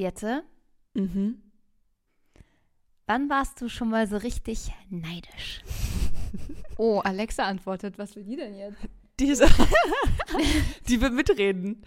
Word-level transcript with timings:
Jette, 0.00 0.44
Mhm. 0.94 1.42
wann 3.06 3.28
warst 3.28 3.60
du 3.60 3.68
schon 3.68 3.90
mal 3.90 4.08
so 4.08 4.16
richtig 4.16 4.72
neidisch? 4.88 5.60
oh, 6.78 7.00
Alexa 7.00 7.44
antwortet. 7.44 7.98
Was 7.98 8.16
will 8.16 8.24
die 8.24 8.36
denn 8.36 8.56
jetzt? 8.56 8.78
Diese, 9.18 9.46
die 10.88 11.02
wird 11.02 11.12
mitreden. 11.12 11.84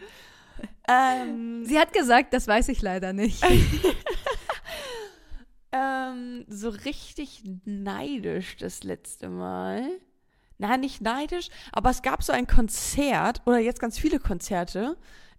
Ähm, 0.87 1.65
Sie 1.65 1.79
hat 1.79 1.91
gesagt, 1.91 2.35
das 2.35 2.47
weiß 2.47 2.69
ich 2.69 2.83
leider 2.83 3.13
nicht. 3.13 3.43
ähm, 5.71 6.45
so 6.47 6.69
richtig 6.69 7.41
neidisch 7.65 8.57
das 8.57 8.83
letzte 8.83 9.29
Mal. 9.29 9.89
Nein, 10.59 10.81
nicht 10.81 11.01
neidisch, 11.01 11.49
aber 11.71 11.89
es 11.89 12.03
gab 12.03 12.21
so 12.21 12.31
ein 12.31 12.45
Konzert 12.45 13.41
oder 13.47 13.57
jetzt 13.57 13.79
ganz 13.79 13.97
viele 13.97 14.19
Konzerte 14.19 14.97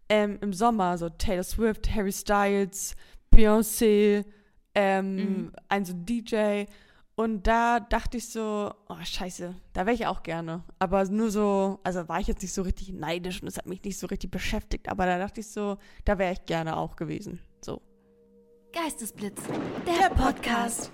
ähm, 0.08 0.38
im 0.40 0.52
Sommer, 0.52 0.98
so 0.98 1.08
Taylor 1.08 1.42
Swift, 1.42 1.94
Harry 1.94 2.12
Styles, 2.12 2.94
Beyoncé, 3.34 4.24
ähm, 4.74 5.16
Mhm. 5.16 5.52
ein 5.68 5.84
so 5.84 5.92
DJ. 5.96 6.64
Und 7.16 7.46
da 7.46 7.78
dachte 7.78 8.16
ich 8.16 8.28
so, 8.28 8.72
oh 8.88 8.96
scheiße, 9.00 9.54
da 9.72 9.86
wäre 9.86 9.94
ich 9.94 10.06
auch 10.06 10.24
gerne. 10.24 10.64
Aber 10.80 11.04
nur 11.04 11.30
so, 11.30 11.78
also 11.84 12.08
war 12.08 12.18
ich 12.18 12.26
jetzt 12.26 12.42
nicht 12.42 12.52
so 12.52 12.62
richtig 12.62 12.92
neidisch 12.92 13.40
und 13.40 13.46
es 13.46 13.56
hat 13.56 13.66
mich 13.66 13.84
nicht 13.84 13.98
so 13.98 14.08
richtig 14.08 14.32
beschäftigt. 14.32 14.88
Aber 14.88 15.06
da 15.06 15.18
dachte 15.18 15.40
ich 15.40 15.46
so, 15.48 15.78
da 16.04 16.18
wäre 16.18 16.32
ich 16.32 16.44
gerne 16.44 16.76
auch 16.76 16.96
gewesen. 16.96 17.38
So. 17.60 17.80
Geistesblitz, 18.72 19.40
der, 19.86 20.10
Podcast. 20.10 20.90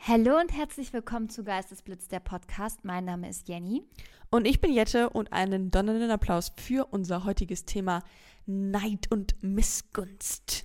Hallo 0.00 0.36
und 0.40 0.52
herzlich 0.52 0.92
willkommen 0.92 1.28
zu 1.28 1.44
Geistesblitz, 1.44 2.08
der 2.08 2.18
Podcast. 2.18 2.80
Mein 2.84 3.04
Name 3.04 3.28
ist 3.28 3.48
Jenny. 3.48 3.84
Und 4.32 4.46
ich 4.46 4.62
bin 4.62 4.72
Jette 4.72 5.10
und 5.10 5.30
einen 5.34 5.70
donnernden 5.70 6.10
Applaus 6.10 6.52
für 6.56 6.86
unser 6.86 7.24
heutiges 7.24 7.66
Thema 7.66 8.02
Neid 8.46 9.10
und 9.10 9.34
Missgunst. 9.42 10.64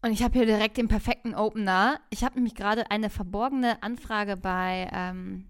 Und 0.00 0.12
ich 0.12 0.22
habe 0.22 0.38
hier 0.38 0.46
direkt 0.46 0.76
den 0.76 0.86
perfekten 0.86 1.34
Opener. 1.34 1.98
Ich 2.10 2.22
habe 2.22 2.36
nämlich 2.36 2.54
gerade 2.54 2.88
eine 2.92 3.10
verborgene 3.10 3.82
Anfrage 3.82 4.36
bei 4.36 4.88
ähm, 4.92 5.48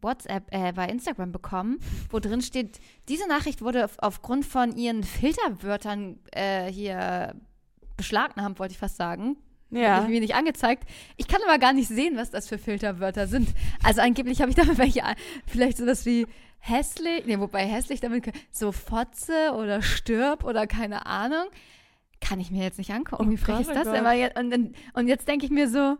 WhatsApp, 0.00 0.46
äh, 0.52 0.72
bei 0.72 0.86
Instagram 0.86 1.32
bekommen, 1.32 1.80
wo 2.08 2.20
drin 2.20 2.40
steht, 2.40 2.78
diese 3.08 3.26
Nachricht 3.26 3.62
wurde 3.62 3.86
auf, 3.86 3.96
aufgrund 3.98 4.46
von 4.46 4.76
ihren 4.76 5.02
Filterwörtern 5.02 6.20
äh, 6.30 6.70
hier 6.70 7.34
beschlagnahmt, 7.96 8.60
wollte 8.60 8.74
ich 8.74 8.78
fast 8.78 8.96
sagen. 8.96 9.36
Ja. 9.70 10.02
Mir 10.02 10.20
nicht 10.20 10.36
angezeigt. 10.36 10.88
Ich 11.16 11.26
kann 11.26 11.40
aber 11.48 11.58
gar 11.58 11.72
nicht 11.72 11.88
sehen, 11.88 12.16
was 12.16 12.30
das 12.30 12.48
für 12.48 12.58
Filterwörter 12.58 13.26
sind. 13.26 13.48
Also 13.82 14.02
angeblich 14.02 14.40
habe 14.40 14.50
ich 14.50 14.56
damit 14.56 14.78
welche, 14.78 15.02
vielleicht 15.46 15.78
sowas 15.78 16.06
wie 16.06 16.28
hässlich, 16.60 17.26
nee, 17.26 17.38
wobei 17.38 17.66
hässlich 17.66 18.00
damit, 18.00 18.30
so 18.52 18.70
Fotze 18.72 19.52
oder 19.56 19.82
Stirb 19.82 20.44
oder 20.44 20.66
keine 20.66 21.06
Ahnung. 21.06 21.46
Kann 22.20 22.38
ich 22.38 22.50
mir 22.50 22.62
jetzt 22.62 22.78
nicht 22.78 22.92
angucken. 22.92 23.26
Oh 23.26 23.30
Wie 23.30 23.36
frech 23.38 23.60
ist 23.60 23.70
oh 23.70 23.74
das 23.74 23.90
denn? 23.90 24.52
Und, 24.52 24.76
und 24.94 25.08
jetzt 25.08 25.26
denke 25.26 25.46
ich 25.46 25.50
mir 25.50 25.68
so, 25.70 25.96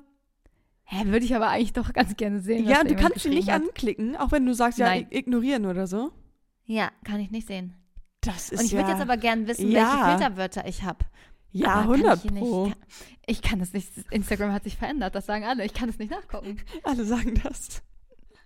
hä, 0.85 1.07
würde 1.07 1.25
ich 1.25 1.35
aber 1.35 1.49
eigentlich 1.49 1.73
doch 1.73 1.93
ganz 1.95 2.15
gerne 2.17 2.41
sehen. 2.41 2.69
Ja, 2.69 2.85
du 2.85 2.95
kannst 2.95 3.21
sie 3.21 3.31
nicht 3.31 3.51
hat. 3.51 3.63
anklicken, 3.63 4.17
auch 4.17 4.31
wenn 4.31 4.45
du 4.45 4.55
sagst, 4.55 4.79
ja, 4.79 4.87
Nein. 4.87 5.07
ig- 5.07 5.15
ignorieren 5.17 5.65
oder 5.67 5.87
so. 5.87 6.13
Ja, 6.67 6.91
kann 7.05 7.21
ich 7.21 7.31
nicht 7.31 7.47
sehen. 7.47 7.75
Das 8.21 8.51
ist 8.51 8.61
Und 8.61 8.67
ich 8.67 8.73
ja, 8.73 8.79
würde 8.81 8.91
jetzt 8.93 9.01
aber 9.01 9.17
gern 9.17 9.47
wissen, 9.49 9.71
Ja. 9.71 9.81
welche 9.95 10.11
Filterwörter 10.19 10.67
ich 10.69 10.83
habe. 10.83 11.07
ja, 11.53 11.69
Aber 11.69 11.93
kann 11.97 12.01
100 12.03 12.25
ich 12.27 12.31
nicht- 12.33 12.43
pro. 12.43 12.65
kann- 12.67 12.75
Ich 13.27 13.41
kann 13.43 13.61
es 13.61 13.73
nicht. 13.73 13.89
Instagram 14.11 14.53
hat 14.53 14.65
sich 14.65 14.77
verändert, 14.77 15.15
das 15.15 15.25
sagen 15.25 15.45
alle. 15.45 15.65
Ich 15.65 15.73
kann 15.73 15.89
es 15.89 15.99
nicht 15.99 16.11
nachgucken. 16.11 16.61
Alle 16.83 17.05
sagen 17.05 17.41
das. 17.43 17.83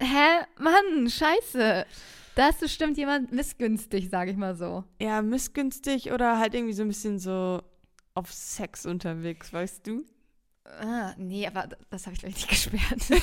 Hä? 0.05 0.45
Mann, 0.59 1.09
scheiße. 1.09 1.87
Da 2.35 2.49
ist 2.49 2.61
bestimmt 2.61 2.99
jemand 2.99 3.33
missgünstig, 3.33 4.11
sage 4.11 4.33
ich 4.33 4.37
mal 4.37 4.57
so. 4.57 4.85
Ja, 5.01 5.23
missgünstig 5.23 6.13
oder 6.13 6.39
halt 6.39 6.55
irgendwie 6.55 6.73
so 6.75 6.83
ein 6.83 6.89
bisschen 6.89 7.19
so 7.19 7.63
auf 8.15 8.33
Sex 8.33 8.87
unterwegs, 8.87 9.53
weißt 9.53 9.87
du? 9.87 10.05
Ah, 10.65 11.15
nee, 11.17 11.47
aber 11.47 11.69
das 11.91 12.07
habe 12.07 12.15
ich 12.15 12.21
gleich 12.21 12.35
nicht 12.35 12.49
gesperrt. 12.71 13.23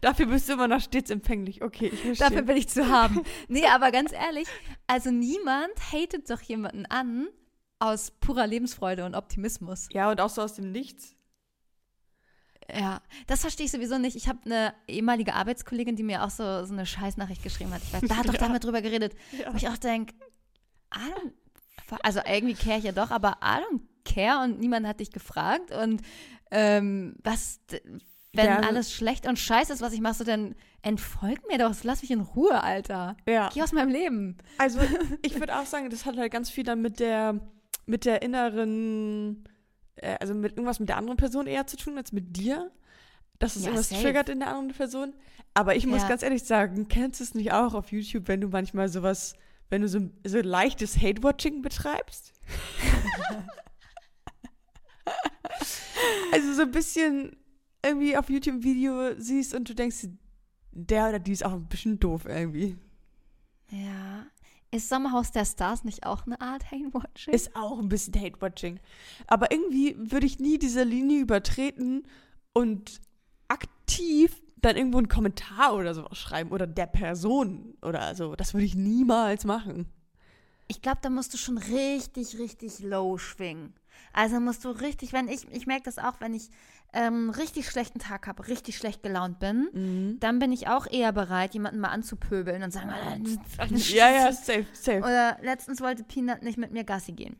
Dafür 0.00 0.26
bist 0.26 0.48
du 0.48 0.54
immer 0.54 0.68
noch 0.68 0.80
stets 0.80 1.10
empfänglich. 1.10 1.62
Okay, 1.62 1.88
ich 1.92 2.00
verstehe. 2.00 2.28
Dafür 2.28 2.42
bin 2.42 2.56
ich 2.56 2.68
zu 2.68 2.88
haben. 2.88 3.22
Nee, 3.48 3.66
aber 3.66 3.90
ganz 3.90 4.12
ehrlich, 4.12 4.48
also 4.86 5.10
niemand 5.10 5.72
hatet 5.92 6.30
doch 6.30 6.40
jemanden 6.40 6.86
an 6.86 7.28
aus 7.78 8.10
purer 8.10 8.46
Lebensfreude 8.46 9.04
und 9.04 9.14
Optimismus. 9.14 9.88
ja, 9.92 10.10
und 10.10 10.20
auch 10.20 10.30
so 10.30 10.40
aus 10.42 10.54
dem 10.54 10.72
Nichts. 10.72 11.14
Ja, 12.78 13.00
das 13.26 13.40
verstehe 13.40 13.66
ich 13.66 13.72
sowieso 13.72 13.98
nicht. 13.98 14.16
Ich 14.16 14.28
habe 14.28 14.38
eine 14.44 14.74
ehemalige 14.88 15.34
Arbeitskollegin, 15.34 15.96
die 15.96 16.02
mir 16.02 16.22
auch 16.24 16.30
so, 16.30 16.64
so 16.64 16.72
eine 16.72 16.86
Scheißnachricht 16.86 17.42
geschrieben 17.42 17.72
hat. 17.72 17.82
Ich 17.82 17.92
weiß, 17.92 18.02
da 18.08 18.16
hat 18.16 18.28
doch 18.28 18.34
Ja. 18.40 18.40
damit 18.40 18.64
drüber 18.64 18.82
geredet. 18.82 19.14
Ja. 19.32 19.52
Wo 19.52 19.56
ich 19.56 19.68
auch 19.68 19.78
denke, 19.78 20.14
also 22.02 22.20
irgendwie 22.26 22.54
care 22.54 22.78
ich 22.78 22.84
ja 22.84 22.92
doch, 22.92 23.10
aber 23.10 23.38
I 23.42 23.58
don't 23.60 23.80
care 24.04 24.44
und 24.44 24.60
niemand 24.60 24.86
hat 24.86 25.00
dich 25.00 25.10
gefragt. 25.10 25.70
Und 25.72 26.02
ähm, 26.50 27.16
was, 27.22 27.60
wenn 28.32 28.46
Ja, 28.46 28.56
also- 28.56 28.68
alles 28.68 28.92
schlecht 28.92 29.26
und 29.26 29.38
scheiße 29.38 29.72
ist, 29.72 29.80
was 29.80 29.92
ich 29.92 30.00
mache, 30.00 30.14
so 30.14 30.24
dann 30.24 30.54
entfolg 30.82 31.46
mir 31.48 31.58
doch, 31.58 31.74
lass 31.82 32.02
mich 32.02 32.10
in 32.10 32.20
Ruhe, 32.20 32.62
Alter. 32.62 33.16
Ja. 33.28 33.50
Geh 33.52 33.62
aus 33.62 33.72
meinem 33.72 33.90
Leben. 33.90 34.38
Also 34.58 34.80
ich 35.22 35.38
würde 35.38 35.58
auch 35.58 35.66
sagen, 35.66 35.90
das 35.90 36.06
hat 36.06 36.16
halt 36.16 36.32
ganz 36.32 36.50
viel 36.50 36.64
dann 36.64 36.80
mit 36.80 37.00
der, 37.00 37.40
mit 37.86 38.04
der 38.04 38.22
inneren, 38.22 39.44
äh, 40.02 40.16
also 40.20 40.34
mit 40.34 40.52
irgendwas 40.52 40.80
mit 40.80 40.88
der 40.88 40.96
anderen 40.96 41.16
Person 41.16 41.46
eher 41.46 41.66
zu 41.66 41.76
tun 41.76 41.96
als 41.96 42.12
mit 42.12 42.36
dir. 42.36 42.70
Dass 43.38 43.56
es 43.56 43.62
Ja, 43.62 43.68
irgendwas 43.68 43.88
safe. 43.88 44.02
triggert 44.02 44.28
in 44.28 44.40
der 44.40 44.48
anderen 44.48 44.76
Person. 44.76 45.14
Aber 45.54 45.74
ich 45.74 45.86
muss 45.86 46.02
Ja. 46.02 46.08
ganz 46.08 46.22
ehrlich 46.22 46.44
sagen, 46.44 46.88
kennst 46.88 47.20
du 47.20 47.24
es 47.24 47.34
nicht 47.34 47.52
auch 47.52 47.72
auf 47.74 47.90
YouTube, 47.90 48.28
wenn 48.28 48.40
du 48.40 48.48
manchmal 48.48 48.88
sowas, 48.90 49.34
wenn 49.70 49.80
du 49.82 49.88
so, 49.88 50.10
so 50.26 50.38
leichtes 50.40 51.00
Hate-Watching 51.00 51.62
betreibst? 51.62 52.32
also 56.32 56.52
so 56.54 56.62
ein 56.62 56.70
bisschen 56.70 57.36
irgendwie 57.84 58.16
auf 58.16 58.30
YouTube 58.30 58.56
ein 58.56 58.62
Video 58.62 59.14
siehst 59.18 59.54
und 59.54 59.68
du 59.68 59.74
denkst, 59.74 60.06
der 60.72 61.08
oder 61.08 61.18
die 61.18 61.32
ist 61.32 61.44
auch 61.44 61.52
ein 61.54 61.66
bisschen 61.66 61.98
doof 61.98 62.26
irgendwie. 62.26 62.76
Ja. 63.70 64.26
Ist 64.72 64.88
Sommerhaus 64.88 65.32
der 65.32 65.44
Stars 65.44 65.82
nicht 65.82 66.06
auch 66.06 66.26
eine 66.26 66.40
Art 66.40 66.70
Hate-Watching? 66.70 67.34
Ist 67.34 67.56
auch 67.56 67.78
ein 67.80 67.88
bisschen 67.88 68.14
Hate-Watching. 68.14 68.78
Aber 69.26 69.50
irgendwie 69.50 69.96
würde 69.98 70.26
ich 70.26 70.38
nie 70.38 70.58
diese 70.58 70.84
Linie 70.84 71.20
übertreten 71.20 72.06
und 72.52 73.00
aktiv 73.48 74.40
dann 74.60 74.76
irgendwo 74.76 74.98
einen 74.98 75.08
Kommentar 75.08 75.74
oder 75.74 75.94
sowas 75.94 76.18
schreiben 76.18 76.52
oder 76.52 76.66
der 76.66 76.86
Person 76.86 77.74
oder 77.82 78.14
so. 78.14 78.36
Das 78.36 78.54
würde 78.54 78.66
ich 78.66 78.74
niemals 78.74 79.44
machen. 79.44 79.86
Ich 80.68 80.82
glaube, 80.82 80.98
da 81.02 81.10
musst 81.10 81.34
du 81.34 81.38
schon 81.38 81.58
richtig, 81.58 82.38
richtig 82.38 82.78
low 82.78 83.18
schwingen. 83.18 83.74
Also 84.12 84.38
musst 84.38 84.64
du 84.64 84.68
richtig, 84.68 85.12
wenn 85.12 85.26
ich, 85.26 85.50
ich 85.50 85.66
merke 85.66 85.84
das 85.84 85.98
auch, 85.98 86.20
wenn 86.20 86.34
ich 86.34 86.48
ähm, 86.92 87.30
richtig 87.30 87.68
schlechten 87.70 87.98
Tag 87.98 88.26
habe, 88.26 88.46
richtig 88.48 88.76
schlecht 88.76 89.02
gelaunt 89.02 89.38
bin, 89.38 90.16
dann 90.20 90.38
bin 90.38 90.50
ich 90.52 90.68
auch 90.68 90.86
eher 90.90 91.12
bereit, 91.12 91.54
jemanden 91.54 91.80
mal 91.80 91.88
anzupöbeln 91.88 92.62
und 92.62 92.72
sagen, 92.72 92.90
Ja, 93.70 94.10
ja, 94.10 94.32
safe, 94.32 94.66
safe. 94.72 94.98
Oder 94.98 95.38
letztens 95.42 95.80
wollte 95.80 96.02
Peanut 96.04 96.42
nicht 96.42 96.58
mit 96.58 96.72
mir 96.72 96.84
Gassi 96.84 97.12
gehen 97.12 97.36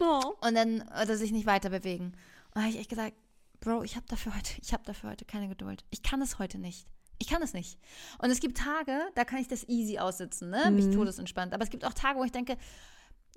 Oh. 0.00 0.34
und 0.46 0.54
dann 0.54 0.82
oder 1.02 1.16
sich 1.16 1.32
nicht 1.32 1.46
weiter 1.46 1.70
bewegen. 1.70 2.06
Und 2.06 2.14
da 2.54 2.60
habe 2.62 2.70
ich 2.70 2.78
echt 2.78 2.90
gesagt, 2.90 3.14
Bro, 3.60 3.82
ich 3.84 3.94
habe 3.96 4.06
dafür 4.08 4.34
heute, 4.34 4.50
ich 4.60 4.72
habe 4.72 4.82
dafür 4.84 5.10
heute 5.10 5.24
keine 5.24 5.48
Geduld. 5.48 5.84
Ich 5.90 6.02
kann 6.02 6.20
es 6.20 6.38
heute 6.40 6.58
nicht. 6.58 6.86
Ich 7.18 7.28
kann 7.28 7.40
es 7.42 7.52
nicht. 7.52 7.78
Und 8.18 8.30
es 8.30 8.40
gibt 8.40 8.58
Tage, 8.58 8.98
da 9.14 9.24
kann 9.24 9.38
ich 9.38 9.46
das 9.46 9.68
easy 9.68 9.98
aussitzen, 10.00 10.50
ne? 10.50 10.70
Mich 10.72 10.86
Mhm. 10.86 10.92
todesentspannt. 10.94 11.54
Aber 11.54 11.62
es 11.62 11.70
gibt 11.70 11.84
auch 11.84 11.92
Tage, 11.94 12.18
wo 12.18 12.24
ich 12.24 12.32
denke, 12.32 12.56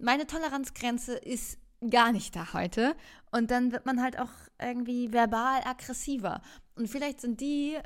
meine 0.02 0.26
Toleranzgrenze 0.26 1.14
ist 1.16 1.60
gar 1.90 2.12
nicht 2.12 2.36
da 2.36 2.54
heute. 2.54 2.96
Und 3.32 3.52
dann 3.52 3.72
wird 3.72 3.86
man 3.86 4.02
halt 4.02 4.20
auch 4.20 4.32
irgendwie 4.62 5.12
verbal 5.12 5.62
aggressiver. 5.66 6.42
Und 6.76 6.88
vielleicht 6.88 7.22
sind 7.22 7.42
die, 7.42 7.78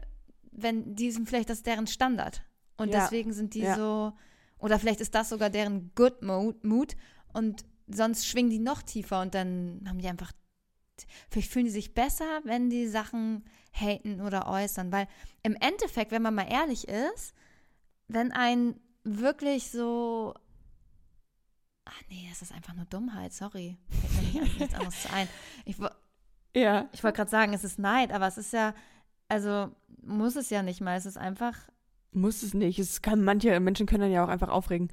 wenn 0.51 0.95
die 0.95 1.11
sind 1.11 1.27
vielleicht 1.27 1.49
das 1.49 1.63
deren 1.63 1.87
Standard. 1.87 2.41
Und 2.77 2.89
Ja. 2.89 3.01
deswegen 3.01 3.33
sind 3.33 3.53
die 3.53 3.61
Ja. 3.61 3.75
so, 3.75 4.13
oder 4.59 4.79
vielleicht 4.79 5.01
ist 5.01 5.15
das 5.15 5.29
sogar 5.29 5.49
deren 5.49 5.91
Good 5.95 6.21
Mood, 6.21 6.95
und 7.33 7.63
sonst 7.87 8.25
schwingen 8.27 8.49
die 8.49 8.59
noch 8.59 8.81
tiefer 8.81 9.21
und 9.21 9.35
dann 9.35 9.83
haben 9.87 9.99
die 9.99 10.07
einfach, 10.07 10.31
vielleicht 11.29 11.51
fühlen 11.51 11.65
die 11.65 11.71
sich 11.71 11.93
besser, 11.93 12.41
wenn 12.43 12.69
die 12.69 12.87
Sachen 12.87 13.45
haten 13.71 14.21
oder 14.21 14.47
äußern. 14.47 14.91
Weil 14.91 15.07
im 15.43 15.55
Endeffekt, 15.55 16.11
wenn 16.11 16.21
man 16.21 16.35
mal 16.35 16.51
ehrlich 16.51 16.87
ist, 16.87 17.33
wenn 18.07 18.31
ein 18.31 18.79
wirklich 19.03 19.69
so 19.71 20.33
Ach 21.91 22.01
nee, 22.09 22.27
es 22.31 22.41
ist 22.43 22.51
einfach 22.53 22.75
nur 22.75 22.85
Dummheit, 22.85 23.33
sorry. 23.33 23.77
Fällt 23.89 24.33
mir 24.33 24.41
nichts 24.59 24.73
anderes 24.75 25.07
ein. 25.11 25.27
Ich, 25.65 25.77
Ja. 26.55 26.87
ich 26.91 27.03
wollte 27.03 27.17
gerade 27.17 27.31
sagen, 27.31 27.53
es 27.53 27.63
ist 27.63 27.79
Neid, 27.79 28.11
aber 28.11 28.27
es 28.27 28.37
ist 28.37 28.53
ja, 28.53 28.73
also 29.27 29.71
muss 30.03 30.35
es 30.35 30.49
ja 30.51 30.61
nicht 30.61 30.81
mal. 30.81 30.95
Es 30.97 31.05
ist 31.05 31.17
einfach, 31.17 31.55
Muss 32.11 32.41
es 32.43 32.53
nicht. 32.53 32.79
Es 32.79 33.01
kann, 33.01 33.23
manche 33.23 33.59
Menschen 33.59 33.85
können 33.87 34.01
dann 34.01 34.11
ja 34.11 34.23
auch 34.23 34.29
einfach 34.29 34.49
aufregen. 34.49 34.89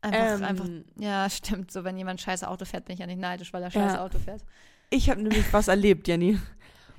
einfach, 0.00 0.36
Ähm, 0.38 0.44
einfach, 0.44 0.68
ja, 0.98 1.28
stimmt. 1.30 1.70
So, 1.70 1.84
wenn 1.84 1.96
jemand 1.96 2.20
scheiße 2.20 2.48
Auto 2.48 2.64
fährt, 2.64 2.84
bin 2.86 2.94
ich 2.94 3.00
ja 3.00 3.06
nicht 3.06 3.20
neidisch, 3.20 3.52
weil 3.52 3.62
er 3.62 3.70
scheiße 3.70 3.96
Ja. 3.96 4.04
Auto 4.04 4.18
fährt. 4.18 4.42
Ich 4.90 5.08
habe 5.10 5.22
nämlich 5.22 5.50
was 5.52 5.68
erlebt, 5.68 6.08
Jenny. 6.08 6.38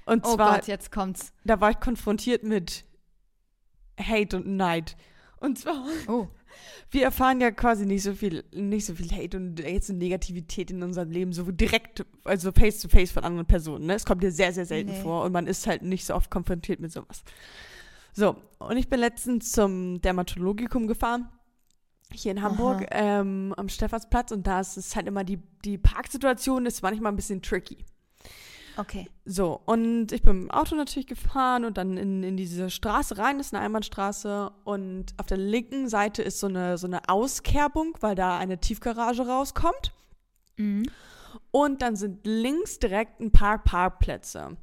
Und 0.06 0.26
Oh 0.26 0.36
zwar, 0.36 0.56
Gott, 0.58 0.68
jetzt 0.68 0.92
kommt's. 0.92 1.32
da 1.44 1.60
war 1.62 1.70
ich 1.72 1.80
konfrontiert 1.80 2.44
mit 2.44 2.84
Hate 4.00 4.38
und 4.38 4.48
Neid. 4.48 4.96
Und 5.38 5.60
zwar 5.60 5.86
Oh. 6.08 6.28
Wir 6.92 7.04
erfahren 7.04 7.42
ja 7.42 7.52
quasi 7.52 7.86
nicht 7.86 8.04
so 8.04 8.14
viel, 8.14 8.44
nicht 8.54 8.86
so 8.86 8.96
viel 8.96 9.12
Hate 9.12 9.38
und 9.38 9.60
jetzt 9.60 9.90
Negativität 9.90 10.72
in 10.72 10.84
unserem 10.84 11.12
Leben, 11.12 11.34
so 11.34 11.44
direkt, 11.52 12.06
also 12.24 12.52
face 12.52 12.80
to 12.82 12.90
face 12.90 13.12
von 13.12 13.24
anderen 13.24 13.46
Personen. 13.46 13.86
Ne? 13.88 13.96
Es 13.96 14.06
kommt 14.06 14.24
dir 14.24 14.32
sehr, 14.32 14.54
sehr 14.54 14.66
selten 14.66 14.92
Nee. 14.92 15.02
vor 15.02 15.24
und 15.24 15.32
man 15.32 15.48
ist 15.48 15.68
halt 15.68 15.82
nicht 15.82 16.06
so 16.06 16.14
oft 16.14 16.30
konfrontiert 16.30 16.80
mit 16.80 16.92
sowas. 16.92 17.24
So, 18.14 18.36
und 18.60 18.78
ich 18.78 18.90
bin 18.90 19.00
letztens 19.00 19.52
zum 19.52 20.00
Dermatologikum 20.02 20.88
gefahren, 20.88 21.28
hier 22.12 22.32
in 22.32 22.42
Hamburg, 22.44 22.86
ähm, 22.92 23.54
am 23.58 23.70
Stephansplatz 23.70 24.32
und 24.32 24.46
da 24.46 24.60
ist 24.60 24.78
es 24.78 24.96
halt 24.96 25.08
immer 25.08 25.24
die, 25.24 25.40
die 25.66 25.80
Parksituation 25.80 26.66
ist 26.68 26.84
manchmal 26.84 27.12
ein 27.12 27.16
bisschen 27.16 27.42
tricky. 27.42 27.78
Okay. 28.78 29.08
So, 29.26 29.62
und 29.66 30.12
ich 30.12 30.22
bin 30.24 30.40
mit 30.42 30.50
dem 30.50 30.52
Auto 30.52 30.76
natürlich 30.76 31.08
gefahren 31.08 31.64
und 31.66 31.78
dann 31.78 31.96
in, 31.98 32.24
in 32.24 32.38
diese 32.38 32.70
Straße 32.70 33.18
rein, 33.18 33.38
das 33.38 33.48
ist 33.48 33.54
eine 33.54 33.64
Einbahnstraße 33.64 34.52
und 34.64 35.14
auf 35.18 35.28
der 35.28 35.38
linken 35.38 35.88
Seite 35.88 36.24
ist 36.24 36.40
so 36.40 36.48
eine, 36.48 36.78
so 36.78 36.88
eine 36.88 37.08
Auskerbung, 37.08 37.96
weil 38.02 38.16
da 38.16 38.38
eine 38.38 38.60
Tiefgarage 38.60 39.28
rauskommt. 39.28 39.92
Mhm. 40.58 40.84
Und 41.52 41.82
dann 41.82 41.96
sind 41.96 42.26
links 42.26 42.80
direkt 42.80 43.20
ein 43.20 43.32
paar 43.32 43.60
Parkplätze. 43.64 44.58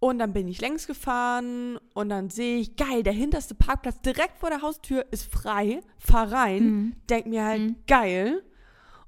Und 0.00 0.18
dann 0.18 0.32
bin 0.34 0.48
ich 0.48 0.60
längs 0.60 0.86
gefahren 0.86 1.78
und 1.94 2.10
dann 2.10 2.28
sehe 2.28 2.58
ich, 2.58 2.76
geil, 2.76 3.02
der 3.02 3.14
hinterste 3.14 3.54
Parkplatz 3.54 4.00
direkt 4.02 4.38
vor 4.38 4.50
der 4.50 4.60
Haustür 4.60 5.06
ist 5.12 5.24
frei, 5.32 5.80
fahr 5.98 6.30
rein, 6.30 6.64
Mhm. 6.64 6.92
denk 7.08 7.26
mir 7.26 7.44
halt, 7.44 7.60
Mhm. 7.62 7.76
geil. 7.86 8.42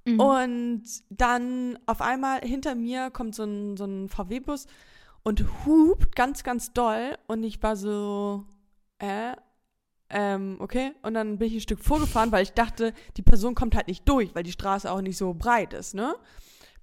Mhm. 0.06 0.20
Und 0.20 0.82
dann 1.11 1.79
auf 1.87 2.00
einmal 2.00 2.41
hinter 2.41 2.75
mir 2.75 3.11
kommt 3.11 3.35
so 3.35 3.44
ein, 3.44 3.76
so 3.76 3.85
ein 3.85 4.08
VW-Bus 4.08 4.67
und 5.23 5.44
hupt 5.64 6.14
ganz, 6.14 6.44
ganz 6.44 6.73
doll. 6.73 7.19
Und 7.26 7.43
ich 7.43 7.62
war 7.62 7.76
so, 7.76 8.44
äh, 8.99 9.35
ähm, 10.08 10.56
okay. 10.61 10.93
Und 11.03 11.14
dann 11.14 11.38
bin 11.38 11.49
ich 11.49 11.55
ein 11.55 11.61
Stück 11.61 11.81
vorgefahren, 11.81 12.31
weil 12.32 12.44
ich 12.44 12.53
dachte, 12.53 12.94
die 13.17 13.23
Person 13.23 13.55
kommt 13.55 13.75
halt 13.75 13.88
nicht 13.88 14.08
durch, 14.08 14.35
weil 14.35 14.44
die 14.44 14.53
Straße 14.53 14.91
auch 14.91 15.00
nicht 15.00 15.17
so 15.17 15.35
breit 15.35 15.75
ist, 15.75 15.94
ne? 15.94 16.14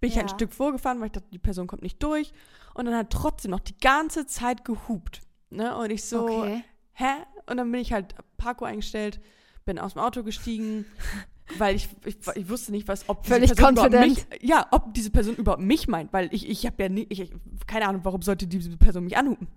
Bin 0.01 0.09
ich 0.09 0.17
halt 0.17 0.25
ein. 0.25 0.35
Stück 0.35 0.51
vorgefahren, 0.51 0.99
weil 0.99 1.07
ich 1.07 1.13
dachte, 1.13 1.29
die 1.31 1.39
Person 1.39 1.65
kommt 1.65 1.81
nicht 1.81 2.03
durch. 2.03 2.33
Und 2.73 2.85
dann 2.85 2.95
hat 2.95 3.11
trotzdem 3.11 3.51
noch 3.51 3.61
die 3.61 3.77
ganze 3.77 4.25
Zeit 4.25 4.65
gehupt. 4.65 5.21
Ne? 5.49 5.77
Und 5.77 5.91
ich 5.91 6.03
so, 6.03 6.25
okay. 6.25 6.63
hä? 6.93 7.11
Und 7.45 7.57
dann 7.57 7.71
bin 7.71 7.79
ich 7.79 7.93
halt 7.93 8.15
Parko 8.37 8.65
eingestellt, 8.65 9.21
bin 9.63 9.79
aus 9.79 9.93
dem 9.93 10.01
Auto 10.01 10.23
gestiegen, 10.23 10.85
weil 11.57 11.75
ich, 11.75 11.89
ich, 12.05 12.17
ich 12.35 12.49
wusste 12.49 12.71
nicht, 12.71 12.87
was, 12.87 13.07
ob 13.07 13.23
diese 13.23 13.35
Völlig 13.35 13.55
Person 13.55 13.73
überhaupt 13.73 13.93
confident. 13.93 14.31
mich, 14.31 14.49
ja, 14.49 14.67
ob 14.71 14.93
diese 14.93 15.09
Person 15.09 15.35
überhaupt 15.35 15.61
mich 15.61 15.87
meint, 15.87 16.13
weil 16.13 16.29
ich, 16.33 16.49
ich 16.49 16.65
habe 16.65 16.81
ja 16.83 16.89
nie, 16.89 17.05
ich, 17.09 17.31
keine 17.67 17.87
Ahnung, 17.87 18.01
warum 18.03 18.21
sollte 18.21 18.47
diese 18.47 18.75
Person 18.77 19.03
mich 19.03 19.17
anhupen. 19.17 19.47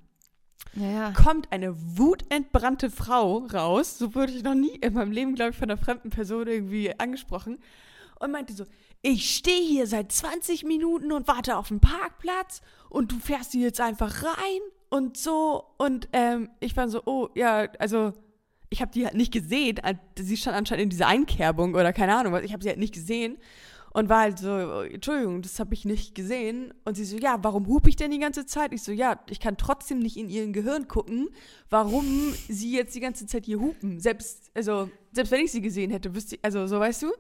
Ja, 0.75 0.91
ja. 0.91 1.11
Kommt 1.13 1.53
eine 1.53 1.75
wutentbrannte 1.99 2.91
Frau 2.91 3.47
raus, 3.53 3.99
so 3.99 4.15
wurde 4.15 4.33
ich 4.33 4.43
noch 4.43 4.55
nie 4.55 4.77
in 4.77 4.93
meinem 4.93 5.13
Leben, 5.13 5.35
glaube 5.35 5.53
ich, 5.53 5.57
von 5.57 5.71
einer 5.71 5.81
fremden 5.81 6.11
Person 6.11 6.47
irgendwie 6.47 6.99
angesprochen 6.99 7.59
und 8.21 8.31
meinte 8.31 8.53
so, 8.53 8.65
ich 9.03 9.35
stehe 9.35 9.67
hier 9.67 9.87
seit 9.87 10.13
20 10.13 10.65
Minuten 10.65 11.13
und 11.13 11.29
warte 11.29 11.57
auf 11.57 11.69
den 11.69 11.81
Parkplatz 11.81 12.61
und 12.91 13.13
du 13.13 13.19
fährst 13.19 13.53
hier 13.53 13.63
jetzt 13.63 13.81
einfach 13.81 14.23
rein 14.23 14.61
und 14.91 15.17
so 15.17 15.65
und 15.79 16.09
ähm, 16.13 16.51
ich 16.61 16.77
war 16.77 16.89
so, 16.89 17.03
oh 17.07 17.29
ja, 17.35 17.69
also 17.79 18.13
ich 18.71 18.81
habe 18.81 18.91
die 18.93 19.05
halt 19.05 19.15
nicht 19.15 19.33
gesehen, 19.33 19.81
sie 20.19 20.37
stand 20.37 20.57
anscheinend 20.57 20.85
in 20.85 20.91
dieser 20.91 21.07
Einkerbung 21.07 21.75
oder 21.75 21.93
keine 21.93 22.17
Ahnung 22.17 22.33
was, 22.33 22.43
ich 22.43 22.53
habe 22.53 22.63
sie 22.63 22.69
halt 22.69 22.79
nicht 22.79 22.95
gesehen 22.95 23.39
und 23.97 24.11
war 24.11 24.21
halt 24.21 24.39
so, 24.39 24.83
Entschuldigung, 24.83 25.41
das 25.41 25.59
habe 25.59 25.73
ich 25.73 25.87
nicht 25.87 26.15
gesehen 26.15 26.75
und 26.85 26.97
sie 26.97 27.05
so, 27.05 27.17
ja, 27.17 27.39
warum 27.41 27.67
hupe 27.67 27.89
ich 27.89 27.97
denn 27.97 28.11
die 28.11 28.19
ganze 28.19 28.45
Zeit? 28.45 28.75
Ich 28.75 28.83
so, 28.83 28.93
ja, 28.93 29.19
ich 29.31 29.41
kann 29.41 29.57
trotzdem 29.57 30.01
nicht 30.01 30.19
in 30.19 30.29
ihren 30.29 30.53
Gehirn 30.53 30.87
gucken, 30.87 31.31
warum 31.71 32.35
sie 32.49 32.73
jetzt 32.73 32.95
die 32.95 33.01
ganze 33.01 33.27
Zeit 33.27 33.47
hier 33.47 33.59
hupen, 33.59 33.99
selbst, 33.99 34.51
also, 34.55 34.91
selbst 35.13 35.31
wenn 35.31 35.41
ich 35.41 35.51
sie 35.51 35.63
gesehen 35.63 35.91
hätte, 35.91 36.15
wüsste 36.15 36.35
ich, 36.35 36.45
also 36.45 36.67
so, 36.67 36.79
weißt 36.79 37.05
du? 37.05 37.13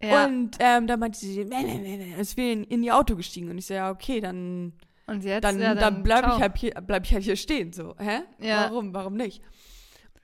ja. 0.00 0.26
Und 0.26 0.56
ähm, 0.60 0.86
dann 0.86 1.00
meinte 1.00 1.18
sie, 1.18 1.44
nee, 1.44 1.62
nee, 1.64 1.78
nee, 1.78 1.96
nee, 1.96 2.20
ist 2.20 2.36
wieder 2.36 2.52
in, 2.52 2.64
in 2.64 2.82
ihr 2.84 2.96
Auto 2.96 3.16
gestiegen. 3.16 3.50
Und 3.50 3.58
ich 3.58 3.66
so, 3.66 3.74
ja, 3.74 3.90
okay, 3.90 4.20
dann, 4.20 4.74
Und 5.06 5.24
jetzt? 5.24 5.42
dann, 5.42 5.60
ja, 5.60 5.74
dann, 5.74 6.02
bleib 6.04 6.24
ciao. 6.24 6.36
ich 6.36 6.42
halt 6.42 6.58
hier, 6.58 6.74
bleib 6.86 7.04
ich 7.04 7.12
halt 7.12 7.24
hier 7.24 7.36
stehen. 7.36 7.72
So, 7.72 7.96
hä? 7.98 8.20
Ja. 8.38 8.70
Warum? 8.70 8.94
Warum 8.94 9.14
nicht? 9.14 9.42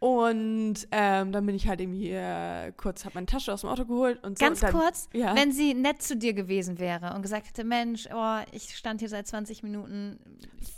Und 0.04 0.86
ähm, 0.90 1.32
dann 1.32 1.46
bin 1.46 1.54
ich 1.54 1.66
halt 1.66 1.80
irgendwie 1.80 2.10
äh, 2.10 2.72
kurz, 2.76 3.06
hab 3.06 3.14
meine 3.14 3.24
Tasche 3.24 3.54
aus 3.54 3.62
dem 3.62 3.70
Auto 3.70 3.86
geholt 3.86 4.22
und 4.22 4.38
so. 4.38 4.44
Ganz 4.44 4.62
und 4.62 4.68
dann, 4.74 4.78
kurz, 4.82 5.08
ja. 5.14 5.34
wenn 5.34 5.50
sie 5.50 5.72
nett 5.72 6.02
zu 6.02 6.14
dir 6.14 6.34
gewesen 6.34 6.78
wäre 6.78 7.14
und 7.14 7.22
gesagt 7.22 7.46
hätte, 7.48 7.64
Mensch, 7.64 8.06
oh, 8.14 8.38
ich 8.52 8.76
stand 8.76 9.00
hier 9.00 9.08
seit 9.08 9.26
20 9.26 9.62
Minuten, 9.62 10.18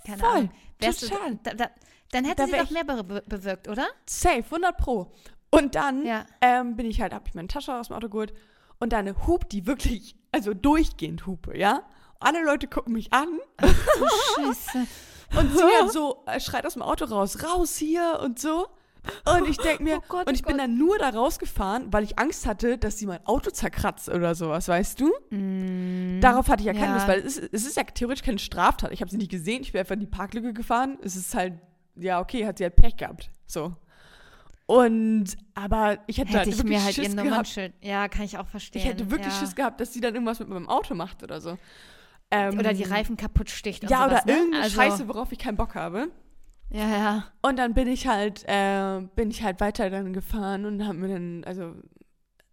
keine 0.06 0.18
Voll, 0.18 0.28
Ahnung. 0.28 0.50
Wärst 0.78 1.02
du, 1.02 1.08
total. 1.08 1.38
da, 1.42 1.54
da, 1.54 1.70
dann 2.12 2.24
hätte 2.24 2.42
Da 2.42 2.46
sie 2.46 2.52
doch 2.52 2.70
mehr 2.70 2.84
be 2.84 3.20
bewirkt, 3.26 3.66
oder? 3.66 3.88
Safe, 4.08 4.44
100 4.44 4.76
pro. 4.76 5.10
Und 5.50 5.74
dann 5.74 6.06
Ja. 6.06 6.24
ähm, 6.40 6.76
bin 6.76 6.86
ich 6.86 7.00
halt, 7.00 7.12
hab 7.12 7.26
ich 7.26 7.34
meine 7.34 7.48
Tasche 7.48 7.74
aus 7.74 7.88
dem 7.88 7.96
Auto 7.96 8.08
geholt 8.08 8.32
und 8.78 8.92
dann 8.92 9.26
hupt 9.26 9.50
die 9.50 9.66
wirklich, 9.66 10.14
also 10.30 10.54
durchgehend 10.54 11.26
hupe, 11.26 11.58
ja? 11.58 11.82
Alle 12.20 12.44
Leute 12.44 12.68
gucken 12.68 12.92
mich 12.92 13.12
an 13.12 13.40
Scheiße. 13.60 14.86
Und 15.36 15.52
sie 15.52 15.64
halt 15.80 15.90
so 15.90 16.22
äh, 16.26 16.38
schreit 16.38 16.64
aus 16.64 16.74
dem 16.74 16.82
Auto 16.82 17.06
raus, 17.06 17.42
raus 17.42 17.76
hier 17.76 18.20
und 18.22 18.38
so. 18.38 18.68
Und 19.24 19.48
ich 19.48 19.56
denke 19.56 19.82
mir, 19.82 19.96
Oh 20.02 20.04
Gott, 20.08 20.26
und 20.26 20.32
oh 20.32 20.34
ich 20.34 20.42
bin 20.42 20.56
Gott. 20.56 20.60
dann 20.60 20.78
nur 20.78 20.98
da 20.98 21.10
rausgefahren, 21.10 21.92
weil 21.92 22.04
ich 22.04 22.18
Angst 22.18 22.46
hatte, 22.46 22.78
dass 22.78 22.98
sie 22.98 23.06
mein 23.06 23.24
Auto 23.26 23.50
zerkratzt 23.50 24.08
oder 24.08 24.34
sowas, 24.34 24.68
weißt 24.68 25.00
du? 25.00 25.12
Mm, 25.30 26.20
Darauf 26.20 26.48
hatte 26.48 26.62
ich 26.62 26.66
ja 26.66 26.72
keine 26.72 26.86
ja. 26.86 26.94
Lust, 26.94 27.08
weil 27.08 27.20
es 27.20 27.38
ist, 27.38 27.52
es 27.52 27.66
ist 27.66 27.76
ja 27.76 27.84
theoretisch 27.84 28.24
keine 28.24 28.38
Straftat. 28.38 28.92
Ich 28.92 29.00
habe 29.00 29.10
sie 29.10 29.16
nicht 29.16 29.30
gesehen, 29.30 29.62
ich 29.62 29.72
bin 29.72 29.80
einfach 29.80 29.94
in 29.94 30.00
die 30.00 30.06
Parklücke 30.06 30.52
gefahren. 30.52 30.98
Es 31.02 31.16
ist 31.16 31.34
halt, 31.34 31.54
ja, 31.96 32.20
okay, 32.20 32.46
hat 32.46 32.58
sie 32.58 32.64
halt 32.64 32.76
Pech 32.76 32.96
gehabt. 32.96 33.30
So. 33.46 33.74
Und, 34.66 35.36
aber 35.54 35.98
ich 36.06 36.18
hätte, 36.18 36.30
hätte 36.30 36.38
halt 36.38 36.48
ich 36.48 36.58
wirklich 36.58 36.78
mir 36.78 36.84
halt 36.84 36.94
Schiss 36.94 37.16
gehabt. 37.16 37.72
Ja, 37.80 38.08
kann 38.08 38.24
ich 38.24 38.36
auch 38.36 38.48
verstehen. 38.48 38.82
Ich 38.82 38.88
hätte 38.88 39.10
wirklich 39.10 39.32
ja. 39.32 39.40
Schiss 39.40 39.54
gehabt, 39.54 39.80
dass 39.80 39.92
sie 39.92 40.00
dann 40.00 40.14
irgendwas 40.14 40.40
mit 40.40 40.48
meinem 40.48 40.68
Auto 40.68 40.94
macht 40.94 41.22
oder 41.22 41.40
so. 41.40 41.56
Ähm, 42.30 42.58
Oder 42.58 42.72
die 42.72 42.82
Reifen 42.82 43.16
kaputt 43.16 43.50
sticht. 43.50 43.88
Ja, 43.88 44.08
sowas, 44.08 44.24
oder 44.24 44.32
ne? 44.32 44.38
irgendeine 44.38 44.64
also, 44.64 44.76
Scheiße, 44.76 45.08
worauf 45.08 45.30
ich 45.30 45.38
keinen 45.38 45.56
Bock 45.56 45.76
habe. 45.76 46.08
Ja, 46.70 46.88
ja. 46.88 47.32
Und 47.42 47.58
dann 47.58 47.74
bin 47.74 47.88
ich 47.88 48.06
halt, 48.06 48.44
äh, 48.46 49.00
bin 49.14 49.30
ich 49.30 49.42
halt 49.42 49.60
weiter 49.60 49.88
dann 49.90 50.12
gefahren 50.12 50.64
und 50.64 50.86
haben 50.86 51.00
mir 51.00 51.08
dann, 51.08 51.44
also 51.44 51.74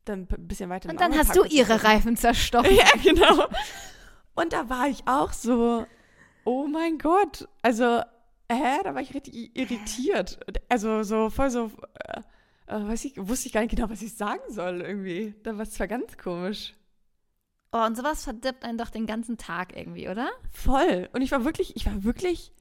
dann 0.05 0.27
ein 0.29 0.47
bisschen 0.47 0.69
weiter. 0.69 0.89
Und 0.89 0.99
dann 0.99 1.17
hast 1.17 1.35
du 1.35 1.43
ihre. 1.43 1.83
Reifen 1.83 2.15
zerstochen. 2.17 2.71
Ja, 2.75 2.85
genau. 3.01 3.47
Und 4.35 4.53
da 4.53 4.69
war 4.69 4.87
ich 4.87 5.07
auch 5.07 5.31
so, 5.33 5.85
oh 6.43 6.67
mein 6.67 6.97
Gott. 6.97 7.47
Also, 7.61 8.01
hä? 8.51 8.83
Da 8.83 8.93
war 8.93 9.01
ich 9.01 9.13
richtig 9.13 9.55
irritiert. 9.57 10.39
Also 10.69 11.03
so 11.03 11.29
voll 11.29 11.49
so, 11.49 11.71
äh, 12.07 12.21
äh, 12.67 12.87
weiß 12.87 13.05
ich, 13.05 13.13
wusste 13.17 13.47
ich 13.47 13.53
gar 13.53 13.61
nicht 13.61 13.75
genau, 13.75 13.89
was 13.89 14.01
ich 14.01 14.15
sagen 14.15 14.41
soll 14.49 14.81
irgendwie. 14.81 15.35
Da 15.43 15.55
war 15.55 15.63
es 15.63 15.71
zwar 15.71 15.87
ganz 15.87 16.17
komisch. 16.17 16.73
Oh, 17.71 17.83
und 17.83 17.97
sowas 17.97 18.23
verdirbt 18.23 18.63
einen 18.63 18.77
doch 18.77 18.89
den 18.89 19.07
ganzen 19.07 19.37
Tag 19.37 19.75
irgendwie, 19.75 20.07
oder? 20.07 20.29
Voll. 20.51 21.09
Und 21.13 21.21
ich 21.21 21.31
war 21.31 21.43
wirklich, 21.43 21.75
ich 21.75 21.85
war 21.87 22.03
wirklich 22.03 22.51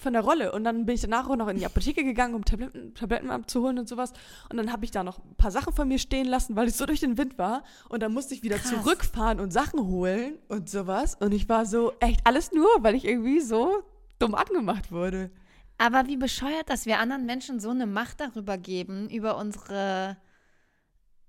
von 0.00 0.12
der 0.12 0.22
Rolle. 0.22 0.52
Und 0.52 0.64
dann 0.64 0.86
bin 0.86 0.94
ich 0.94 1.00
danach 1.02 1.28
auch 1.28 1.36
noch 1.36 1.48
in 1.48 1.58
die 1.58 1.66
Apotheke 1.66 2.02
gegangen, 2.04 2.34
um 2.34 2.44
Tabletten, 2.44 2.94
Tabletten 2.94 3.30
abzuholen 3.30 3.78
und 3.78 3.88
sowas. 3.88 4.12
Und 4.48 4.56
dann 4.56 4.72
habe 4.72 4.84
ich 4.84 4.90
da 4.90 5.04
noch 5.04 5.18
ein 5.18 5.34
paar 5.36 5.50
Sachen 5.50 5.72
von 5.72 5.86
mir 5.86 5.98
stehen 5.98 6.26
lassen, 6.26 6.56
weil 6.56 6.68
ich 6.68 6.74
so 6.74 6.86
durch 6.86 7.00
den 7.00 7.18
Wind 7.18 7.38
war. 7.38 7.62
Und 7.88 8.02
dann 8.02 8.12
musste 8.12 8.34
ich 8.34 8.42
wieder 8.42 8.58
Krass. 8.58 8.70
zurückfahren 8.70 9.40
und 9.40 9.52
Sachen 9.52 9.80
holen 9.86 10.38
und 10.48 10.68
sowas. 10.68 11.16
Und 11.20 11.32
ich 11.32 11.48
war 11.48 11.66
so, 11.66 11.92
echt 12.00 12.20
alles 12.24 12.52
nur, 12.52 12.68
weil 12.80 12.94
ich 12.94 13.04
irgendwie 13.04 13.40
so 13.40 13.82
dumm 14.18 14.34
angemacht 14.34 14.90
wurde. 14.92 15.30
Aber 15.78 16.06
wie 16.06 16.18
bescheuert, 16.18 16.68
dass 16.68 16.84
wir 16.84 16.98
anderen 16.98 17.24
Menschen 17.24 17.58
so 17.58 17.70
eine 17.70 17.86
Macht 17.86 18.20
darüber 18.20 18.58
geben, 18.58 19.08
über 19.08 19.38
unsere, 19.38 20.18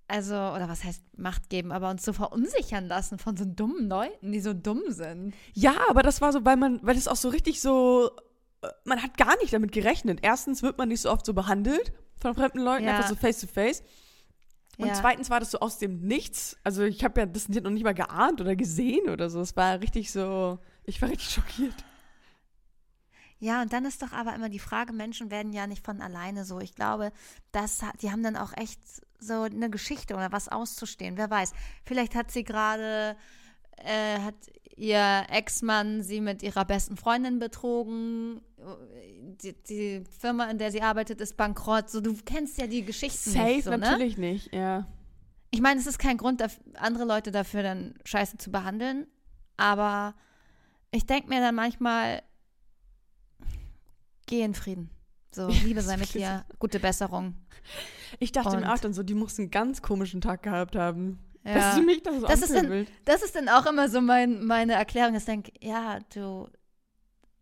also, 0.09 0.35
oder 0.35 0.67
was 0.67 0.83
heißt 0.83 1.17
Macht 1.17 1.49
geben, 1.49 1.71
aber 1.71 1.89
uns 1.89 2.03
so 2.03 2.11
verunsichern 2.11 2.85
lassen 2.85 3.17
von 3.17 3.37
so 3.37 3.45
dummen 3.45 3.87
Leuten, 3.87 4.33
die 4.33 4.41
so 4.41 4.53
dumm 4.53 4.81
sind. 4.89 5.33
Ja, 5.53 5.75
aber 5.89 6.03
das 6.03 6.19
war 6.19 6.33
so, 6.33 6.43
weil 6.43 6.57
man, 6.57 6.79
weil 6.83 6.97
es 6.97 7.07
auch 7.07 7.15
so 7.15 7.29
richtig 7.29 7.61
so, 7.61 8.11
man 8.85 9.01
hat 9.01 9.17
gar 9.17 9.37
nicht 9.37 9.53
damit 9.53 9.71
gerechnet. 9.71 10.19
Erstens 10.21 10.61
wird 10.63 10.77
man 10.77 10.89
nicht 10.89 11.01
so 11.01 11.11
oft 11.11 11.25
so 11.25 11.33
behandelt 11.33 11.93
von 12.19 12.35
fremden 12.35 12.59
Leuten, 12.59 12.83
Ja. 12.85 12.91
einfach 12.97 13.09
so 13.09 13.15
face 13.15 13.39
to 13.41 13.47
face. 13.47 13.81
Und 14.77 14.87
Ja. 14.87 14.93
zweitens 14.93 15.29
war 15.29 15.39
das 15.39 15.51
so 15.51 15.59
aus 15.59 15.77
dem 15.79 15.99
Nichts. 16.01 16.57
Also 16.63 16.83
ich 16.83 17.03
habe 17.03 17.19
ja 17.21 17.25
das 17.25 17.49
noch 17.49 17.69
nicht 17.71 17.83
mal 17.83 17.93
geahnt 17.93 18.39
oder 18.41 18.55
gesehen 18.55 19.09
oder 19.09 19.29
so. 19.29 19.41
Es 19.41 19.55
war 19.55 19.81
richtig 19.81 20.11
so, 20.11 20.59
ich 20.83 21.01
war 21.01 21.09
richtig 21.09 21.29
schockiert. 21.31 21.75
Ja, 23.39 23.63
und 23.63 23.73
dann 23.73 23.85
ist 23.85 24.03
doch 24.03 24.11
aber 24.11 24.35
immer 24.35 24.49
die 24.49 24.59
Frage, 24.59 24.93
Menschen 24.93 25.31
werden 25.31 25.51
ja 25.51 25.65
nicht 25.65 25.83
von 25.83 25.99
alleine 25.99 26.45
so. 26.45 26.59
Ich 26.59 26.75
glaube, 26.75 27.11
das, 27.51 27.79
die 28.01 28.11
haben 28.11 28.21
dann 28.21 28.35
auch 28.37 28.53
echt 28.55 28.79
so 29.19 29.41
eine 29.41 29.69
Geschichte 29.71 30.13
oder 30.13 30.31
was 30.31 30.47
auszustehen. 30.47 31.17
Wer 31.17 31.29
weiß. 31.31 31.53
Vielleicht 31.83 32.13
hat 32.13 32.29
sie 32.31 32.43
gerade, 32.43 33.15
äh, 33.77 34.19
hat 34.19 34.35
ihr 34.75 35.25
Ex-Mann 35.29 36.03
sie 36.03 36.21
mit 36.21 36.43
ihrer 36.43 36.65
besten 36.65 36.97
Freundin 36.97 37.39
betrogen. 37.39 38.41
Die, 39.43 39.53
die 39.63 40.03
Firma, 40.19 40.49
in 40.51 40.57
der 40.57 40.71
sie 40.71 40.81
arbeitet, 40.81 41.19
ist 41.21 41.35
bankrott. 41.37 41.89
So, 41.89 42.01
du 42.01 42.15
kennst 42.25 42.57
ja 42.59 42.67
die 42.67 42.83
Geschichten 42.85 43.31
Safe 43.31 43.45
nicht 43.45 43.63
so, 43.63 43.71
ne? 43.71 43.77
natürlich 43.79 44.17
nicht, 44.17 44.53
ja. 44.53 44.87
Ich 45.51 45.61
meine, 45.61 45.79
es 45.79 45.87
ist 45.87 45.99
kein 45.99 46.17
Grund, 46.17 46.43
andere 46.75 47.05
Leute 47.05 47.31
dafür 47.31 47.63
dann 47.63 47.95
scheiße 48.05 48.37
zu 48.37 48.51
behandeln, 48.51 49.07
aber 49.57 50.15
ich 50.91 51.05
denke 51.05 51.29
mir 51.29 51.39
dann 51.41 51.55
manchmal, 51.55 52.21
geh 54.27 54.41
in 54.41 54.53
Frieden. 54.53 54.89
So, 55.33 55.47
Liebe 55.47 55.75
das 55.75 55.85
sei 55.85 55.97
mit 55.97 56.13
dir, 56.13 56.45
gute 56.59 56.79
Besserung. 56.79 57.35
Ich 58.19 58.31
dachte 58.31 58.55
Und- 58.55 58.61
mir 58.61 58.73
auch 58.73 58.79
dann 58.79 58.93
so, 58.93 59.01
die 59.03 59.13
muss 59.13 59.39
einen 59.39 59.49
ganz 59.49 59.81
komischen 59.81 60.21
Tag 60.21 60.43
gehabt 60.43 60.75
haben. 60.75 61.19
Ja. 61.43 61.53
Dass 61.55 61.75
sie 61.75 61.81
mich 61.81 62.03
da 62.03 62.13
so 62.13 62.27
Das 62.27 62.41
ist 62.41 62.53
dann-. 62.53 62.85
Das 63.05 63.23
ist 63.23 63.35
dann 63.35 63.49
auch 63.49 63.65
immer 63.65 63.89
so 63.89 63.99
mein, 64.01 64.45
meine 64.45 64.73
Erklärung. 64.73 65.15
Ich 65.15 65.25
denke, 65.25 65.51
ja, 65.59 65.99
du, 66.13 66.47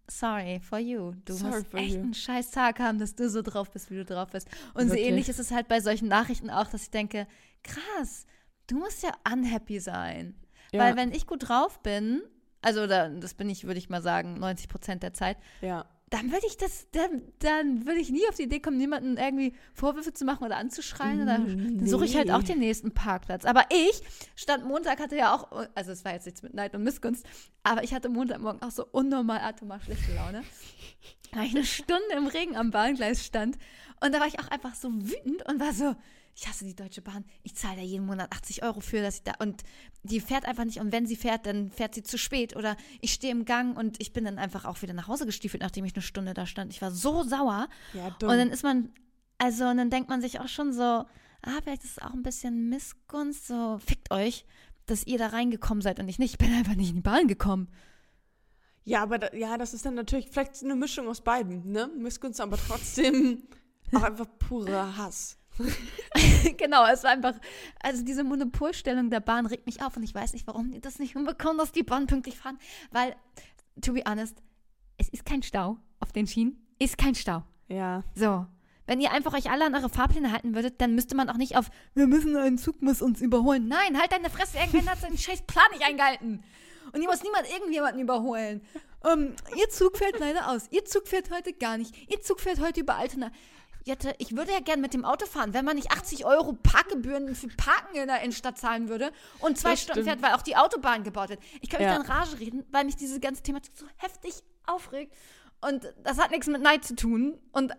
sorry 0.09 0.59
for 0.59 0.79
you. 0.79 1.13
Du 1.25 1.33
Sorry 1.33 1.57
musst 1.57 1.73
echt 1.73 1.95
you. 1.95 2.01
einen 2.01 2.13
scheiß 2.13 2.51
Tag 2.51 2.79
haben, 2.79 2.99
dass 2.99 3.15
du 3.15 3.29
so 3.29 3.41
drauf 3.41 3.71
bist, 3.71 3.89
wie 3.91 3.95
du 3.95 4.05
drauf 4.05 4.31
bist. 4.31 4.47
Und 4.73 4.87
so 4.87 4.93
Wirklich. 4.93 5.07
ähnlich 5.07 5.29
ist 5.29 5.39
es 5.39 5.51
halt 5.51 5.67
bei 5.67 5.79
solchen 5.81 6.07
Nachrichten 6.07 6.49
auch, 6.49 6.67
dass 6.67 6.83
ich 6.83 6.91
denke, 6.91 7.27
krass, 7.63 8.25
du 8.67 8.77
musst 8.77 9.03
ja 9.03 9.11
unhappy 9.31 9.79
sein. 9.79 10.35
Ja, 10.71 10.81
Weil 10.81 10.95
wenn 10.95 11.11
ich 11.11 11.25
gut 11.27 11.47
drauf 11.49 11.81
bin, 11.81 12.21
also 12.61 12.87
da, 12.87 13.09
das 13.09 13.33
bin 13.33 13.49
ich, 13.49 13.65
würde 13.65 13.79
ich 13.79 13.89
mal 13.89 14.01
sagen, 14.01 14.39
90 14.39 14.67
Prozent 14.67 15.03
der 15.03 15.13
Zeit, 15.13 15.37
ja. 15.61 15.85
Dann 16.09 16.31
würde 16.31 16.45
ich 16.47 16.57
das, 16.57 16.87
dann, 16.91 17.21
dann 17.39 17.85
würde 17.85 17.99
ich 17.99 18.09
nie 18.09 18.27
auf 18.29 18.35
die 18.35 18.43
Idee 18.43 18.59
kommen, 18.59 18.79
jemanden 18.79 19.17
irgendwie 19.17 19.53
Vorwürfe 19.73 20.11
zu 20.13 20.25
machen 20.25 20.43
oder 20.43 20.57
anzuschreien. 20.57 21.21
Oder, 21.21 21.37
dann 21.37 21.85
suche 21.87 22.05
ich 22.05 22.15
halt 22.15 22.27
Nee. 22.27 22.33
auch 22.33 22.43
den 22.43 22.59
nächsten 22.59 22.91
Parkplatz. 22.93 23.45
Aber 23.45 23.65
ich 23.71 24.01
stand 24.35 24.65
Montag, 24.65 24.99
hatte 24.99 25.15
ja 25.15 25.35
auch, 25.35 25.51
also 25.75 25.91
es 25.91 26.03
war 26.05 26.13
jetzt 26.13 26.25
nichts 26.25 26.41
mit 26.41 26.53
Neid 26.53 26.73
und 26.73 26.83
Missgunst, 26.83 27.25
aber 27.63 27.83
ich 27.83 27.93
hatte 27.93 28.09
Montagmorgen 28.09 28.61
auch 28.61 28.71
so 28.71 28.85
unnormal 28.91 29.39
atomar 29.39 29.79
schlechte 29.81 30.13
Laune. 30.15 30.43
Weil 31.31 31.45
ich 31.45 31.55
eine 31.55 31.65
Stunde 31.65 32.01
im 32.17 32.25
Regen 32.27 32.55
am 32.55 32.71
Bahngleis 32.71 33.23
stand 33.23 33.57
und 34.03 34.13
da 34.13 34.19
war 34.19 34.27
ich 34.27 34.39
auch 34.39 34.47
einfach 34.47 34.73
so 34.75 34.89
wütend 34.91 35.47
und 35.47 35.59
war 35.59 35.73
so, 35.73 35.95
ich 36.39 36.47
hasse 36.47 36.63
die 36.63 36.75
Deutsche 36.75 37.01
Bahn. 37.01 37.25
Ich 37.43 37.55
zahle 37.55 37.77
da 37.77 37.81
jeden 37.81 38.05
Monat 38.05 38.31
80 38.31 38.63
Euro 38.63 38.79
für, 38.79 39.01
dass 39.01 39.15
ich 39.15 39.23
da. 39.23 39.33
Und 39.39 39.63
die 40.03 40.21
fährt 40.21 40.45
einfach 40.45 40.63
nicht. 40.63 40.79
Und 40.79 40.91
wenn 40.93 41.05
sie 41.05 41.17
fährt, 41.17 41.45
dann 41.45 41.69
fährt 41.69 41.95
sie 41.95 42.03
zu 42.03 42.17
spät. 42.17 42.55
Oder 42.55 42.77
ich 43.01 43.13
stehe 43.13 43.33
im 43.33 43.43
Gang 43.43 43.77
und 43.77 44.01
ich 44.01 44.13
bin 44.13 44.23
dann 44.23 44.39
einfach 44.39 44.63
auch 44.63 44.81
wieder 44.81 44.93
nach 44.93 45.09
Hause 45.09 45.25
gestiefelt, 45.25 45.61
nachdem 45.61 45.83
ich 45.83 45.93
eine 45.95 46.01
Stunde 46.01 46.33
da 46.33 46.45
stand. 46.45 46.71
Ich 46.71 46.81
war 46.81 46.91
so 46.91 47.23
sauer. 47.23 47.67
Ja, 47.93 48.11
dumm. 48.19 48.29
Und 48.29 48.37
dann 48.37 48.49
ist 48.51 48.63
man, 48.63 48.89
also, 49.37 49.65
und 49.65 49.77
dann 49.77 49.89
denkt 49.89 50.09
man 50.09 50.21
sich 50.21 50.39
auch 50.39 50.47
schon 50.47 50.71
so, 50.71 50.83
ah, 50.83 51.07
vielleicht 51.63 51.83
ist 51.83 51.97
es 51.97 52.03
auch 52.03 52.13
ein 52.13 52.23
bisschen 52.23 52.69
Missgunst, 52.69 53.47
so, 53.47 53.77
fickt 53.85 54.11
euch, 54.11 54.45
dass 54.85 55.05
ihr 55.05 55.17
da 55.17 55.27
reingekommen 55.27 55.81
seid 55.81 55.99
und 55.99 56.07
ich 56.07 56.19
nicht. 56.19 56.31
Ich 56.31 56.37
bin 56.37 56.53
einfach 56.53 56.75
nicht 56.75 56.89
in 56.89 56.97
die 56.97 57.01
Bahn 57.01 57.27
gekommen. 57.27 57.67
ja, 58.85 59.03
aber 59.03 59.19
da, 59.19 59.33
ja, 59.35 59.57
das 59.57 59.73
ist 59.73 59.85
dann 59.85 59.95
natürlich 59.95 60.29
vielleicht 60.29 60.63
eine 60.63 60.75
Mischung 60.75 61.07
aus 61.09 61.21
beiden, 61.21 61.69
ne? 61.71 61.89
Missgunst, 61.97 62.39
aber 62.39 62.57
trotzdem 62.57 63.43
auch 63.93 64.03
einfach 64.03 64.27
purer 64.39 64.95
Hass. 64.95 65.35
genau, 66.57 66.85
es 66.87 67.03
war 67.03 67.11
einfach, 67.11 67.35
also 67.81 68.03
diese 68.03 68.23
Monopolstellung 68.23 69.09
der 69.09 69.19
Bahn 69.19 69.45
regt 69.45 69.65
mich 69.65 69.81
auf 69.81 69.95
und 69.97 70.03
ich 70.03 70.13
weiß 70.13 70.33
nicht, 70.33 70.47
warum 70.47 70.71
die 70.71 70.81
das 70.81 70.99
nicht 70.99 71.13
hinbekommen, 71.13 71.57
dass 71.57 71.71
die 71.71 71.83
Bahn 71.83 72.07
pünktlich 72.07 72.37
fahren, 72.37 72.57
weil, 72.91 73.15
to 73.81 73.93
be 73.93 74.03
honest, 74.07 74.41
es 74.97 75.09
ist 75.09 75.25
kein 75.25 75.43
Stau 75.43 75.77
auf 75.99 76.11
den 76.11 76.27
Schienen, 76.27 76.65
ist 76.79 76.97
kein 76.97 77.15
Stau. 77.15 77.43
Ja. 77.67 78.03
So. 78.15 78.45
Wenn 78.85 79.01
ihr 79.01 79.11
einfach 79.11 79.33
euch 79.33 79.51
alle 79.51 79.65
an 79.65 79.75
eure 79.75 79.89
Fahrpläne 79.89 80.31
halten 80.31 80.55
würdet, 80.55 80.81
dann 80.81 80.95
müsste 80.95 81.15
man 81.15 81.29
auch 81.29 81.37
nicht 81.37 81.55
auf, 81.55 81.69
wir 81.93 82.07
müssen 82.07 82.35
einen 82.35 82.57
Zug 82.57 82.81
muss 82.81 83.03
uns 83.03 83.21
überholen. 83.21 83.67
Nein, 83.67 83.99
halt 83.99 84.11
deine 84.11 84.31
Fresse, 84.31 84.57
irgendwer 84.57 84.91
hat 84.91 84.99
seinen 84.99 85.17
scheiß 85.17 85.43
Plan 85.43 85.65
nicht 85.71 85.85
eingehalten. 85.85 86.43
Und 86.91 86.99
hier 86.99 87.09
muss 87.09 87.21
niemand 87.21 87.47
irgendjemanden 87.51 88.01
überholen. 88.01 88.61
Ähm, 89.05 89.35
ihr 89.55 89.69
Zug 89.69 89.97
fährt 89.97 90.19
leider 90.19 90.49
aus. 90.49 90.67
Ihr 90.71 90.85
Zug 90.85 91.07
fährt 91.07 91.31
heute 91.31 91.53
gar 91.53 91.77
nicht. 91.77 91.95
Ihr 92.11 92.21
Zug 92.21 92.39
fährt 92.39 92.59
heute 92.59 92.81
über 92.81 92.95
Altena. 92.95 93.31
Jette, 93.85 94.13
ich 94.19 94.35
würde 94.35 94.51
ja 94.51 94.59
gern 94.59 94.81
mit 94.81 94.93
dem 94.93 95.05
Auto 95.05 95.25
fahren, 95.25 95.53
wenn 95.53 95.65
man 95.65 95.75
nicht 95.75 95.91
80 95.91 96.25
Euro 96.25 96.53
Parkgebühren 96.53 97.33
für 97.35 97.47
Parken 97.47 97.95
in 97.95 98.07
der 98.07 98.21
Innenstadt 98.21 98.57
zahlen 98.57 98.89
würde 98.89 99.11
und 99.39 99.57
zwei 99.57 99.71
Das 99.71 99.81
Stunden 99.81 100.01
stimmt. 100.03 100.19
fährt, 100.19 100.21
weil 100.21 100.37
auch 100.37 100.43
die 100.43 100.55
Autobahn 100.57 101.03
gebaut 101.03 101.29
wird. 101.29 101.39
Ich 101.61 101.69
kann 101.69 101.81
mich 101.81 101.89
Ja. 101.89 101.97
dann 101.97 102.05
Rage 102.05 102.39
reden, 102.39 102.65
weil 102.71 102.85
mich 102.85 102.95
diese 102.97 103.19
ganze 103.19 103.41
Thematik 103.41 103.71
so 103.75 103.85
heftig 103.97 104.33
aufregt. 104.65 105.13
Und 105.61 105.93
das 106.03 106.17
hat 106.19 106.31
nichts 106.31 106.47
mit 106.47 106.61
Neid 106.61 106.83
zu 106.85 106.95
tun. 106.95 107.37
Und 107.51 107.71
äh, 107.71 107.75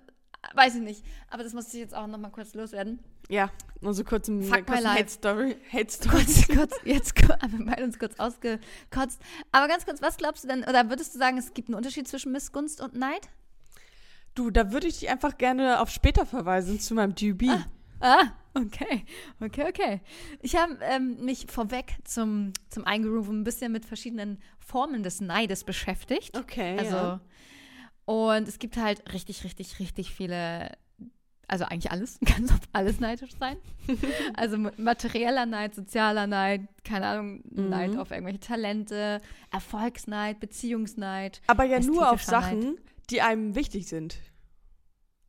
weiß 0.54 0.74
ich 0.76 0.82
nicht. 0.82 1.04
Aber 1.28 1.42
das 1.44 1.52
musste 1.52 1.76
ich 1.76 1.82
jetzt 1.82 1.94
auch 1.94 2.06
noch 2.06 2.18
mal 2.18 2.30
kurz 2.30 2.54
loswerden. 2.54 2.98
Ja, 3.28 3.50
nur 3.80 3.94
so 3.94 4.02
kurz 4.04 4.26
ein. 4.28 4.42
Hate 4.50 5.08
Story. 5.08 5.56
Hate 5.72 5.90
Story. 5.92 6.16
Kurz, 6.24 6.48
kurz, 6.48 6.74
jetzt 6.84 7.14
haben 7.42 7.58
wir 7.58 7.64
beide 7.66 7.84
uns 7.84 7.98
kurz 7.98 8.18
ausgekotzt. 8.18 9.20
Aber 9.52 9.68
ganz 9.68 9.84
kurz, 9.86 10.02
was 10.02 10.16
glaubst 10.16 10.44
du 10.44 10.48
denn, 10.48 10.64
oder 10.64 10.88
würdest 10.90 11.14
du 11.14 11.18
sagen, 11.18 11.38
es 11.38 11.54
gibt 11.54 11.68
einen 11.68 11.76
Unterschied 11.76 12.08
zwischen 12.08 12.32
Missgunst 12.32 12.80
und 12.80 12.94
Neid? 12.94 13.28
Du, 14.40 14.50
da 14.50 14.72
würde 14.72 14.86
ich 14.86 15.00
dich 15.00 15.10
einfach 15.10 15.36
gerne 15.36 15.80
auf 15.80 15.90
später 15.90 16.24
verweisen 16.24 16.80
zu 16.80 16.94
meinem 16.94 17.14
DUB. 17.14 17.42
Ah, 18.00 18.24
okay. 18.54 19.04
Okay, 19.38 19.66
okay. 19.68 20.00
Ich 20.40 20.56
habe 20.56 20.78
ähm, 20.80 21.22
mich 21.22 21.44
vorweg 21.50 21.96
zum, 22.04 22.54
zum 22.70 22.86
Eingerufen 22.86 23.40
ein 23.42 23.44
bisschen 23.44 23.70
mit 23.70 23.84
verschiedenen 23.84 24.38
Formen 24.58 25.02
des 25.02 25.20
Neides 25.20 25.64
beschäftigt. 25.64 26.34
Okay, 26.38 26.78
Also, 26.78 26.96
ja. 26.96 27.20
und 28.06 28.48
es 28.48 28.58
gibt 28.58 28.78
halt 28.78 29.12
richtig, 29.12 29.44
richtig, 29.44 29.78
richtig 29.78 30.14
viele, 30.14 30.72
also 31.46 31.66
eigentlich 31.66 31.90
alles, 31.90 32.18
ganz 32.24 32.50
auf 32.50 32.60
alles 32.72 32.98
neidisch 32.98 33.32
sein. 33.38 33.58
also 34.38 34.56
ma- 34.56 34.72
materieller 34.78 35.44
Neid, 35.44 35.74
sozialer 35.74 36.26
Neid, 36.26 36.62
keine 36.82 37.06
Ahnung, 37.08 37.42
Mhm. 37.50 37.68
Neid 37.68 37.96
auf 37.98 38.10
irgendwelche 38.10 38.40
Talente, 38.40 39.20
Erfolgsneid, 39.52 40.40
Beziehungsneid. 40.40 41.42
Aber 41.46 41.64
ja 41.64 41.78
nur 41.80 42.10
auf 42.10 42.22
Sachen, 42.22 42.78
die 43.10 43.20
einem 43.20 43.54
wichtig 43.54 43.86
sind. 43.86 44.16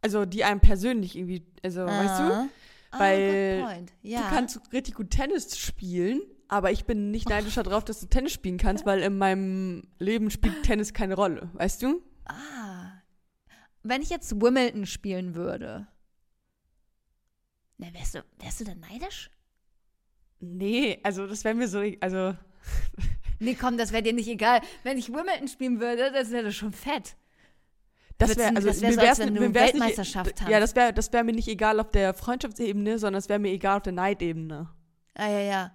Also 0.02 0.26
die 0.26 0.44
einem 0.44 0.60
persönlich 0.62 1.16
irgendwie, 1.16 1.46
also 1.64 1.86
weißt 1.86 2.20
du, 2.20 2.50
Ah, 2.94 3.00
Weil 3.00 3.60
good 3.62 3.70
point. 3.70 3.94
Ja. 4.02 4.22
du 4.24 4.36
kannst 4.36 4.74
richtig 4.74 4.96
gut 4.96 5.12
Tennis 5.12 5.58
spielen, 5.58 6.22
aber 6.50 6.72
ich 6.72 6.84
bin 6.86 7.10
nicht 7.10 7.30
neidisch 7.30 7.56
darauf, 7.56 7.86
dass 7.86 8.02
du 8.02 8.08
Tennis 8.08 8.34
spielen 8.34 8.58
kannst, 8.58 8.86
weil 8.86 9.00
in 9.02 9.18
meinem 9.18 9.84
Leben 9.98 10.30
spielt 10.30 10.64
Tennis 10.64 10.94
keine 10.94 11.16
Rolle, 11.16 11.50
weißt 11.54 11.82
du? 11.84 12.02
Ah. 12.26 12.92
Wenn 13.84 14.02
ich 14.02 14.10
jetzt 14.10 14.42
Wimbledon 14.42 14.86
spielen 14.86 15.36
würde, 15.36 15.88
na, 17.78 17.88
wärst 17.94 18.16
du, 18.16 18.24
wärst 18.40 18.60
du 18.60 18.66
dann 18.66 18.82
neidisch? 18.82 19.32
Nee, 20.42 21.00
also 21.04 21.28
das 21.28 21.44
wäre 21.46 21.56
mir 21.56 21.68
so, 21.68 21.82
also 22.02 22.36
Nee, 23.40 23.56
komm, 23.56 23.78
das 23.78 23.92
wäre 23.92 24.04
dir 24.04 24.14
nicht 24.14 24.28
egal. 24.28 24.62
Wenn 24.84 24.98
ich 24.98 25.08
Wimbledon 25.14 25.48
spielen 25.48 25.80
würde, 25.80 26.12
das 26.12 26.30
wäre 26.30 26.52
schon 26.52 26.74
fett. 26.74 27.16
Das 28.22 28.38
wäre 28.38 28.56
also 28.56 28.68
das 28.68 28.82
wär 28.82 28.90
mir 28.90 28.96
so, 28.96 29.02
als 29.02 29.20
wenn 29.20 29.36
du 29.36 29.54
Weltmeisterschaft 29.54 30.26
nicht, 30.28 30.42
hast. 30.42 30.50
Ja, 30.50 30.60
das 30.60 30.76
wäre 30.76 30.94
das 30.94 31.12
wär 31.14 31.24
mir 31.24 31.34
nicht 31.34 31.48
egal 31.48 31.80
auf 31.80 31.92
der 31.92 32.14
Freundschaftsebene, 32.14 32.98
sondern 33.00 33.20
es 33.20 33.30
wäre 33.30 33.40
mir 33.40 33.52
egal 33.52 33.78
auf 33.78 33.84
der 33.84 33.94
Neidebene. 33.94 34.70
Ah, 35.16 35.30
ja, 35.30 35.40
ja. 35.40 35.72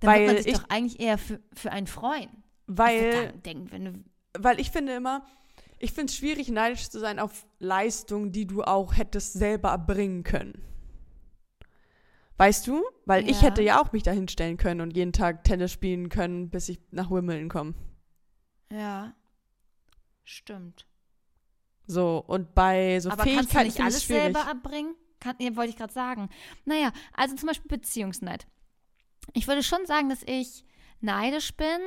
Dann 0.00 0.10
Weil 0.10 0.26
man 0.26 0.36
sich 0.36 0.46
ich- 0.48 0.54
doch 0.54 0.68
eigentlich 0.68 1.00
eher 1.00 1.18
für, 1.18 1.40
für 1.54 1.72
einen 1.72 1.86
freuen. 1.86 2.30
Weil 2.66 3.32
denken, 3.32 3.70
wenn 3.72 3.84
du. 3.84 3.92
weil 4.38 4.58
ich 4.60 4.70
finde 4.70 4.94
immer, 4.94 5.24
ich 5.78 5.92
finde 5.92 6.10
es 6.10 6.16
schwierig, 6.16 6.48
neidisch 6.48 6.88
zu 6.90 6.98
sein 7.00 7.18
auf 7.18 7.46
Leistungen, 7.58 8.32
die 8.32 8.46
du 8.46 8.62
auch 8.62 8.96
hättest 8.96 9.32
selber 9.34 9.70
erbringen 9.70 10.22
können. 10.22 10.62
Weißt 12.38 12.66
du? 12.66 12.82
Weil 13.04 13.28
ich 13.28 13.40
Ja. 13.40 13.48
hätte 13.48 13.62
ja 13.62 13.80
auch 13.82 13.92
mich 13.92 14.02
dahin 14.02 14.26
stellen 14.28 14.56
können 14.56 14.80
und 14.80 14.96
jeden 14.96 15.12
Tag 15.12 15.44
Tennis 15.44 15.70
spielen 15.72 16.08
können, 16.08 16.50
bis 16.50 16.68
ich 16.68 16.80
nach 16.90 17.10
Wimbledon 17.10 17.48
komme. 17.48 17.74
Ja. 18.72 19.14
Stimmt. 20.24 20.86
So, 21.86 22.22
und 22.26 22.54
bei 22.54 23.00
so 23.00 23.10
Aber 23.10 23.24
kannst 23.24 23.30
du 23.30 23.34
Fähigkeiten 23.58 23.66
nicht 23.66 23.80
alles 23.80 24.04
schwierig. 24.04 24.22
selber 24.22 24.46
abbringen? 24.46 24.94
Kann, 25.20 25.36
ja, 25.38 25.54
wollte 25.56 25.70
ich 25.70 25.76
gerade 25.76 25.92
sagen. 25.92 26.28
Naja, 26.64 26.92
also 27.14 27.34
zum 27.36 27.46
Beispiel 27.48 27.68
Beziehungsneid. 27.68 28.46
Ich 29.34 29.46
würde 29.46 29.62
schon 29.62 29.84
sagen, 29.86 30.08
dass 30.08 30.22
ich 30.26 30.64
neidisch 31.00 31.54
bin 31.56 31.78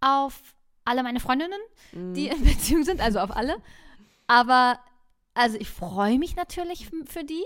auf 0.00 0.40
alle 0.84 1.02
meine 1.02 1.20
Freundinnen, 1.20 1.58
Mhm. 1.92 2.14
die 2.14 2.28
in 2.28 2.44
Beziehung 2.44 2.84
sind, 2.84 3.00
also 3.00 3.18
auf 3.20 3.34
alle. 3.34 3.56
Aber, 4.26 4.78
also 5.34 5.56
ich 5.58 5.68
freue 5.68 6.18
mich 6.18 6.36
natürlich 6.36 6.88
für 7.06 7.24
die. 7.24 7.42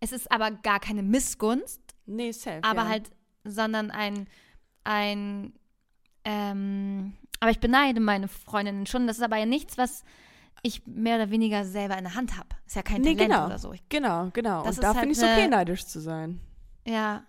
Es 0.00 0.12
ist 0.12 0.30
aber 0.30 0.50
gar 0.50 0.80
keine 0.80 1.02
Missgunst, 1.02 1.80
Nee, 2.06 2.32
safe. 2.32 2.62
aber 2.62 2.82
ja. 2.82 2.88
halt, 2.88 3.10
sondern 3.44 3.90
ein, 3.90 4.28
ein, 4.84 5.54
ähm, 6.24 7.14
aber 7.40 7.50
ich 7.50 7.60
beneide 7.60 8.00
meine 8.00 8.28
Freundinnen 8.28 8.86
schon. 8.86 9.06
Das 9.06 9.16
ist 9.18 9.22
aber 9.22 9.36
ja 9.36 9.46
nichts, 9.46 9.76
was 9.78 10.04
ich 10.64 10.84
mehr 10.86 11.16
oder 11.16 11.30
weniger 11.30 11.64
selber 11.64 11.96
in 11.96 12.04
der 12.04 12.14
Hand 12.16 12.36
habe. 12.36 12.48
Ist 12.66 12.74
ja 12.74 12.82
kein 12.82 13.02
Nee, 13.02 13.14
Talent 13.14 13.30
genau. 13.32 13.46
oder 13.46 13.58
so. 13.58 13.72
Ich, 13.72 13.88
Genau, 13.88 14.30
genau. 14.32 14.64
Das 14.64 14.76
und 14.78 14.82
da 14.82 14.88
halt 14.88 14.98
finde 15.00 15.12
ich 15.12 15.18
es 15.18 15.22
okay, 15.24 15.46
neidisch 15.46 15.86
zu 15.86 16.00
sein. 16.00 16.40
ja. 16.86 17.22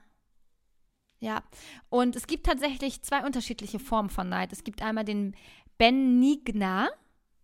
Ja. 1.22 1.42
Und 1.90 2.16
es 2.16 2.28
gibt 2.28 2.46
tatsächlich 2.46 3.02
zwei 3.02 3.26
unterschiedliche 3.26 3.80
Formen 3.80 4.10
von 4.10 4.30
Neid. 4.30 4.52
Es 4.54 4.64
gibt 4.64 4.84
einmal 4.84 5.06
den 5.06 5.34
Benigna 5.78 6.90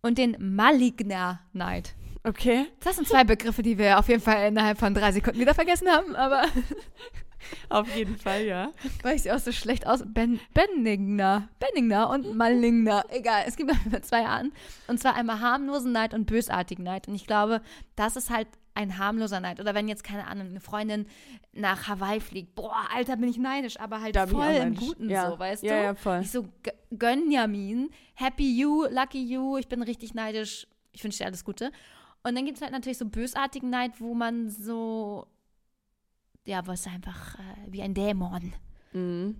und 0.02 0.18
den 0.18 0.36
Maligna 0.54 1.40
Neid. 1.52 1.94
Okay. 2.22 2.66
Das 2.80 2.96
sind 2.96 3.08
zwei 3.08 3.24
Begriffe, 3.24 3.62
die 3.62 3.78
wir 3.78 3.98
auf 3.98 4.08
jeden 4.08 4.20
Fall 4.22 4.46
innerhalb 4.48 4.78
von 4.78 4.94
drei 4.94 5.10
Sekunden 5.10 5.40
wieder 5.40 5.54
vergessen 5.54 5.88
haben, 5.88 6.14
aber 6.14 6.44
Auf 7.68 7.94
jeden 7.94 8.16
Fall, 8.16 8.44
ja. 8.44 8.72
weil 9.02 9.16
ich 9.16 9.22
sie 9.22 9.32
auch 9.32 9.38
so 9.38 9.52
schlecht 9.52 9.86
aus. 9.86 10.02
Ben, 10.06 10.40
Benigna. 10.54 11.48
Benigna 11.58 12.04
und 12.04 12.36
Maligna. 12.36 13.04
Egal, 13.10 13.44
es 13.46 13.56
gibt 13.56 13.72
zwei 14.02 14.26
Arten. 14.26 14.52
Und 14.86 15.00
zwar 15.00 15.14
einmal 15.14 15.40
harmlosen 15.40 15.92
Neid 15.92 16.14
und 16.14 16.26
bösartigen 16.26 16.84
Neid. 16.84 17.08
Und 17.08 17.14
ich 17.14 17.26
glaube, 17.26 17.60
das 17.96 18.16
ist 18.16 18.30
halt 18.30 18.48
ein 18.74 18.98
harmloser 18.98 19.40
Neid. 19.40 19.60
Oder 19.60 19.74
wenn 19.74 19.88
jetzt, 19.88 20.04
keine 20.04 20.26
Ahnung, 20.26 20.48
eine 20.48 20.60
Freundin 20.60 21.06
nach 21.52 21.88
Hawaii 21.88 22.20
fliegt. 22.20 22.54
Boah, 22.54 22.88
Alter, 22.94 23.16
bin 23.16 23.28
ich 23.28 23.38
neidisch, 23.38 23.78
aber 23.78 24.00
halt 24.00 24.16
Da 24.16 24.26
voll 24.26 24.52
im. 24.54 24.74
Guten 24.74 25.10
ja. 25.10 25.30
so, 25.30 25.38
weißt 25.38 25.62
ja, 25.62 25.76
du? 25.76 25.82
Ja, 25.82 25.94
voll. 25.94 26.20
Ich 26.22 26.30
so, 26.30 26.46
Gönjamin, 26.96 27.90
happy 28.14 28.58
you, 28.58 28.86
lucky 28.90 29.22
you, 29.22 29.58
ich 29.58 29.68
bin 29.68 29.82
richtig 29.82 30.14
neidisch, 30.14 30.66
ich 30.92 31.04
wünsche 31.04 31.18
dir 31.18 31.26
alles 31.26 31.44
Gute. 31.44 31.70
Und 32.24 32.36
dann 32.36 32.44
gibt 32.44 32.56
es 32.56 32.62
halt 32.62 32.72
natürlich 32.72 32.98
so 32.98 33.06
bösartigen 33.06 33.68
Neid, 33.68 34.00
wo 34.00 34.14
man 34.14 34.48
so 34.48 35.26
ja, 36.44 36.66
was 36.66 36.86
einfach 36.86 37.38
äh, 37.38 37.42
wie 37.68 37.82
ein 37.82 37.94
Dämon. 37.94 38.52
Mhm. 38.92 39.36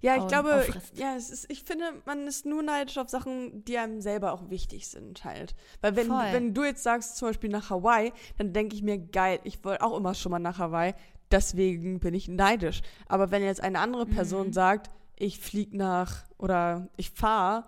Ja, 0.00 0.16
ich 0.16 0.26
glaube, 0.26 0.54
auffrisst. 0.56 0.98
ja, 0.98 1.14
ist, 1.16 1.50
ich 1.50 1.62
finde, 1.62 1.84
man 2.04 2.26
ist 2.26 2.44
nur 2.46 2.62
neidisch 2.62 2.98
auf 2.98 3.08
Sachen, 3.08 3.64
die 3.64 3.78
einem 3.78 4.00
selber 4.00 4.32
auch 4.32 4.50
wichtig 4.50 4.88
sind 4.88 5.24
halt. 5.24 5.54
Weil 5.80 5.96
wenn, 5.96 6.08
Voll. 6.08 6.32
wenn 6.32 6.52
du 6.52 6.64
jetzt 6.64 6.82
sagst, 6.82 7.16
zum 7.16 7.28
Beispiel 7.28 7.48
nach 7.50 7.70
Hawaii, 7.70 8.12
dann 8.38 8.52
denke 8.52 8.74
ich 8.76 8.82
mir, 8.82 8.98
geil, 8.98 9.38
ich 9.44 9.64
wollte 9.64 9.82
auch 9.84 9.96
immer 9.96 10.14
schon 10.14 10.32
mal 10.32 10.38
nach 10.40 10.58
Hawaii, 10.58 10.94
deswegen 11.30 12.00
bin 12.00 12.12
ich 12.14 12.28
neidisch. 12.28 12.82
Aber 13.08 13.30
wenn 13.30 13.42
jetzt 13.42 13.62
eine 13.62 13.78
andere 13.78 14.06
Person 14.06 14.48
Mhm. 14.48 14.52
sagt, 14.52 14.90
ich 15.16 15.38
fliege 15.40 15.76
nach 15.76 16.24
oder 16.38 16.88
ich 16.96 17.10
fahre 17.10 17.64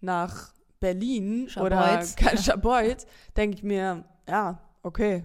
nach 0.00 0.52
Berlin 0.80 1.48
oder 1.60 2.00
Scharbeutz. 2.02 2.44
Scharbeutz, 2.44 3.06
denke 3.36 3.56
ich 3.56 3.62
mir, 3.62 4.04
ja, 4.28 4.60
okay, 4.82 5.24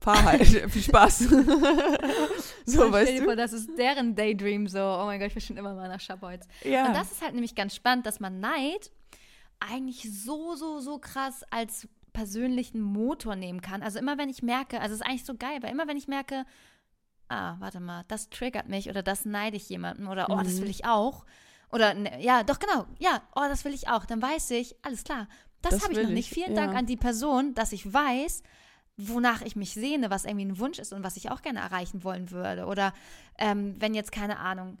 fahr 0.00 0.22
halt, 0.22 0.46
viel 0.70 0.82
Spaß. 0.82 1.18
so, 1.20 1.26
Stell 2.66 2.92
weißt 2.92 3.12
dir 3.12 3.18
du? 3.20 3.24
vor, 3.24 3.36
das 3.36 3.52
ist 3.52 3.70
deren 3.78 4.14
Daydream 4.14 4.66
so. 4.66 4.78
Oh 4.80 5.04
mein 5.06 5.18
Gott, 5.20 5.28
ich 5.28 5.34
will 5.34 5.42
schon 5.42 5.56
immer 5.56 5.74
mal 5.74 5.88
nach 5.88 6.00
Scharbeutz. 6.00 6.46
Ja. 6.64 6.86
Und 6.86 6.94
das 6.94 7.12
ist 7.12 7.22
halt 7.22 7.34
nämlich 7.34 7.54
ganz 7.54 7.74
spannend, 7.74 8.06
dass 8.06 8.20
man 8.20 8.40
Neid 8.40 8.90
eigentlich 9.60 10.08
so, 10.22 10.54
so, 10.54 10.78
so 10.80 10.98
krass 10.98 11.42
als 11.50 11.88
persönlichen 12.12 12.80
Motor 12.80 13.36
nehmen 13.36 13.60
kann. 13.60 13.82
Also 13.82 13.98
immer 13.98 14.18
wenn 14.18 14.28
ich 14.28 14.42
merke, 14.42 14.80
also 14.80 14.94
es 14.94 15.00
ist 15.00 15.06
eigentlich 15.06 15.24
so 15.24 15.34
geil, 15.34 15.58
weil 15.62 15.70
immer 15.70 15.86
wenn 15.88 15.96
ich 15.96 16.08
merke, 16.08 16.44
ah, 17.28 17.56
warte 17.58 17.80
mal, 17.80 18.04
das 18.08 18.30
triggert 18.30 18.68
mich 18.68 18.88
oder 18.88 19.02
das 19.02 19.24
neide 19.24 19.56
ich 19.56 19.68
jemanden 19.68 20.06
oder 20.06 20.28
oh, 20.30 20.36
das 20.42 20.54
Mhm. 20.54 20.62
will 20.62 20.70
ich 20.70 20.84
auch. 20.84 21.24
Oder 21.70 21.94
ja, 22.18 22.44
doch 22.44 22.58
genau, 22.58 22.86
ja, 22.98 23.20
oh, 23.36 23.42
das 23.48 23.64
will 23.64 23.74
ich 23.74 23.88
auch. 23.88 24.06
Dann 24.06 24.22
weiß 24.22 24.50
ich, 24.52 24.74
alles 24.82 25.04
klar, 25.04 25.28
das, 25.60 25.74
Das 25.74 25.82
habe 25.84 25.92
ich 25.92 26.02
noch 26.02 26.08
nicht. 26.08 26.28
ich, 26.30 26.34
Vielen 26.34 26.54
ja. 26.56 26.64
Dank 26.64 26.76
an 26.76 26.86
die 26.86 26.96
Person, 26.96 27.52
dass 27.54 27.72
ich 27.72 27.92
weiß, 27.92 28.42
wonach 28.98 29.40
ich 29.42 29.56
mich 29.56 29.72
sehne, 29.72 30.10
was 30.10 30.24
irgendwie 30.24 30.44
ein 30.46 30.58
Wunsch 30.58 30.78
ist 30.78 30.92
und 30.92 31.02
was 31.04 31.16
ich 31.16 31.30
auch 31.30 31.40
gerne 31.40 31.60
erreichen 31.60 32.04
wollen 32.04 32.30
würde. 32.30 32.66
Oder 32.66 32.92
ähm, 33.38 33.76
wenn 33.78 33.94
jetzt, 33.94 34.12
keine 34.12 34.38
Ahnung, 34.38 34.76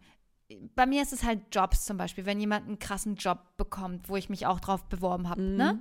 bei 0.74 0.86
mir 0.86 1.02
ist 1.02 1.12
es 1.12 1.22
halt 1.24 1.40
Jobs 1.52 1.84
zum 1.84 1.96
Beispiel, 1.96 2.26
wenn 2.26 2.40
jemand 2.40 2.66
einen 2.66 2.78
krassen 2.78 3.16
Job 3.16 3.38
bekommt, 3.56 4.08
wo 4.08 4.16
ich 4.16 4.28
mich 4.28 4.46
auch 4.46 4.60
drauf 4.60 4.84
beworben 4.84 5.28
habe, 5.28 5.40
Mhm. 5.42 5.56
ne? 5.56 5.78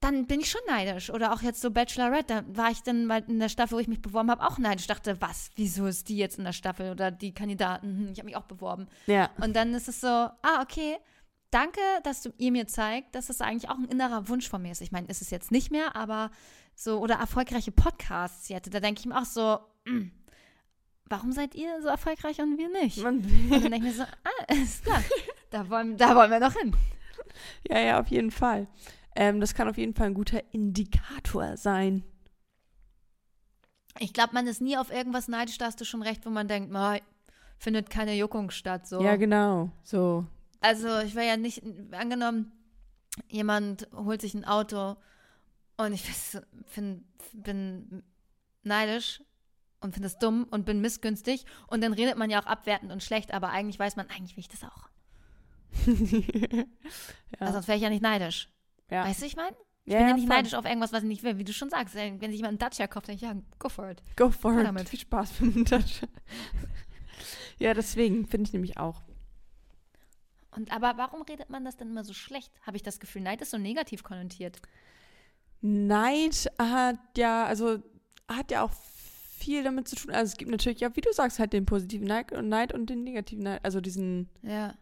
Dann 0.00 0.26
bin 0.26 0.38
ich 0.38 0.48
schon 0.50 0.60
neidisch. 0.68 1.10
Oder 1.10 1.32
auch 1.32 1.42
jetzt 1.42 1.60
so 1.60 1.72
Bachelorette, 1.72 2.44
da 2.44 2.56
war 2.56 2.70
ich 2.70 2.82
dann 2.84 3.04
mal 3.06 3.24
in 3.26 3.40
der 3.40 3.48
Staffel, 3.48 3.76
wo 3.76 3.80
ich 3.80 3.88
mich 3.88 4.00
beworben 4.00 4.30
habe, 4.30 4.46
auch 4.46 4.56
neidisch. 4.58 4.86
dachte, 4.86 5.20
was, 5.20 5.50
wieso 5.56 5.86
ist 5.86 6.08
die 6.08 6.16
jetzt 6.16 6.38
in 6.38 6.44
der 6.44 6.52
Staffel 6.52 6.92
oder 6.92 7.10
die 7.10 7.34
Kandidaten? 7.34 7.86
Hm, 7.98 8.12
ich 8.12 8.18
habe 8.18 8.26
mich 8.26 8.36
auch 8.36 8.44
beworben. 8.44 8.86
ja. 9.06 9.28
Und 9.40 9.56
dann 9.56 9.74
ist 9.74 9.88
es 9.88 10.00
so, 10.00 10.06
ah, 10.06 10.62
okay, 10.62 10.96
danke, 11.50 11.80
dass 12.04 12.22
du 12.22 12.30
ihr 12.38 12.52
mir 12.52 12.66
zeigt, 12.66 13.14
dass 13.14 13.28
es 13.30 13.40
eigentlich 13.40 13.70
auch 13.70 13.76
ein 13.78 13.86
innerer 13.88 14.28
Wunsch 14.28 14.48
von 14.48 14.62
mir 14.62 14.72
ist. 14.72 14.80
Ich 14.80 14.92
meine, 14.92 15.06
ist 15.08 15.22
es 15.22 15.30
jetzt 15.30 15.50
nicht 15.50 15.70
mehr, 15.70 15.96
aber 15.96 16.30
so, 16.74 16.98
oder 17.00 17.16
erfolgreiche 17.16 17.72
Podcasts 17.72 18.48
jetzt, 18.48 18.72
da 18.72 18.80
denke 18.80 19.00
ich 19.00 19.06
mir 19.06 19.18
auch 19.18 19.24
so, 19.24 19.58
hm, 19.86 20.12
warum 21.06 21.32
seid 21.32 21.54
ihr 21.54 21.80
so 21.82 21.88
erfolgreich 21.88 22.40
und 22.40 22.58
wir 22.58 22.68
nicht? 22.70 22.98
Man, 23.02 23.16
Und 23.18 23.50
dann 23.50 23.70
denke 23.70 23.76
ich 23.76 23.82
mir 23.82 23.92
so, 23.94 24.02
ah, 24.02 24.52
ist 24.54 24.84
klar, 24.84 25.02
da 25.50 25.68
wollen, 25.70 25.96
da 25.96 26.14
wollen 26.14 26.30
wir 26.30 26.40
noch 26.40 26.54
hin. 26.54 26.76
ja, 27.68 27.78
ja, 27.80 28.00
auf 28.00 28.08
jeden 28.08 28.30
Fall. 28.30 28.68
Ähm, 29.16 29.40
das 29.40 29.54
kann 29.54 29.68
auf 29.68 29.78
jeden 29.78 29.94
Fall 29.94 30.06
ein 30.08 30.14
guter 30.14 30.42
Indikator 30.52 31.56
sein. 31.56 32.04
Ich 33.98 34.12
glaube, 34.12 34.32
man 34.34 34.46
ist 34.46 34.60
nie 34.60 34.76
auf 34.76 34.92
irgendwas 34.92 35.26
neidisch, 35.26 35.58
da 35.58 35.64
hast 35.66 35.80
du 35.80 35.84
schon 35.84 36.02
recht, 36.02 36.24
wo 36.24 36.30
man 36.30 36.46
denkt, 36.46 36.70
"Mei, 36.70 37.02
findet 37.58 37.90
keine 37.90 38.14
Juckung 38.14 38.50
statt. 38.50 38.86
So. 38.86 39.02
Ja, 39.02 39.16
genau. 39.16 39.72
So. 39.82 40.24
Also 40.60 40.98
ich 41.00 41.14
wäre 41.14 41.26
ja 41.26 41.36
nicht, 41.36 41.62
angenommen, 41.92 42.52
jemand 43.28 43.88
holt 43.94 44.20
sich 44.20 44.34
ein 44.34 44.44
Auto 44.44 44.96
und 45.76 45.92
ich 45.92 46.02
find, 46.66 47.04
bin 47.32 48.02
neidisch 48.62 49.22
und 49.80 49.92
finde 49.92 50.08
es 50.08 50.18
dumm 50.18 50.46
und 50.50 50.64
bin 50.64 50.80
missgünstig 50.80 51.46
und 51.68 51.82
dann 51.82 51.92
redet 51.92 52.16
man 52.16 52.30
ja 52.30 52.40
auch 52.42 52.46
abwertend 52.46 52.92
und 52.92 53.02
schlecht, 53.02 53.32
aber 53.32 53.50
eigentlich 53.50 53.78
weiß 53.78 53.96
man, 53.96 54.08
eigentlich 54.08 54.36
will 54.36 54.40
ich 54.40 54.48
das 54.48 54.64
auch. 54.64 54.88
ja. 55.86 56.64
Also 57.38 57.52
sonst 57.54 57.68
wäre 57.68 57.76
ich 57.76 57.82
ja 57.82 57.90
nicht 57.90 58.02
neidisch. 58.02 58.48
ja. 58.90 59.04
Weißt 59.04 59.22
du, 59.22 59.26
ich 59.26 59.36
meine? 59.36 59.56
Ich 59.84 59.94
ja, 59.94 60.00
bin 60.00 60.08
ja 60.08 60.14
nicht 60.16 60.28
neidisch 60.28 60.54
auf 60.54 60.66
irgendwas, 60.66 60.92
was 60.92 61.02
ich 61.02 61.08
nicht 61.08 61.22
will. 61.22 61.38
Wie 61.38 61.44
du 61.44 61.52
schon 61.54 61.70
sagst, 61.70 61.94
wenn 61.94 62.20
sich 62.20 62.32
jemand 62.32 62.50
einen 62.50 62.58
Dacia 62.58 62.86
kauft, 62.86 63.08
denke 63.08 63.24
ich, 63.24 63.30
ja, 63.30 63.40
go 63.58 63.70
for 63.70 63.90
it. 63.90 64.02
Go 64.16 64.30
for 64.30 64.58
it. 64.58 64.66
damit. 64.66 64.86
Viel 64.86 64.98
Spaß 64.98 65.40
mit 65.40 65.54
dem 65.54 65.64
Touch. 65.64 66.02
ja, 67.58 67.72
deswegen 67.72 68.26
finde 68.26 68.48
ich 68.48 68.52
nämlich 68.52 68.76
auch. 68.76 69.02
Und 70.58 70.72
aber 70.72 70.94
warum 70.96 71.22
redet 71.22 71.50
man 71.50 71.64
das 71.64 71.76
denn 71.76 71.88
immer 71.88 72.02
so 72.02 72.12
schlecht? 72.12 72.50
Habe 72.66 72.76
ich 72.76 72.82
das 72.82 72.98
Gefühl, 72.98 73.22
Neid 73.22 73.40
ist 73.40 73.52
so 73.52 73.58
negativ 73.58 74.02
konnotiert. 74.02 74.60
Neid 75.60 76.50
hat 76.58 76.98
ja, 77.16 77.46
also 77.46 77.80
hat 78.26 78.50
ja 78.50 78.64
auch 78.64 78.72
viel 79.38 79.62
damit 79.62 79.86
zu 79.86 79.94
tun. 79.94 80.10
Also 80.10 80.32
es 80.32 80.36
gibt 80.36 80.50
natürlich, 80.50 80.80
ja, 80.80 80.94
wie 80.96 81.00
du 81.00 81.12
sagst, 81.12 81.38
halt 81.38 81.52
den 81.52 81.64
positiven 81.64 82.08
Neid 82.08 82.32
und 82.32 82.48
Neid 82.48 82.74
und 82.74 82.90
den 82.90 83.04
negativen 83.04 83.44
Neid. 83.44 83.60
Also 83.64 83.80
diesen 83.80 84.28
Ja. 84.42 84.74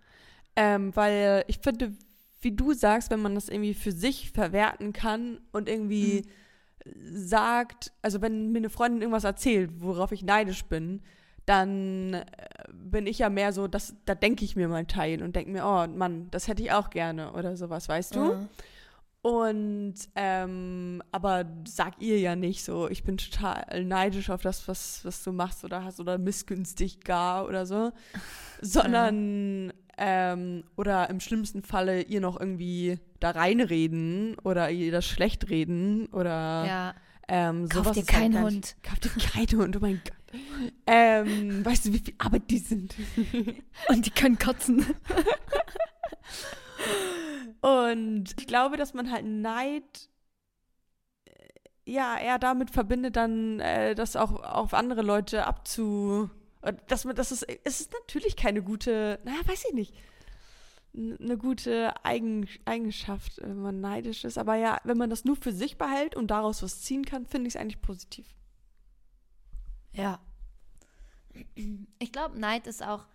Ähm, 0.57 0.97
weil 0.97 1.45
ich 1.47 1.59
finde, 1.59 1.95
wie 2.41 2.53
du 2.53 2.73
sagst, 2.73 3.11
wenn 3.11 3.21
man 3.21 3.35
das 3.35 3.51
irgendwie 3.51 3.75
für 3.75 3.93
sich 3.93 4.31
verwerten 4.31 4.95
kann 4.95 5.43
und 5.53 5.69
irgendwie 5.69 6.25
sagt, 7.13 7.93
also 8.01 8.23
wenn 8.23 8.51
mir 8.53 8.61
eine 8.61 8.71
Freundin 8.71 9.03
irgendwas 9.03 9.25
erzählt, 9.25 9.71
worauf 9.81 10.13
ich 10.13 10.23
neidisch 10.23 10.65
bin, 10.65 11.03
dann 11.47 12.15
äh, 12.15 12.25
bin 12.75 13.07
ich 13.07 13.19
ja 13.21 13.31
mehr 13.31 13.53
so, 13.53 13.67
dass, 13.69 13.95
da 14.05 14.15
denke 14.15 14.45
ich 14.45 14.57
mir 14.57 14.69
mal 14.69 14.85
Teil 14.87 15.23
und 15.23 15.35
denke 15.37 15.51
mir, 15.53 15.65
oh 15.65 15.87
Mann, 15.97 16.29
das 16.31 16.49
hätte 16.49 16.63
ich 16.63 16.73
auch 16.73 16.91
gerne 16.91 17.33
oder 17.33 17.57
sowas, 17.57 17.89
weißt 17.89 18.15
du? 18.17 18.21
Mhm. 18.35 18.49
Und 19.23 19.95
ähm, 20.15 21.03
aber 21.11 21.45
sag 21.67 22.01
ihr 22.01 22.21
ja 22.21 22.37
nicht 22.37 22.63
so, 22.65 22.89
ich 22.89 23.03
bin 23.03 23.17
total 23.17 23.83
neidisch 23.85 24.31
auf 24.31 24.43
das, 24.43 24.69
was, 24.69 25.05
was 25.05 25.25
du 25.25 25.33
machst 25.33 25.65
oder 25.65 25.83
hast 25.83 25.99
oder 25.99 26.17
missgünstig 26.17 27.01
gar 27.01 27.47
oder 27.47 27.67
so. 27.67 27.91
Sondern 28.61 29.73
ähm, 29.99 30.63
oder 30.77 31.11
im 31.11 31.19
schlimmsten 31.21 31.63
Falle 31.63 32.03
ihr 32.03 32.21
noch 32.21 32.39
irgendwie 32.39 32.99
da 33.19 33.31
reinreden 33.31 34.37
oder 34.45 34.71
ihr 34.71 34.93
das 34.93 35.07
schlecht 35.07 35.49
reden 35.51 36.07
oder 36.13 36.65
Ja. 36.67 36.95
ähm, 37.29 37.69
Kauf 37.69 37.91
dir 37.93 38.03
halt 38.03 38.07
keinen 38.07 38.33
nicht- 38.35 38.43
Hund. 38.43 38.77
Kauf 38.83 38.99
dir 39.01 39.11
keinen 39.11 39.61
Hund, 39.61 39.77
oh 39.77 39.81
mein 39.81 40.01
Gott. 40.05 40.13
Ähm, 40.87 41.65
weißt 41.65 41.87
du, 41.87 41.93
wie 41.93 41.99
viel 41.99 42.15
Arbeit 42.19 42.51
die 42.51 42.59
sind? 42.59 42.95
Und 43.89 44.07
die 44.07 44.11
können 44.11 44.39
kotzen. 44.39 44.87
Und 47.61 48.35
ich 48.39 48.47
glaube, 48.47 48.77
dass 48.77 48.95
man 48.95 49.11
halt 49.11 49.25
Neid 49.25 50.09
äh, 51.25 51.33
ja 51.91 52.19
eher 52.19 52.39
damit 52.39 52.71
verbindet, 52.71 53.17
dann 53.17 53.61
äh, 53.61 53.95
das 53.95 54.17
auch 54.17 54.43
auf 54.43 54.75
andere 54.75 55.03
Leute 55.03 55.47
abzu. 55.47 56.31
äh, 56.63 56.75
Dass 56.87 57.05
man, 57.05 57.17
das 57.17 57.33
ist, 57.33 57.45
es 57.65 57.81
ist 57.81 57.93
natürlich 57.93 58.37
keine 58.37 58.63
gute, 58.63 59.19
naja, 59.25 59.39
weiß 59.47 59.65
ich 59.69 59.75
nicht, 59.75 59.95
eine 60.95 61.37
gute 61.37 61.93
Eigen, 62.05 62.49
Eigenschaft, 62.65 63.39
wenn 63.43 63.61
man 63.61 63.81
neidisch 63.81 64.25
ist. 64.25 64.39
Aber 64.39 64.55
ja, 64.57 64.79
wenn 64.85 64.97
man 64.97 65.11
das 65.11 65.25
nur 65.25 65.37
für 65.37 65.53
sich 65.53 65.77
behält 65.77 66.17
und 66.17 66.31
daraus 66.31 66.63
was 66.63 66.81
ziehen 66.83 67.05
kann, 67.05 67.27
finde 67.27 67.49
ich 67.49 67.55
es 67.55 67.61
eigentlich 67.61 67.83
positiv. 67.83 68.27
Ja. 69.93 70.21
Ich 71.99 72.13
glaube, 72.13 72.39
Neid 72.39 72.67
ist 72.67 72.83
auch, 72.83 73.07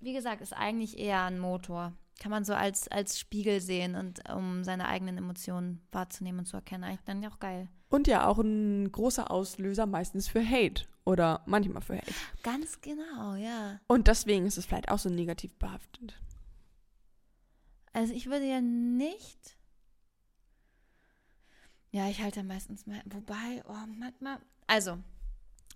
wie 0.00 0.12
gesagt, 0.12 0.40
ist 0.40 0.52
eigentlich 0.52 0.98
eher 0.98 1.24
ein 1.24 1.38
Motor. 1.38 1.92
Kann 2.20 2.30
man 2.30 2.44
so 2.44 2.52
als, 2.52 2.88
als 2.88 3.18
Spiegel 3.18 3.60
sehen 3.60 3.94
und 3.94 4.28
um 4.30 4.62
seine 4.62 4.88
eigenen 4.88 5.16
Emotionen 5.16 5.80
wahrzunehmen 5.90 6.40
und 6.40 6.46
zu 6.46 6.56
erkennen. 6.56 6.84
Eigentlich 6.84 7.04
dann 7.04 7.22
ja 7.22 7.30
auch 7.30 7.38
geil. 7.38 7.68
Und 7.88 8.06
ja, 8.06 8.26
auch 8.26 8.38
ein 8.38 8.92
großer 8.92 9.30
Auslöser 9.30 9.86
meistens 9.86 10.28
für 10.28 10.46
Hate 10.46 10.84
oder 11.04 11.42
manchmal 11.46 11.82
für 11.82 11.96
Hate. 11.96 12.12
Ganz 12.42 12.80
genau, 12.80 13.34
ja. 13.34 13.80
Und 13.86 14.06
deswegen 14.06 14.46
ist 14.46 14.58
es 14.58 14.66
vielleicht 14.66 14.90
auch 14.90 14.98
so 14.98 15.08
negativ 15.08 15.52
behaftet. 15.58 16.20
Also 17.92 18.12
ich 18.12 18.26
würde 18.26 18.46
ja 18.46 18.60
nicht. 18.60 19.56
Ja, 21.90 22.08
ich 22.08 22.22
halte 22.22 22.44
meistens 22.44 22.86
mal. 22.86 23.00
Wobei, 23.06 23.64
oh, 23.68 23.86
manchmal. 23.98 24.38
Also, 24.68 24.98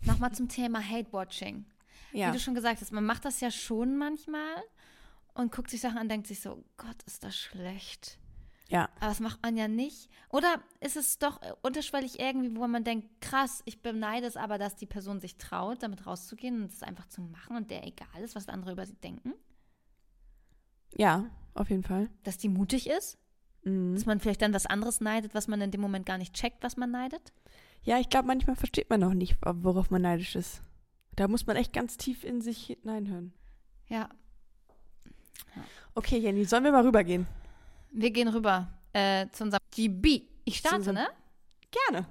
nochmal 0.07 0.33
zum 0.33 0.49
Thema 0.49 0.81
Hate-Watching. 0.81 1.67
Ja. 2.13 2.29
Wie 2.29 2.33
du 2.33 2.41
schon 2.41 2.55
gesagt 2.55 2.81
hast, 2.81 2.93
man 2.93 3.05
macht 3.05 3.25
das 3.25 3.41
ja 3.41 3.51
schon 3.51 3.97
manchmal 3.97 4.63
und 5.35 5.53
guckt 5.53 5.71
sich 5.71 5.81
Sachen 5.81 5.99
an, 5.99 6.09
denkt 6.09 6.27
sich 6.27 6.41
so, 6.41 6.65
Gott, 6.77 7.03
ist 7.07 7.25
das 7.25 7.37
schlecht. 7.37 8.19
Ja. 8.69 8.89
Aber 8.97 9.09
das 9.09 9.21
macht 9.21 9.43
man 9.43 9.57
ja 9.57 9.69
nicht. 9.69 10.09
Oder 10.31 10.61
ist 10.81 10.97
es 10.97 11.19
doch 11.19 11.41
unterschwellig 11.63 12.19
irgendwie, 12.19 12.57
wo 12.57 12.67
man 12.67 12.85
denkt, 12.85 13.21
krass, 13.21 13.63
ich 13.67 13.83
beneide 13.83 14.27
es 14.27 14.37
aber, 14.37 14.59
dass 14.59 14.77
die 14.77 14.87
Person 14.87 15.21
sich 15.21 15.37
traut, 15.37 15.83
damit 15.83 16.07
rauszugehen 16.07 16.63
und 16.63 16.73
es 16.73 16.83
einfach 16.83 17.07
zu 17.07 17.21
machen 17.21 17.57
und 17.57 17.71
der 17.71 17.87
egal 17.87 18.23
ist, 18.23 18.35
was 18.35 18.49
andere 18.49 18.73
über 18.73 18.87
sie 18.87 18.97
denken. 18.97 19.35
Ja, 20.97 21.31
auf 21.55 21.71
jeden 21.71 21.83
Fall. 21.83 22.09
Dass 22.23 22.39
die 22.39 22.49
mutig 22.49 22.89
ist. 22.89 23.19
Mhm. 23.65 23.95
Dass 23.95 24.07
man 24.07 24.21
vielleicht 24.21 24.43
dann 24.43 24.55
was 24.55 24.67
anderes 24.67 25.01
neidet, 25.01 25.35
was 25.35 25.49
man 25.49 25.61
in 25.61 25.71
dem 25.71 25.81
Moment 25.81 26.07
gar 26.07 26.19
nicht 26.19 26.35
checkt, 26.35 26.63
was 26.63 26.77
man 26.77 26.91
neidet. 26.91 27.33
Ja, 27.85 27.99
ich 27.99 28.09
glaube, 28.09 28.27
manchmal 28.27 28.57
versteht 28.57 28.89
man 28.91 29.03
auch 29.05 29.13
nicht, 29.15 29.37
worauf 29.45 29.91
man 29.91 30.03
neidisch 30.03 30.37
ist. 30.37 30.63
Da 31.17 31.29
muss 31.29 31.47
man 31.47 31.57
echt 31.57 31.73
ganz 31.73 31.97
tief 31.97 32.25
in 32.25 32.41
sich 32.41 32.67
hineinhören. 32.67 33.33
Ja. 33.89 34.09
Okay, 35.95 36.19
Jenny, 36.19 36.45
sollen 36.45 36.65
wir 36.65 36.73
mal 36.73 36.85
rübergehen? 36.85 37.27
Wir 37.93 38.11
gehen 38.11 38.29
rüber 38.29 38.69
äh, 38.93 39.27
zu 39.31 39.45
unserem 39.45 39.61
GB. 39.71 40.23
Ich 40.45 40.57
starte, 40.59 40.77
unserem- 40.77 40.97
ne? 40.97 41.09
Gerne. 41.91 42.07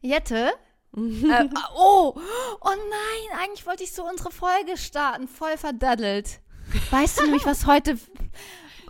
Jette, 0.00 0.52
äh, 0.96 1.48
oh, 1.74 2.14
oh 2.60 2.68
nein, 2.70 3.38
eigentlich 3.38 3.64
wollte 3.66 3.84
ich 3.84 3.92
so 3.92 4.06
unsere 4.06 4.30
Folge 4.30 4.76
starten, 4.76 5.28
voll 5.28 5.56
verdaddelt. 5.56 6.40
Weißt 6.90 7.18
du 7.20 7.24
nämlich, 7.24 7.46
was 7.46 7.66
heute. 7.66 7.98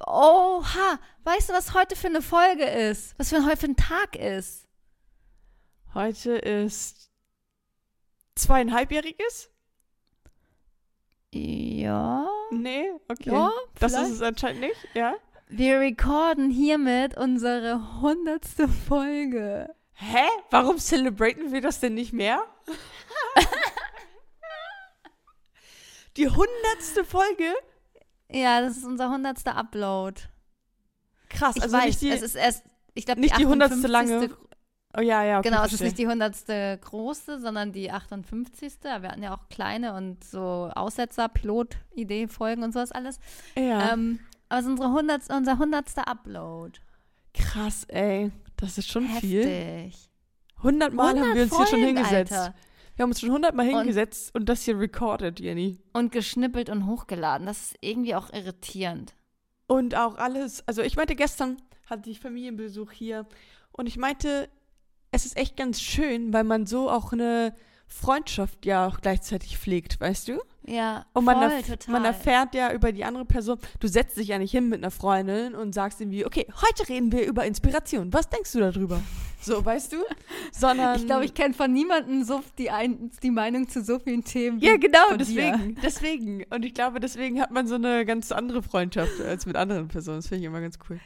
Oha, 0.07 0.99
weißt 1.25 1.51
du, 1.51 1.53
was 1.53 1.75
heute 1.75 1.95
für 1.95 2.09
eine 2.09 2.23
Folge 2.23 2.65
ist? 2.65 3.15
Was 3.19 3.29
für 3.29 3.45
heute 3.45 3.57
für 3.59 3.67
ein 3.67 3.77
Tag 3.77 4.17
ist? 4.17 4.67
Heute 5.95 6.33
ist 6.37 7.11
zweieinhalbjähriges? 8.35 9.51
Ja. 11.35 12.27
Nee, 12.51 12.93
okay. 13.09 13.31
Ja, 13.31 13.51
das 13.79 13.93
ist 13.93 14.11
es 14.11 14.23
anscheinend 14.23 14.61
nicht, 14.63 14.89
ja. 14.95 15.15
Wir 15.49 15.81
recorden 15.81 16.51
hiermit 16.51 17.17
unsere 17.17 18.01
hundertste 18.01 18.69
Folge. 18.69 19.75
Hä? 19.93 20.27
Warum 20.51 20.79
celebraten 20.79 21.53
wir 21.53 21.61
das 21.61 21.81
denn 21.81 21.95
nicht 21.95 22.13
mehr? 22.15 22.43
Die 26.17 26.29
hundertste 26.29 27.05
Folge? 27.05 27.53
Ja, 28.31 28.63
das 28.63 28.79
ist 28.79 28.85
unser 28.85 29.11
hundertster 29.11 29.57
Upload. 29.57 30.23
Krass, 31.29 31.57
Ich 31.57 31.63
also 31.63 31.77
weiß, 31.77 31.85
nicht 31.87 32.01
die, 32.03 32.11
es 32.11 32.23
ist 32.23 32.35
erst, 32.35 32.65
ich 32.95 33.07
glaube, 33.07 33.21
nicht 33.23 33.39
die 33.39 33.47
hundertste 33.47 33.87
58. 33.87 33.91
lange. 33.91 34.37
Oh 34.97 35.01
ja, 35.01 35.25
ja, 35.25 35.39
okay, 35.39 35.49
Genau, 35.49 35.65
es 35.65 35.73
ist 35.73 35.81
nicht 35.83 35.97
die 35.99 36.07
hundertste 36.07 36.79
große, 36.85 37.41
sondern 37.41 37.73
die 37.73 37.91
58. 37.91 38.73
Aber 38.85 39.03
Wir 39.05 39.09
hatten 39.11 39.23
ja 39.23 39.35
auch 39.35 39.49
kleine 39.49 39.95
und 39.95 40.23
so 40.23 40.71
Aussetzer, 40.75 41.29
Pilot-Idee, 41.29 42.29
Folgen 42.29 42.63
und 42.63 42.73
sowas 42.73 42.93
alles. 42.93 43.19
ja. 43.57 43.93
Ähm, 43.93 44.21
aber 44.49 44.59
es 44.61 44.67
ist 44.67 44.71
unsere 44.73 44.89
100, 44.91 45.31
unser 45.31 45.59
hundertster 45.59 46.07
Upload. 46.09 46.79
Krass, 47.33 47.85
ey. 47.89 48.31
Das 48.57 48.77
ist 48.77 48.91
schon 48.91 49.07
viel. 49.09 49.45
Heftig. 49.47 50.11
100 50.59 50.93
Mal 50.93 51.09
haben 51.09 51.17
100 51.23 51.35
wir 51.37 51.43
uns 51.45 51.57
hier 51.57 51.67
schon 51.67 51.79
Folgen, 51.81 51.87
hingesetzt. 51.97 52.33
Alter. 52.33 52.55
Wir 52.95 53.03
haben 53.05 53.11
uns 53.11 53.21
schon 53.21 53.31
100 53.31 53.55
Mal 53.55 53.69
Und- 53.71 53.79
hingesetzt 53.79 54.35
und 54.35 54.49
das 54.51 54.63
hier 54.63 54.79
recorded, 54.79 55.41
Jenny. 55.41 55.81
Und 55.95 56.13
geschnippelt 56.13 56.69
und 56.69 56.87
hochgeladen. 56.87 57.47
Das 57.47 57.63
ist 57.63 57.77
irgendwie 57.81 58.15
auch 58.15 58.31
irritierend. 58.33 59.15
Und 59.67 59.95
auch 59.95 60.17
alles, 60.17 60.63
also 60.69 60.83
ich 60.83 60.97
meinte 60.97 61.17
gestern 61.17 61.57
hatte 61.89 62.11
ich 62.11 62.21
Familienbesuch 62.21 62.93
hier 62.93 63.27
und 63.73 63.87
ich 63.87 63.97
meinte, 63.97 64.51
es 65.13 65.25
ist 65.27 65.37
echt 65.37 65.57
ganz 65.57 65.81
schön, 65.81 66.33
weil 66.33 66.45
man 66.45 66.67
so 66.67 66.91
auch 66.91 67.13
eine 67.13 67.55
Freundschaft 67.87 68.65
ja 68.65 68.87
auch 68.87 69.01
gleichzeitig 69.01 69.59
pflegt, 69.59 70.01
weißt 70.01 70.29
du? 70.29 70.41
Ja, 70.67 71.05
Und 71.13 71.25
man, 71.25 71.37
voll, 71.37 71.53
erf 71.53 71.67
total. 71.67 71.93
man 71.93 72.05
erfährt 72.05 72.55
ja 72.55 72.73
über 72.73 72.93
die 72.93 73.05
andere 73.05 73.25
Person, 73.25 73.59
du 73.81 73.89
setzt 73.89 74.17
dich 74.17 74.29
ja 74.29 74.39
nicht 74.39 74.53
hin 74.53 74.69
mit 74.69 74.79
einer 74.79 74.91
Freundin 74.91 75.55
und 75.55 75.75
sagst 75.75 76.01
irgendwie, 76.01 76.25
okay, 76.25 76.47
heute 76.51 76.89
reden 76.89 77.13
wir 77.13 77.27
über 77.27 77.45
Inspiration. 77.45 78.13
Was 78.13 78.29
denkst 78.29 78.53
du 78.53 78.61
darüber? 78.61 79.01
So, 79.45 79.65
weißt 79.65 79.95
du? 79.95 79.97
Sondern 80.53 81.01
Ich 81.01 81.07
glaube, 81.07 81.25
ich 81.25 81.35
kenne 81.35 81.53
von 81.53 81.73
niemandem 81.73 82.23
so 82.23 82.45
die, 82.59 82.71
ein, 82.71 83.11
die 83.25 83.33
Meinung 83.33 83.69
zu 83.69 83.83
so 83.83 83.99
vielen 83.99 84.23
Themen. 84.23 84.61
Ja, 84.61 84.77
genau, 84.77 85.01
von 85.09 85.19
dir. 85.19 85.25
deswegen. 85.25 85.75
Deswegen. 85.83 86.45
Und 86.51 86.65
ich 86.65 86.75
glaube, 86.75 87.01
deswegen 87.01 87.41
hat 87.41 87.51
man 87.51 87.67
so 87.67 87.75
eine 87.75 88.07
ganz 88.07 88.31
andere 88.31 88.63
Freundschaft 88.63 89.21
als 89.21 89.45
mit 89.45 89.57
anderen 89.57 89.89
Personen. 89.89 90.19
Das 90.19 90.29
finde 90.29 90.43
ich 90.43 90.47
immer 90.47 90.61
ganz 90.61 90.79
cool. 90.89 91.01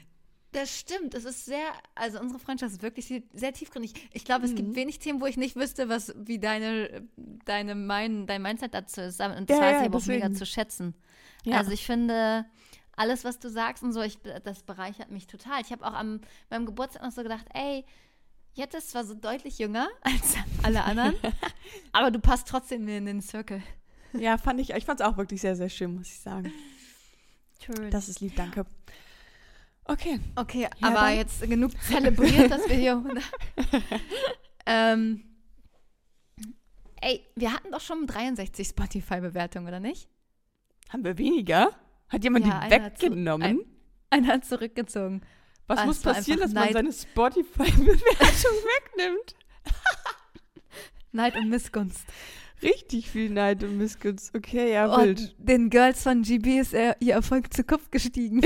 Das 0.52 0.78
stimmt. 0.78 1.14
Es 1.14 1.24
ist 1.24 1.44
sehr, 1.44 1.66
also 1.94 2.18
unsere 2.20 2.38
Freundschaft 2.38 2.72
ist 2.72 2.82
wirklich 2.82 3.22
sehr, 3.32 3.52
tiefgründig. 3.52 3.92
Ich 4.12 4.24
glaube, 4.24 4.46
es 4.46 4.54
gibt 4.54 4.68
Mhm. 4.70 4.76
wenig 4.76 4.98
Themen, 5.00 5.20
wo 5.20 5.26
ich 5.26 5.36
nicht 5.36 5.56
wüsste, 5.56 5.88
was, 5.88 6.14
wie 6.16 6.38
deine, 6.38 7.06
deine 7.44 7.74
mein, 7.74 8.26
dein 8.26 8.40
Mindset 8.42 8.72
dazu 8.72 9.02
ist. 9.02 9.20
Und 9.20 9.28
Ja, 9.28 9.40
das 9.46 9.58
weiß 9.58 9.72
ja, 9.72 9.80
ich 9.80 9.86
aber 9.86 9.98
auch 9.98 10.06
mega 10.06 10.32
zu 10.32 10.46
schätzen. 10.46 10.94
Ja. 11.44 11.58
Also 11.58 11.72
ich 11.72 11.84
finde, 11.84 12.46
alles, 12.96 13.24
was 13.24 13.38
du 13.38 13.50
sagst 13.50 13.82
und 13.82 13.92
so, 13.92 14.00
ich, 14.00 14.18
das 14.44 14.62
bereichert 14.62 15.10
mich 15.10 15.26
total. 15.26 15.60
Ich 15.60 15.72
habe 15.72 15.84
auch 15.86 15.92
am 15.92 16.20
meinem 16.48 16.64
Geburtstag 16.64 17.02
noch 17.02 17.12
so 17.12 17.22
gedacht, 17.22 17.44
ey, 17.52 17.84
jetzt 18.54 18.74
ist 18.74 18.90
zwar 18.90 19.04
so 19.04 19.12
deutlich 19.14 19.58
jünger 19.58 19.88
als 20.00 20.36
alle 20.62 20.82
anderen, 20.84 21.14
aber 21.92 22.10
du 22.10 22.18
passt 22.18 22.48
trotzdem 22.48 22.88
in 22.88 23.04
den 23.04 23.20
Circle. 23.20 23.62
Ja, 24.14 24.38
fand 24.38 24.60
ich, 24.60 24.70
ich 24.70 24.84
fand 24.86 25.00
es 25.00 25.06
auch 25.06 25.18
wirklich 25.18 25.42
sehr, 25.42 25.56
sehr 25.56 25.68
schön, 25.68 25.94
muss 25.96 26.06
ich 26.06 26.18
sagen. 26.20 26.50
Schön. 27.62 27.90
Das 27.90 28.08
ist 28.08 28.20
lieb, 28.20 28.34
danke. 28.36 28.64
Okay. 29.88 30.18
Okay, 30.34 30.62
Ja, 30.62 30.68
aber 30.80 30.96
dann- 30.96 31.16
jetzt 31.16 31.40
genug 31.42 31.70
zelebriert, 31.82 32.50
wir 32.68 32.76
hier. 32.76 33.04
ähm, 34.66 35.24
ey, 37.00 37.24
wir 37.36 37.52
hatten 37.52 37.70
doch 37.70 37.80
schon 37.80 38.06
63 38.06 38.68
Spotify-Bewertungen, 38.68 39.68
oder 39.68 39.80
nicht? 39.80 40.08
Haben 40.88 41.04
wir 41.04 41.18
weniger? 41.18 41.70
Hat 42.08 42.24
jemand 42.24 42.46
Ja, 42.46 42.60
die 42.68 42.74
einer 42.74 42.84
weggenommen? 42.86 43.46
ein- 43.46 43.60
Einer 44.10 44.34
hat 44.34 44.44
zurückgezogen. 44.44 45.22
Was 45.66 45.80
Ah, 45.80 45.86
muss 45.86 46.00
passieren, 46.00 46.40
dass 46.40 46.50
einfach 46.54 46.72
man 46.72 46.84
Neid. 46.84 46.94
seine 46.94 47.10
Spotify-Bewertung 47.10 47.96
wegnimmt? 48.96 49.34
Neid 51.12 51.34
und 51.36 51.48
Missgunst. 51.48 52.04
Richtig 52.62 53.10
viel 53.10 53.30
Neid 53.30 53.62
und 53.64 53.76
Missgunst. 53.76 54.34
Okay, 54.34 54.72
ja, 54.72 54.86
Und 54.94 55.04
wild. 55.04 55.34
den 55.38 55.70
Girls 55.70 56.02
von 56.02 56.22
GB 56.22 56.58
ist 56.60 56.72
er, 56.72 56.96
ihr 57.00 57.14
Erfolg 57.14 57.52
zu 57.52 57.64
Kopf 57.64 57.90
gestiegen. 57.90 58.40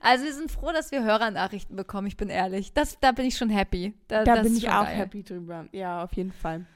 Also 0.00 0.24
wir 0.24 0.32
sind 0.34 0.50
froh, 0.50 0.72
dass 0.72 0.90
wir 0.90 1.02
Hörernachrichten 1.04 1.76
bekommen, 1.76 2.06
ich 2.06 2.16
bin 2.16 2.28
ehrlich. 2.28 2.72
Das, 2.72 2.98
da 3.00 3.12
bin 3.12 3.26
ich 3.26 3.36
schon 3.36 3.50
happy. 3.50 3.94
Da, 4.08 4.24
Da 4.24 4.42
bin 4.42 4.56
ich 4.56 4.68
auch 4.68 4.84
geil. 4.84 4.96
happy 4.96 5.22
drüber. 5.22 5.66
Ja, 5.72 6.04
auf 6.04 6.12
jeden 6.14 6.32
Fall. 6.32 6.66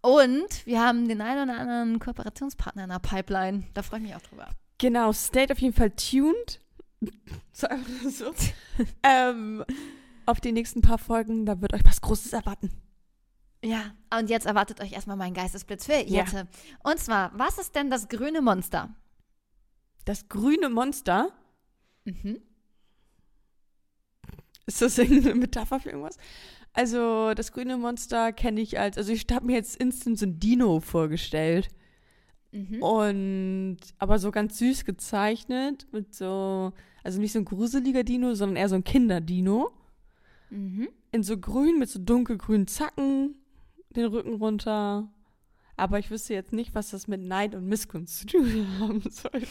Und 0.00 0.66
wir 0.66 0.82
haben 0.82 1.08
den 1.08 1.20
einen 1.20 1.48
oder 1.48 1.58
anderen 1.58 1.98
Kooperationspartner 1.98 2.84
in 2.84 2.90
der 2.90 2.98
Pipeline. 2.98 3.64
Da 3.74 3.82
freue 3.82 4.00
ich 4.00 4.06
mich 4.06 4.14
auch 4.16 4.20
drüber. 4.22 4.48
Genau, 4.78 5.12
stayed 5.12 5.50
auf 5.52 5.58
jeden 5.58 5.74
Fall 5.74 5.90
tuned. 5.90 6.60
So 7.52 7.66
einfach 7.68 7.86
so. 8.10 8.32
ähm, 9.02 9.64
auf 10.26 10.40
die 10.40 10.52
nächsten 10.52 10.80
paar 10.80 10.98
Folgen, 10.98 11.44
da 11.46 11.60
wird 11.60 11.72
euch 11.74 11.84
was 11.84 12.00
Großes 12.00 12.32
erwarten. 12.32 12.70
Ja, 13.62 13.92
und 14.18 14.28
jetzt 14.28 14.46
erwartet 14.46 14.80
euch 14.80 14.92
erstmal 14.92 15.16
mein 15.16 15.34
Geistesblitz 15.34 15.86
für 15.86 15.92
Ja. 15.92 16.24
Jette. 16.24 16.48
Und 16.82 16.98
zwar, 16.98 17.30
was 17.38 17.58
ist 17.58 17.74
denn 17.76 17.90
das 17.90 18.08
grüne 18.08 18.40
Monster? 18.42 18.88
Das 20.04 20.28
grüne 20.28 20.68
Monster, 20.68 21.30
Mhm. 22.04 22.38
ist 24.66 24.82
das 24.82 24.98
irgendeine 24.98 25.34
Metapher 25.34 25.80
für 25.80 25.90
irgendwas? 25.90 26.18
Also, 26.72 27.34
das 27.34 27.52
grüne 27.52 27.76
Monster 27.76 28.32
kenne 28.32 28.60
ich 28.60 28.78
als, 28.78 28.98
also 28.98 29.12
ich 29.12 29.26
habe 29.30 29.46
mir 29.46 29.54
jetzt 29.54 29.76
instant 29.76 30.18
so 30.18 30.26
ein 30.26 30.40
Dino 30.40 30.80
vorgestellt. 30.80 31.68
Mhm. 32.50 32.82
Und, 32.82 33.78
aber 33.98 34.18
so 34.18 34.30
ganz 34.30 34.58
süß 34.58 34.84
gezeichnet, 34.84 35.86
mit 35.92 36.14
so, 36.14 36.72
also 37.02 37.20
nicht 37.20 37.32
so 37.32 37.40
ein 37.40 37.44
gruseliger 37.44 38.04
Dino, 38.04 38.34
sondern 38.34 38.56
eher 38.56 38.68
so 38.68 38.74
ein 38.74 38.84
Kinderdino. 38.84 39.72
Mhm. 40.50 40.88
In 41.12 41.22
so 41.22 41.38
grün, 41.38 41.78
mit 41.78 41.88
so 41.88 42.00
dunkelgrünen 42.00 42.66
Zacken, 42.66 43.36
den 43.94 44.06
Rücken 44.06 44.34
runter. 44.34 45.08
Aber 45.76 45.98
ich 45.98 46.10
wüsste 46.10 46.34
jetzt 46.34 46.52
nicht, 46.52 46.74
was 46.74 46.90
das 46.90 47.08
mit 47.08 47.20
Neid 47.20 47.54
und 47.54 47.66
Missgunst 47.66 48.18
zu 48.20 48.26
tun 48.26 48.66
haben 48.78 49.00
sollte. 49.00 49.46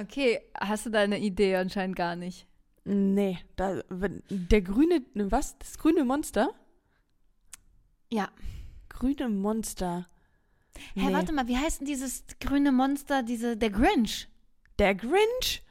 Okay, 0.00 0.40
hast 0.58 0.86
du 0.86 0.90
da 0.90 1.00
eine 1.00 1.18
Idee 1.18 1.56
anscheinend 1.56 1.96
gar 1.96 2.16
nicht? 2.16 2.46
Nee, 2.84 3.38
da, 3.56 3.80
der 4.28 4.60
grüne, 4.62 5.02
ne, 5.14 5.30
was? 5.32 5.56
Das 5.58 5.78
grüne 5.78 6.04
Monster? 6.04 6.50
Ja. 8.12 8.28
Grüne 8.88 9.28
Monster. 9.28 10.06
Hä, 10.94 11.06
Nee. 11.06 11.12
warte 11.12 11.32
mal, 11.32 11.46
wie 11.48 11.56
heißt 11.56 11.80
denn 11.80 11.86
dieses 11.86 12.24
grüne 12.40 12.72
Monster, 12.72 13.22
diese, 13.22 13.56
der 13.56 13.70
Grinch? 13.70 14.28
Der 14.78 14.94
Grinch? 14.94 15.62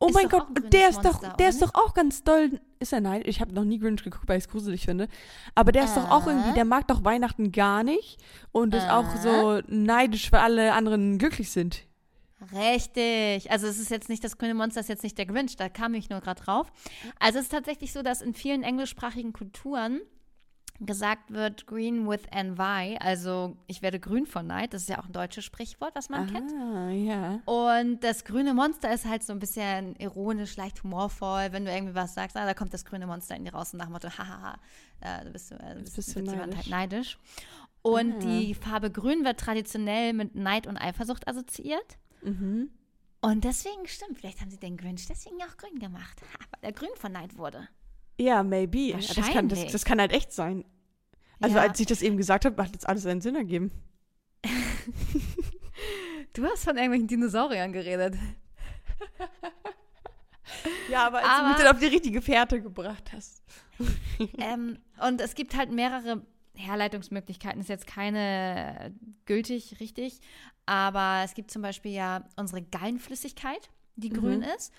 Oh 0.00 0.06
Ist 0.08 0.14
mein 0.14 0.28
Gott, 0.28 0.46
der 0.72 0.90
ist 0.90 1.04
doch, 1.04 1.18
der 1.20 1.32
oder 1.34 1.48
ist 1.48 1.60
doch 1.60 1.74
auch 1.74 1.92
ganz 1.92 2.22
doll. 2.22 2.60
Ist 2.78 2.92
er 2.92 3.00
nein? 3.00 3.22
Ich 3.24 3.40
habe 3.40 3.52
noch 3.52 3.64
nie 3.64 3.80
Grinch 3.80 4.04
geguckt, 4.04 4.28
weil 4.28 4.38
ich 4.38 4.44
es 4.44 4.48
gruselig 4.50 4.84
finde. 4.84 5.08
Aber 5.56 5.72
der 5.72 5.84
ist 5.84 5.96
doch 5.96 6.08
auch 6.08 6.26
Äh. 6.28 6.30
irgendwie, 6.30 6.52
der 6.52 6.64
mag 6.64 6.86
doch 6.86 7.02
Weihnachten 7.04 7.50
gar 7.50 7.82
nicht 7.82 8.18
und 8.52 8.74
ist 8.74 8.88
auch 8.88 9.12
Äh. 9.12 9.18
so 9.18 9.60
neidisch, 9.66 10.30
weil 10.30 10.40
alle 10.40 10.72
anderen 10.74 11.18
glücklich 11.18 11.50
sind. 11.50 11.82
Richtig. 12.52 13.50
Also 13.50 13.66
es 13.66 13.78
ist 13.78 13.90
jetzt 13.90 14.08
nicht 14.08 14.22
das 14.24 14.38
grüne 14.38 14.54
Monster, 14.54 14.80
es 14.80 14.86
ist 14.86 14.90
jetzt 14.90 15.02
nicht 15.02 15.18
der 15.18 15.26
Grinch, 15.26 15.56
da 15.56 15.68
kam 15.68 15.94
ich 15.94 16.08
nur 16.10 16.20
gerade 16.20 16.42
drauf. 16.42 16.72
Also 17.18 17.38
es 17.38 17.44
ist 17.46 17.52
tatsächlich 17.52 17.92
so, 17.92 18.02
dass 18.02 18.22
in 18.22 18.34
vielen 18.34 18.62
englischsprachigen 18.62 19.32
Kulturen 19.32 20.00
gesagt 20.80 21.32
wird 21.32 21.66
green 21.66 22.08
with 22.08 22.20
envy, 22.30 22.96
also 23.00 23.56
ich 23.66 23.82
werde 23.82 23.98
grün 23.98 24.26
von 24.26 24.46
Neid, 24.46 24.72
das 24.72 24.82
ist 24.82 24.88
ja 24.88 25.00
auch 25.00 25.06
ein 25.06 25.12
deutsches 25.12 25.44
Sprichwort, 25.44 25.92
was 25.96 26.08
man 26.08 26.32
kennt. 26.32 26.52
Ah, 26.52 26.90
ja. 26.90 27.40
Und 27.46 28.04
das 28.04 28.24
grüne 28.24 28.54
Monster 28.54 28.92
ist 28.94 29.04
halt 29.04 29.24
so 29.24 29.32
ein 29.32 29.40
bisschen 29.40 29.96
ironisch, 29.96 30.56
leicht 30.56 30.84
humorvoll, 30.84 31.48
wenn 31.50 31.64
du 31.64 31.72
irgendwie 31.72 31.96
was 31.96 32.14
sagst, 32.14 32.36
ah, 32.36 32.46
da 32.46 32.54
kommt 32.54 32.72
das 32.72 32.84
grüne 32.84 33.08
Monster 33.08 33.34
in 33.34 33.44
dir 33.44 33.54
raus 33.54 33.72
und 33.72 33.78
nach 33.78 33.86
dem 33.86 33.92
Motto, 33.94 34.08
hahaha, 34.08 34.54
äh, 35.00 35.24
du 35.24 35.32
bist, 35.32 35.50
äh, 35.50 35.56
du 35.74 35.80
bist, 35.82 35.96
bist 35.96 36.14
du 36.14 36.22
neidisch. 36.22 36.56
halt 36.56 36.68
neidisch. 36.70 37.18
Und 37.82 38.14
Ah. 38.14 38.18
die 38.20 38.54
Farbe 38.54 38.92
grün 38.92 39.24
wird 39.24 39.40
traditionell 39.40 40.12
mit 40.12 40.36
Neid 40.36 40.68
und 40.68 40.76
Eifersucht 40.76 41.26
assoziiert. 41.26 41.98
Mhm. 42.22 42.70
Und 43.20 43.44
deswegen 43.44 43.86
stimmt, 43.86 44.18
vielleicht 44.18 44.40
haben 44.40 44.50
sie 44.50 44.58
den 44.60 44.76
Grinch 44.76 45.06
deswegen 45.06 45.36
auch 45.42 45.56
grün 45.56 45.78
gemacht, 45.80 46.20
weil 46.50 46.70
er 46.70 46.72
grün 46.72 46.88
von 46.96 47.12
Neid 47.12 47.36
wurde. 47.36 47.68
Ja, 48.20 48.42
maybe. 48.42 48.78
Ja, 48.78 48.96
Das 48.98 49.06
kann, 49.08 49.16
das, 49.16 49.26
Wahrscheinlich. 49.58 49.72
das 49.72 49.84
kann 49.84 50.00
halt 50.00 50.12
echt 50.12 50.32
sein. 50.32 50.64
Also 51.40 51.56
Ja. 51.56 51.62
als 51.62 51.78
ich 51.80 51.86
das 51.86 52.02
eben 52.02 52.16
gesagt 52.16 52.44
habe, 52.44 52.60
hat 52.62 52.72
jetzt 52.72 52.88
alles 52.88 53.06
einen 53.06 53.20
Sinn 53.20 53.36
ergeben. 53.36 53.70
Du 56.34 56.44
hast 56.44 56.64
von 56.64 56.76
irgendwelchen 56.76 57.08
Dinosauriern 57.08 57.72
geredet. 57.72 58.14
Ja, 60.90 61.06
aber 61.06 61.18
als 61.18 61.26
Aber- 61.28 61.42
du 61.42 61.48
mich 61.48 61.56
dann 61.62 61.74
auf 61.74 61.78
die 61.80 61.86
richtige 61.86 62.22
Fährte 62.22 62.62
gebracht 62.62 63.12
hast. 63.12 63.42
ähm, 64.38 64.78
und 65.06 65.20
es 65.20 65.34
gibt 65.34 65.54
halt 65.56 65.70
mehrere 65.70 66.24
Herleitungsmöglichkeiten. 66.58 67.60
Ist 67.60 67.68
jetzt 67.68 67.86
keine 67.86 68.94
gültig, 69.26 69.80
richtig. 69.80 70.20
Aber 70.66 71.22
es 71.24 71.34
gibt 71.34 71.50
zum 71.50 71.62
Beispiel 71.62 71.92
ja 71.92 72.24
unsere 72.36 72.62
Gallenflüssigkeit, 72.62 73.70
die 73.96 74.10
grün 74.10 74.40
Mhm. 74.40 74.46
ist. 74.56 74.72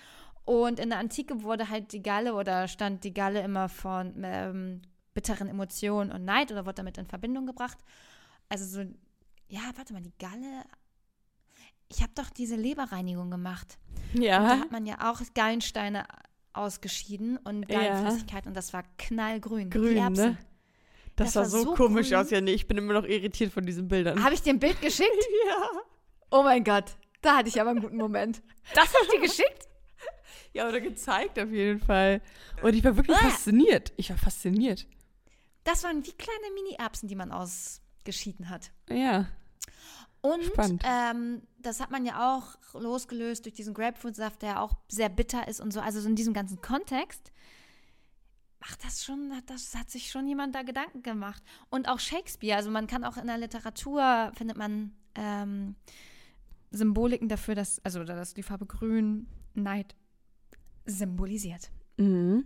Und 0.44 0.80
in 0.80 0.90
der 0.90 0.98
Antike 0.98 1.42
wurde 1.42 1.68
halt 1.68 1.92
die 1.92 2.02
Galle 2.02 2.34
oder 2.34 2.66
stand 2.68 3.04
die 3.04 3.12
Galle 3.14 3.40
immer 3.42 3.68
von 3.68 4.14
ähm, 4.24 4.82
bitteren 5.14 5.48
Emotionen 5.48 6.10
und 6.12 6.24
Neid 6.24 6.50
oder 6.52 6.64
wurde 6.66 6.76
damit 6.76 6.98
in 6.98 7.06
Verbindung 7.06 7.46
gebracht. 7.46 7.78
Also 8.48 8.64
so, 8.64 8.88
ja, 9.48 9.60
warte 9.76 9.92
mal, 9.92 10.02
die 10.02 10.14
Galle. 10.18 10.64
Ich 11.88 12.02
habe 12.02 12.12
doch 12.14 12.30
diese 12.30 12.56
Leberreinigung 12.56 13.30
gemacht. 13.30 13.78
Und 14.14 14.20
da 14.22 14.26
Ja. 14.26 14.60
hat 14.60 14.70
man 14.72 14.86
ja 14.86 15.10
auch 15.10 15.20
Gallensteine 15.34 16.04
ausgeschieden 16.52 17.36
und 17.38 17.68
Ja. 17.70 17.80
Gallenflüssigkeit 17.80 18.46
und 18.46 18.54
das 18.56 18.72
war 18.72 18.84
knallgrün. 18.98 19.70
Grün, 19.70 20.12
ne? 20.12 20.36
Das, 21.20 21.32
Das 21.32 21.34
sah 21.34 21.40
war 21.58 21.64
so, 21.64 21.70
so 21.70 21.74
komisch 21.74 22.08
grün. 22.08 22.18
aus, 22.18 22.30
ja. 22.30 22.40
Nee, 22.40 22.52
ich 22.54 22.66
bin 22.66 22.78
immer 22.78 22.94
noch 22.94 23.04
irritiert 23.04 23.52
von 23.52 23.64
diesen 23.66 23.88
Bildern. 23.88 24.22
Habe 24.24 24.34
ich 24.34 24.42
dir 24.42 24.50
ein 24.54 24.58
Bild 24.58 24.80
geschickt? 24.80 25.08
ja. 25.46 25.68
Oh 26.30 26.42
mein 26.42 26.64
Gott, 26.64 26.84
da 27.22 27.36
hatte 27.36 27.48
ich 27.48 27.60
aber 27.60 27.70
einen 27.70 27.80
guten 27.80 27.96
Moment. 27.96 28.42
Das 28.74 28.92
habe 28.94 29.04
ich 29.04 29.10
dir 29.10 29.20
geschickt? 29.20 29.66
Ja, 30.52 30.68
oder 30.68 30.80
gezeigt 30.80 31.38
auf 31.38 31.50
jeden 31.52 31.78
Fall. 31.78 32.20
Und 32.60 32.74
ich 32.74 32.82
war 32.82 32.96
wirklich 32.96 33.16
Ah. 33.16 33.20
fasziniert. 33.30 33.92
Ich 33.96 34.10
war 34.10 34.16
fasziniert. 34.18 34.84
Das 35.62 35.84
waren 35.84 36.04
wie 36.04 36.10
kleine 36.10 36.52
Mini-Erbsen, 36.54 37.08
die 37.08 37.14
man 37.14 37.30
ausgeschieden 37.30 38.48
hat. 38.48 38.72
Ja. 38.88 39.26
Und 40.22 40.42
Spannend. 40.44 40.82
ähm, 40.84 41.42
das 41.58 41.78
hat 41.78 41.92
man 41.92 42.04
ja 42.04 42.34
auch 42.36 42.56
losgelöst 42.80 43.44
durch 43.44 43.54
diesen 43.54 43.74
Grapefruitsaft, 43.74 44.42
der 44.42 44.60
auch 44.60 44.72
sehr 44.88 45.08
bitter 45.08 45.46
ist 45.46 45.60
und 45.60 45.72
so. 45.72 45.78
Also 45.80 46.00
so 46.00 46.08
in 46.08 46.16
diesem 46.16 46.34
ganzen 46.34 46.60
Kontext 46.60 47.30
macht 48.60 48.84
das 48.84 49.04
schon, 49.04 49.32
hat 49.34 49.48
das 49.48 49.74
hat 49.74 49.90
sich 49.90 50.10
schon 50.10 50.28
jemand 50.28 50.54
da 50.54 50.62
Gedanken 50.62 51.02
gemacht. 51.02 51.42
Und 51.70 51.88
auch 51.88 51.98
Shakespeare, 51.98 52.56
also 52.56 52.70
man 52.70 52.86
kann 52.86 53.04
auch 53.04 53.16
in 53.16 53.26
der 53.26 53.38
Literatur 53.38 54.32
findet 54.36 54.56
man 54.56 54.92
ähm, 55.14 55.74
Symboliken 56.70 57.28
dafür, 57.28 57.54
dass 57.54 57.84
also 57.84 58.04
dass 58.04 58.34
die 58.34 58.42
Farbe 58.42 58.66
Grün 58.66 59.26
Neid 59.54 59.94
symbolisiert. 60.84 61.70
Mhm. 61.96 62.44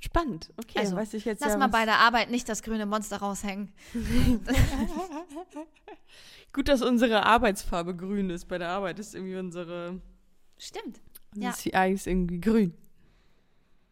Spannend. 0.00 0.52
Okay, 0.56 0.78
Also, 0.78 0.94
weiß 0.96 1.14
ich 1.14 1.24
jetzt 1.24 1.40
Lass 1.40 1.52
ja, 1.52 1.58
mal 1.58 1.66
bei 1.66 1.84
der 1.84 1.98
Arbeit 1.98 2.30
nicht 2.30 2.48
das 2.48 2.62
grüne 2.62 2.86
Monster 2.86 3.16
raushängen. 3.18 3.72
Gut, 6.52 6.68
dass 6.68 6.82
unsere 6.82 7.26
Arbeitsfarbe 7.26 7.96
grün 7.96 8.30
ist. 8.30 8.46
Bei 8.46 8.58
der 8.58 8.68
Arbeit 8.68 8.98
ist 8.98 9.14
irgendwie 9.14 9.36
unsere, 9.36 10.00
Stimmt. 10.58 11.00
unser 11.34 11.48
Ja. 11.48 11.52
CI 11.52 11.92
ist 11.92 12.06
irgendwie 12.06 12.40
grün. 12.40 12.74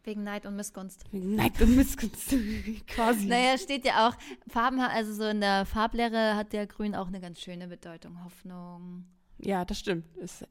Wegen 0.09 0.23
Neid 0.23 0.47
und 0.47 0.55
Missgunst. 0.55 1.03
Wegen 1.11 1.35
Neid 1.35 1.61
und 1.61 1.75
Missgunst. 1.75 2.33
Quasi. 2.87 3.27
Naja, 3.27 3.59
steht 3.59 3.85
ja 3.85 4.07
auch, 4.07 4.15
Farben, 4.47 4.79
also 4.79 5.13
so 5.13 5.25
in 5.25 5.39
der 5.39 5.67
Farblehre 5.67 6.35
hat 6.35 6.51
der 6.51 6.65
Grün 6.65 6.95
auch 6.95 7.09
eine 7.09 7.19
ganz 7.21 7.39
schöne 7.39 7.67
Bedeutung. 7.67 8.23
Hoffnung. 8.23 9.05
Ja, 9.37 9.65
das 9.65 9.77
stimmt. 9.77 10.17
Ist, 10.17 10.41
ja. 10.41 10.47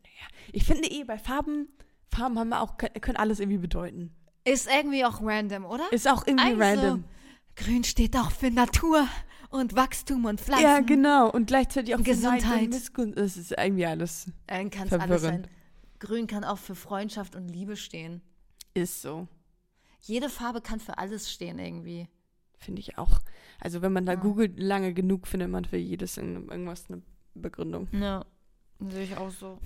Ich 0.52 0.62
finde 0.62 0.88
eh, 0.88 1.02
bei 1.02 1.18
Farben, 1.18 1.66
Farben 2.06 2.38
haben 2.38 2.52
auch, 2.52 2.76
können 2.76 3.16
alles 3.16 3.40
irgendwie 3.40 3.58
bedeuten. 3.58 4.14
Ist 4.44 4.68
irgendwie 4.72 5.04
auch 5.04 5.20
random, 5.20 5.64
oder? 5.64 5.90
Ist 5.90 6.06
auch 6.06 6.24
irgendwie 6.24 6.62
Also, 6.62 6.62
random. 6.62 7.04
Grün 7.56 7.82
steht 7.82 8.16
auch 8.16 8.30
für 8.30 8.52
Natur 8.52 9.08
und 9.50 9.74
Wachstum 9.74 10.24
und 10.26 10.40
Pflanzen. 10.40 10.62
Ja, 10.64 10.78
genau. 10.78 11.32
Und 11.32 11.48
gleichzeitig 11.48 11.96
auch 11.96 11.98
für 11.98 12.04
Neid 12.10 12.14
Gesundheit. 12.14 12.62
und 12.62 12.68
Missgunst. 12.70 13.18
Es 13.18 13.36
ist 13.36 13.50
irgendwie 13.58 13.86
alles. 13.86 14.30
Dann 14.46 14.70
kann 14.70 14.86
es 14.86 14.92
alles 14.92 15.20
Verwirrend. 15.20 15.46
sein. 15.46 15.54
Grün 15.98 16.26
kann 16.28 16.44
auch 16.44 16.58
für 16.58 16.76
Freundschaft 16.76 17.34
und 17.34 17.48
Liebe 17.48 17.74
stehen. 17.74 18.22
Ist 18.74 19.02
so. 19.02 19.26
Jede 20.00 20.28
Farbe 20.28 20.60
kann 20.60 20.80
für 20.80 20.98
alles 20.98 21.30
stehen 21.30 21.58
irgendwie. 21.58 22.08
Finde 22.58 22.80
ich 22.80 22.98
auch. 22.98 23.20
Also 23.60 23.82
wenn 23.82 23.92
man 23.92 24.06
da 24.06 24.12
Ja. 24.12 24.18
googelt, 24.20 24.58
lange 24.58 24.92
genug 24.94 25.26
findet 25.26 25.50
man 25.50 25.64
für 25.64 25.76
jedes 25.76 26.16
irgendwas 26.16 26.88
eine 26.88 27.02
Begründung. 27.34 27.88
Ja, 27.92 28.24
sehe 28.80 29.04
ich 29.04 29.16
auch 29.16 29.30
so. 29.30 29.58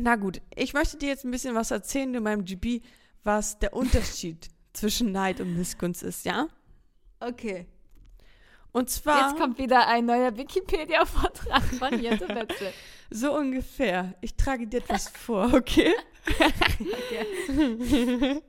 Na 0.00 0.16
gut, 0.16 0.40
ich 0.54 0.72
möchte 0.72 0.96
dir 0.98 1.08
jetzt 1.08 1.24
ein 1.24 1.30
bisschen 1.30 1.54
was 1.54 1.70
erzählen 1.70 2.14
in 2.14 2.22
meinem 2.22 2.44
GP, 2.44 2.82
was 3.24 3.58
der 3.58 3.74
Unterschied 3.74 4.48
zwischen 4.72 5.12
Neid 5.12 5.40
und 5.40 5.56
Missgunst 5.56 6.02
ist, 6.02 6.24
ja? 6.24 6.46
Okay. 7.18 7.66
Und 8.72 8.88
zwar 8.88 9.30
Jetzt 9.30 9.40
kommt 9.40 9.58
wieder 9.58 9.88
ein 9.88 10.06
neuer 10.06 10.36
Wikipedia-Vortrag 10.36 11.62
von 11.64 12.00
Jette 12.00 12.28
Wetzel. 12.28 12.72
so 13.10 13.36
ungefähr. 13.36 14.14
Ich 14.20 14.36
trage 14.36 14.68
dir 14.68 14.78
etwas 14.78 15.08
vor, 15.08 15.52
okay? 15.54 15.92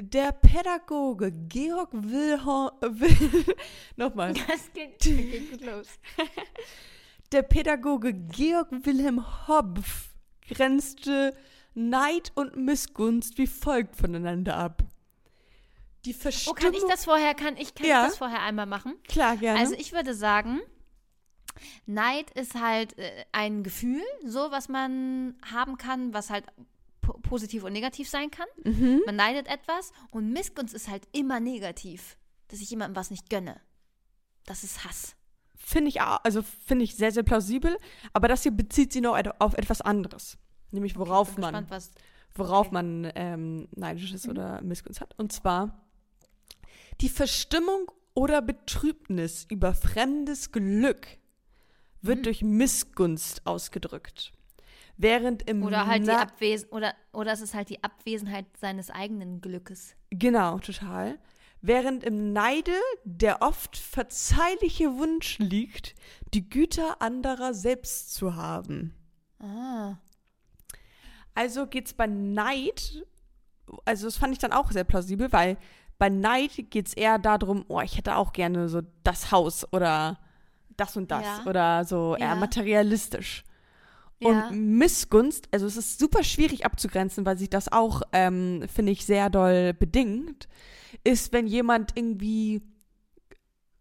Der 0.00 0.32
Pädagoge 0.32 1.32
Georg 1.32 1.90
Wilhelm 1.92 2.70
Will, 3.00 3.44
nochmal. 3.96 4.32
Das 4.34 4.72
geht, 4.72 4.98
geht 5.00 5.50
gut 5.50 5.60
los. 5.64 5.88
Der 7.32 7.42
Pädagoge 7.42 8.14
Georg 8.14 8.68
Wilhelm 8.86 9.24
Hopf 9.48 10.10
grenzte 10.48 11.36
Neid 11.74 12.32
und 12.34 12.56
Missgunst 12.56 13.38
wie 13.38 13.46
folgt 13.46 13.96
voneinander 13.96 14.56
ab. 14.56 14.82
Die 16.04 16.14
Oh, 16.14 16.18
Verstimmung. 16.18 16.56
kann 16.56 16.74
ich 16.74 16.84
das 16.88 17.04
vorher, 17.04 17.34
kann 17.34 17.56
ich, 17.56 17.74
kann 17.74 17.86
Ja. 17.86 18.02
ich 18.02 18.08
das 18.10 18.18
vorher 18.18 18.40
einmal 18.42 18.66
machen? 18.66 18.94
Klar, 19.08 19.36
gerne. 19.36 19.58
Also 19.58 19.74
ich 19.74 19.92
würde 19.92 20.14
sagen, 20.14 20.60
Neid 21.86 22.30
ist 22.30 22.54
halt 22.54 22.96
äh, 22.98 23.24
ein 23.32 23.64
Gefühl, 23.64 24.02
so 24.24 24.50
was 24.52 24.68
man 24.68 25.34
haben 25.52 25.76
kann, 25.76 26.14
was 26.14 26.30
halt 26.30 26.44
positiv 27.22 27.64
und 27.64 27.72
negativ 27.72 28.08
sein 28.08 28.30
kann. 28.30 28.46
mhm. 28.64 29.02
Man 29.06 29.16
neidet 29.16 29.46
etwas 29.48 29.92
und 30.10 30.32
Missgunst 30.32 30.74
ist 30.74 30.88
halt 30.88 31.06
immer 31.12 31.40
negativ, 31.40 32.16
dass 32.48 32.60
ich 32.60 32.70
jemandem 32.70 32.96
was 32.96 33.10
nicht 33.10 33.28
gönne. 33.30 33.60
Das 34.46 34.64
ist 34.64 34.84
Hass. 34.84 35.14
Finde 35.56 35.88
ich, 35.90 36.00
auch- 36.00 36.20
also 36.24 36.42
finde 36.64 36.84
ich 36.84 36.94
sehr, 36.96 37.12
sehr 37.12 37.22
plausibel. 37.24 37.76
Aber 38.14 38.28
das 38.28 38.42
hier 38.42 38.52
bezieht 38.52 38.92
sich 38.92 39.02
noch 39.02 39.18
auf 39.38 39.54
etwas 39.54 39.80
anderes. 39.82 40.38
Nämlich 40.70 40.96
worauf 40.96 41.34
Bin 41.34 41.42
man, 41.42 41.54
gespannt, 41.66 41.90
worauf 42.34 42.66
okay. 42.68 42.74
man 42.74 43.12
ähm, 43.14 43.68
neidisch 43.74 44.12
ist 44.12 44.24
Mhm. 44.26 44.30
oder 44.30 44.62
Missgunst 44.62 45.00
hat. 45.00 45.14
Und 45.18 45.32
zwar 45.32 45.84
die 47.00 47.08
Verstimmung 47.08 47.90
oder 48.14 48.40
Betrübnis 48.42 49.46
über 49.50 49.74
fremdes 49.74 50.52
Glück 50.52 51.06
wird 52.00 52.18
Mhm. 52.20 52.22
durch 52.22 52.42
Missgunst 52.42 53.46
ausgedrückt. 53.46 54.32
Während 55.00 55.48
im 55.48 55.62
Oder 55.62 55.86
halt 55.86 56.02
die 56.02 56.06
Na- 56.08 56.22
Abwesen 56.22 56.68
oder 56.70 56.92
oder 57.12 57.32
es 57.32 57.40
ist 57.40 57.54
halt 57.54 57.68
die 57.70 57.82
Abwesenheit 57.84 58.46
seines 58.60 58.90
eigenen 58.90 59.40
Glückes. 59.40 59.94
Genau, 60.10 60.58
total. 60.58 61.18
Während 61.60 62.02
im 62.04 62.32
Neide 62.32 62.72
der 63.04 63.40
oft 63.42 63.76
verzeihliche 63.76 64.96
Wunsch 64.98 65.38
liegt, 65.38 65.94
die 66.34 66.48
Güter 66.48 67.00
anderer 67.00 67.54
selbst 67.54 68.12
zu 68.14 68.34
haben. 68.36 68.92
Ah. 69.40 69.96
Also 71.34 71.66
geht's 71.66 71.94
bei 71.94 72.06
Neid, 72.08 73.04
also 73.84 74.06
das 74.06 74.16
fand 74.16 74.32
ich 74.32 74.38
dann 74.38 74.52
auch 74.52 74.72
sehr 74.72 74.84
plausibel, 74.84 75.32
weil 75.32 75.56
bei 75.98 76.08
Neid 76.08 76.70
geht's 76.70 76.94
eher 76.94 77.18
darum, 77.18 77.64
oh, 77.68 77.80
ich 77.80 77.96
hätte 77.96 78.16
auch 78.16 78.32
gerne 78.32 78.68
so 78.68 78.82
das 79.04 79.30
Haus 79.30 79.72
oder 79.72 80.18
das 80.76 80.96
und 80.96 81.10
das 81.10 81.24
Ja. 81.24 81.44
oder 81.46 81.84
so 81.84 82.16
eher 82.16 82.28
Ja. 82.28 82.34
materialistisch. 82.34 83.44
Ja. 84.20 84.48
Und 84.48 84.76
Missgunst, 84.78 85.48
also 85.52 85.66
es 85.66 85.76
ist 85.76 85.98
super 85.98 86.24
schwierig 86.24 86.64
abzugrenzen, 86.64 87.24
weil 87.24 87.38
sich 87.38 87.50
das 87.50 87.70
auch, 87.70 88.02
ähm, 88.12 88.64
finde 88.72 88.92
ich, 88.92 89.04
sehr 89.04 89.30
doll 89.30 89.74
bedingt, 89.74 90.48
ist, 91.04 91.32
wenn 91.32 91.46
jemand 91.46 91.92
irgendwie 91.94 92.62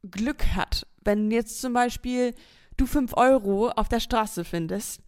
Glück 0.10 0.46
hat. 0.56 0.86
Wenn 1.04 1.32
jetzt 1.32 1.60
zum 1.62 1.74
Beispiel 1.74 2.34
du 2.78 2.86
fünf 2.86 3.16
Euro 3.18 3.70
auf 3.70 3.90
der 3.90 4.00
Straße 4.00 4.46
findest 4.46 5.02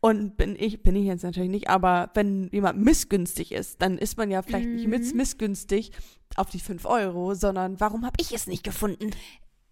und 0.00 0.36
bin 0.36 0.54
ich, 0.56 0.82
bin 0.82 0.94
ich 0.94 1.06
jetzt 1.06 1.24
natürlich 1.24 1.50
nicht, 1.50 1.68
aber 1.68 2.10
wenn 2.14 2.48
jemand 2.52 2.78
missgünstig 2.80 3.50
ist, 3.52 3.82
dann 3.82 3.98
ist 3.98 4.16
man 4.16 4.30
ja 4.30 4.42
vielleicht 4.42 4.68
nicht 4.68 4.86
miss 4.86 5.10
Mhm. 5.10 5.16
missgünstig 5.16 5.90
auf 6.36 6.50
die 6.50 6.60
fünf 6.60 6.84
Euro, 6.86 7.34
sondern 7.34 7.80
warum 7.80 8.06
habe 8.06 8.16
ich 8.20 8.32
es 8.32 8.46
nicht 8.46 8.62
gefunden? 8.62 9.10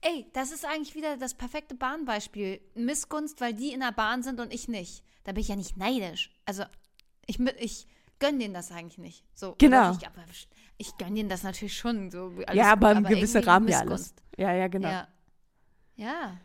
Ey, 0.07 0.27
das 0.35 0.53
ist 0.53 0.65
eigentlich 0.65 0.95
wieder 0.95 1.17
das 1.17 1.35
perfekte 1.35 1.75
Bahnbeispiel. 1.75 2.61
Missgunst, 2.75 3.41
weil 3.41 3.55
die 3.55 3.73
in 3.73 3.81
der 3.81 3.93
Bahn 3.93 4.23
sind 4.23 4.39
und 4.39 4.53
ich 4.53 4.69
nicht. 4.69 5.03
Da 5.25 5.33
bin 5.33 5.41
ich 5.41 5.49
ja 5.49 5.57
nicht 5.57 5.77
neidisch. 5.77 6.31
Also, 6.45 6.65
ich, 7.27 7.41
ich 7.59 7.87
gönne 8.21 8.39
denen 8.39 8.55
das 8.55 8.71
eigentlich 8.71 8.99
nicht. 8.99 9.25
So, 9.35 9.57
Genau. 9.59 9.93
Ich, 9.93 10.07
aber 10.07 10.23
ich 10.79 10.97
gönne 10.97 11.15
denen 11.15 11.29
das 11.29 11.43
natürlich 11.43 11.77
schon. 11.77 12.11
So, 12.11 12.33
ja, 12.53 12.73
aber 12.73 12.95
gut, 12.95 12.99
im 12.99 13.05
gewissen 13.17 13.43
Rahmen 13.43 13.69
ja 13.69 13.81
alles. 13.81 14.15
Ja, 14.37 14.53
ja, 14.53 14.69
genau. 14.69 14.89
Ja. 14.89 15.09
ja. 15.97 16.37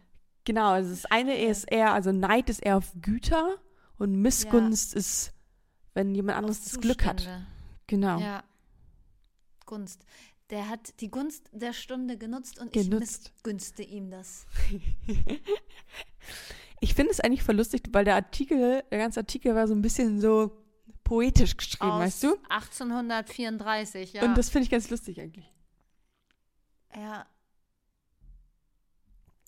Genau, 0.44 0.72
also 0.72 0.90
das 0.90 1.06
eine 1.06 1.38
ist 1.38 1.66
eher, 1.72 1.94
also 1.94 2.12
Neid 2.12 2.50
ist 2.50 2.64
eher 2.64 2.78
auf 2.78 2.92
Güter 3.00 3.58
und 4.00 4.16
Missgunst 4.16 4.96
ist, 4.96 5.34
wenn 5.94 6.16
jemand 6.16 6.40
anderes 6.40 6.64
das 6.64 6.80
Glück 6.80 7.06
hat. 7.06 7.28
Genau. 7.86 8.20
Ja. 8.20 8.44
Gunst. 9.68 10.04
Der 10.52 10.68
hat 10.70 11.00
die 11.02 11.10
Gunst 11.10 11.50
der 11.54 11.74
Stunde 11.74 12.18
genutzt 12.18 12.60
und 12.60 12.76
ich 12.76 12.90
Genutzt. 12.90 13.32
missgünste 13.34 13.84
ihm 13.84 14.12
das. 14.12 14.46
Ich 16.84 16.96
finde 16.96 17.12
es 17.12 17.20
eigentlich 17.20 17.44
voll 17.44 17.58
lustig, 17.58 17.84
weil 17.92 18.06
der 18.06 18.16
Artikel, 18.16 18.84
der 18.90 18.98
ganze 18.98 19.20
Artikel 19.20 19.54
war 19.54 19.68
so 19.68 19.76
ein 19.76 19.84
bisschen 19.84 20.20
so 20.20 20.58
poetisch 21.04 21.56
geschrieben, 21.56 21.92
Aus 21.92 22.00
weißt 22.02 22.24
du? 22.24 22.38
1834, 22.50 24.14
ja. 24.14 24.24
Und 24.24 24.36
das 24.36 24.50
finde 24.50 24.64
ich 24.64 24.72
ganz 24.72 24.90
lustig 24.90 25.22
eigentlich. 25.22 25.48
ja. 26.96 27.28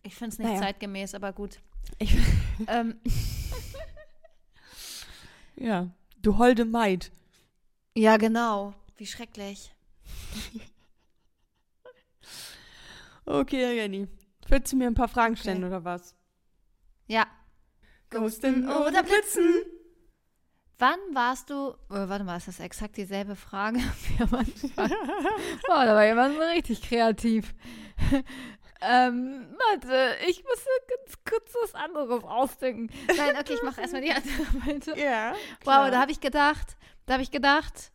Ich 0.04 0.14
finde 0.16 0.34
es 0.34 0.38
nicht 0.38 0.48
Naja. 0.48 0.62
zeitgemäß, 0.62 1.16
aber 1.16 1.34
gut. 1.34 1.60
Ich, 1.98 2.16
Ähm, 2.68 3.00
ja. 5.56 5.90
Du 6.22 6.38
holde 6.38 6.66
Maid. 6.66 7.12
ja, 7.96 8.18
genau. 8.18 8.76
Wie 8.98 9.08
schrecklich. 9.08 9.74
Okay, 13.26 13.76
Jenny. 13.76 14.08
Willst 14.48 14.72
du 14.74 14.78
mir 14.78 14.88
ein 14.88 14.94
paar 14.96 15.08
Fragen 15.08 15.34
Okay. 15.34 15.42
stellen 15.42 15.64
oder 15.64 15.84
was? 15.84 16.16
Ja. 17.08 17.26
Ghosten 18.10 18.68
oder 18.70 19.04
Blitzen? 19.04 19.64
Wann 20.80 21.00
warst 21.14 21.50
du. 21.50 21.70
Oh, 21.70 21.76
warte 21.90 22.24
mal, 22.24 22.38
ist 22.38 22.48
das 22.48 22.60
exakt 22.60 22.98
dieselbe 22.98 23.36
Frage? 23.36 23.80
wie 24.08 24.22
am 24.24 24.34
Anfang? 24.34 24.92
oh, 24.92 25.86
da 25.86 25.96
war 25.96 26.06
jemand 26.06 26.36
so 26.36 26.42
richtig 26.42 26.82
kreativ. 26.82 27.54
ähm, 28.82 29.56
warte, 29.70 30.16
ich 30.28 30.44
muss 30.44 30.66
ganz 30.88 31.24
kurz 31.30 31.54
was 31.62 31.76
anderes 31.76 32.24
ausdenken. 32.24 32.90
Nein, 33.16 33.38
okay, 33.40 33.54
ich 33.54 33.64
mache 33.64 33.82
erstmal 33.82 34.02
die 34.02 34.12
andere 34.12 34.46
Seite. 34.66 35.00
Ja. 35.00 35.34
Wow, 35.64 35.90
da 35.90 36.02
habe 36.02 36.12
ich 36.12 36.20
gedacht, 36.20 36.76
da 37.06 37.14
habe 37.14 37.24
ich 37.24 37.32
gedacht, 37.32 37.92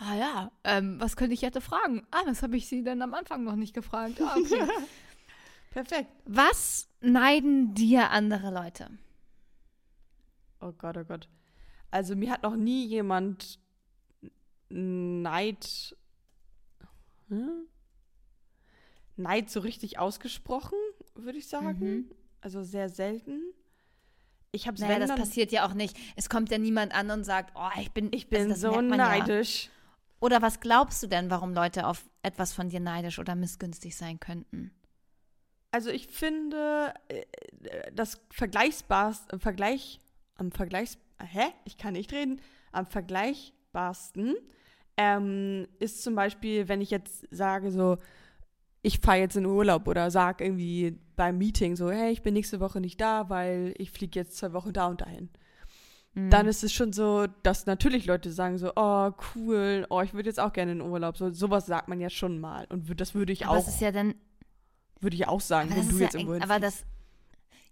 ah 0.00 0.14
ja, 0.14 0.52
ähm, 0.64 0.98
was 0.98 1.16
könnte 1.16 1.34
ich 1.34 1.42
hätte 1.42 1.60
fragen? 1.60 2.06
Ah, 2.10 2.22
was 2.26 2.42
habe 2.42 2.56
ich 2.56 2.68
sie 2.68 2.82
denn 2.82 3.02
am 3.02 3.14
Anfang 3.14 3.44
noch 3.44 3.56
nicht 3.56 3.74
gefragt? 3.74 4.20
Ah, 4.20 4.34
okay. 4.36 4.66
Perfekt. 5.70 6.10
was 6.24 6.88
neiden 7.00 7.74
dir 7.74 8.10
andere 8.10 8.52
Leute? 8.52 8.90
Oh 10.60 10.72
Gott, 10.72 10.96
oh 10.96 11.04
Gott. 11.04 11.28
Also 11.92 12.16
mir 12.16 12.30
hat 12.30 12.42
noch 12.42 12.56
nie 12.56 12.86
jemand 12.86 13.60
Neid. 14.68 15.96
Hm? 17.28 17.66
Neid 19.16 19.50
so 19.50 19.60
richtig 19.60 19.98
ausgesprochen, 19.98 20.78
würde 21.14 21.38
ich 21.38 21.46
sagen. 21.46 21.78
Mhm. 21.78 22.10
Also 22.40 22.62
sehr 22.62 22.88
selten. 22.88 23.42
Ich 24.52 24.66
habe 24.66 24.80
Naja, 24.80 24.98
das 24.98 25.14
passiert 25.14 25.52
ja 25.52 25.66
auch 25.68 25.74
nicht. 25.74 25.96
Es 26.16 26.28
kommt 26.28 26.50
ja 26.50 26.58
niemand 26.58 26.92
an 26.94 27.10
und 27.10 27.24
sagt, 27.24 27.52
oh, 27.54 27.80
ich 27.80 27.92
bin, 27.92 28.08
Ich 28.12 28.28
bin 28.28 28.50
also 28.50 28.50
das 28.50 28.60
so 28.60 28.82
man 28.82 28.98
ja. 28.98 29.06
Oder 30.20 30.42
was 30.42 30.60
glaubst 30.60 31.02
du 31.02 31.06
denn, 31.06 31.30
warum 31.30 31.54
Leute 31.54 31.86
auf 31.86 32.04
etwas 32.22 32.52
von 32.52 32.68
dir 32.68 32.80
neidisch 32.80 33.18
oder 33.18 33.34
missgünstig 33.34 33.96
sein 33.96 34.20
könnten? 34.20 34.70
Also 35.70 35.90
ich 35.90 36.08
finde, 36.08 36.92
äh, 37.08 37.24
das 37.92 38.20
vergleichbarste, 38.30 39.38
Vergleich, 39.38 40.00
am 40.34 40.52
Vergleichs, 40.52 40.98
hä? 41.20 41.44
Ich 41.64 41.78
kann 41.78 41.94
nicht 41.94 42.12
reden. 42.12 42.40
Am 42.72 42.86
vergleichbarsten 42.86 44.36
ähm, 44.96 45.66
ist 45.78 46.02
zum 46.02 46.14
Beispiel, 46.14 46.68
wenn 46.68 46.80
ich 46.80 46.90
jetzt 46.90 47.26
sage 47.30 47.70
so, 47.70 47.98
ich 48.82 48.98
fahre 49.00 49.18
jetzt 49.18 49.36
in 49.36 49.46
Urlaub 49.46 49.88
oder 49.88 50.10
sag 50.10 50.40
irgendwie 50.40 50.98
beim 51.16 51.38
Meeting 51.38 51.76
so, 51.76 51.90
hey, 51.90 52.12
ich 52.12 52.22
bin 52.22 52.34
nächste 52.34 52.60
Woche 52.60 52.80
nicht 52.80 53.00
da, 53.00 53.28
weil 53.28 53.74
ich 53.78 53.90
fliege 53.90 54.18
jetzt 54.18 54.36
zwei 54.36 54.52
Wochen 54.52 54.72
da 54.72 54.88
und 54.88 55.00
dahin. 55.00 55.30
Mhm. 56.14 56.30
Dann 56.30 56.46
ist 56.48 56.64
es 56.64 56.72
schon 56.72 56.92
so, 56.92 57.26
dass 57.42 57.66
natürlich 57.66 58.06
Leute 58.06 58.32
sagen 58.32 58.58
so, 58.58 58.72
oh 58.74 59.12
cool, 59.34 59.86
oh 59.90 60.00
ich 60.02 60.12
würde 60.12 60.28
jetzt 60.28 60.40
auch 60.40 60.52
gerne 60.52 60.72
in 60.72 60.80
Urlaub. 60.80 61.16
So 61.16 61.30
sowas 61.30 61.66
sagt 61.66 61.88
man 61.88 62.00
ja 62.00 62.10
schon 62.10 62.40
mal 62.40 62.66
und 62.68 63.00
das 63.00 63.14
würde 63.14 63.32
ich 63.32 63.46
aber 63.46 63.52
auch, 63.58 63.64
das 63.64 63.74
ist 63.74 63.80
ja 63.80 63.92
dann, 63.92 64.14
würde 65.00 65.16
ich 65.16 65.28
auch 65.28 65.40
sagen, 65.40 65.70
wenn 65.70 65.88
du 65.88 65.94
ist 65.94 66.00
jetzt 66.00 66.14
ja, 66.14 66.20
irgendwo 66.20 66.34
hinfliegst. 66.34 66.50
aber 66.50 66.60
das, 66.60 66.84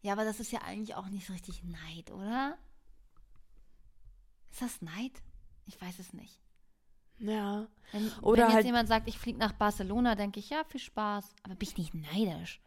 ja, 0.03 0.13
aber 0.13 0.25
das 0.25 0.39
ist 0.39 0.53
ja 0.53 0.61
eigentlich 0.63 0.95
auch 0.95 1.09
nicht 1.09 1.27
so 1.27 1.33
richtig 1.33 1.65
Neid, 1.65 2.13
oder? 2.13 2.57
Ist 4.53 4.63
das 4.63 4.83
Neid? 4.83 5.13
Ich 5.67 5.81
weiß 5.81 5.99
es 5.99 6.13
nicht. 6.13 6.41
Ja. 7.19 7.67
Wenn, 7.93 8.11
Oder 8.23 8.43
wenn 8.43 8.49
jetzt 8.49 8.55
halt- 8.55 8.67
jemand 8.67 8.89
sagt, 8.89 9.09
ich 9.09 9.19
fliege 9.19 9.39
nach 9.39 9.53
Barcelona, 9.53 10.15
denke 10.15 10.41
ich, 10.41 10.51
ja, 10.51 10.63
viel 10.65 10.81
Spaß. 10.81 11.35
Aber 11.43 11.55
bin 11.57 11.69
ich 11.69 11.77
nicht 11.77 11.95
neidisch? 11.95 12.61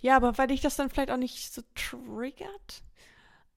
Ja, 0.00 0.16
aber 0.16 0.36
weil 0.36 0.48
dich 0.48 0.60
das 0.60 0.76
dann 0.76 0.90
vielleicht 0.90 1.10
auch 1.10 1.16
nicht 1.16 1.52
so 1.52 1.62
triggert. 1.74 2.82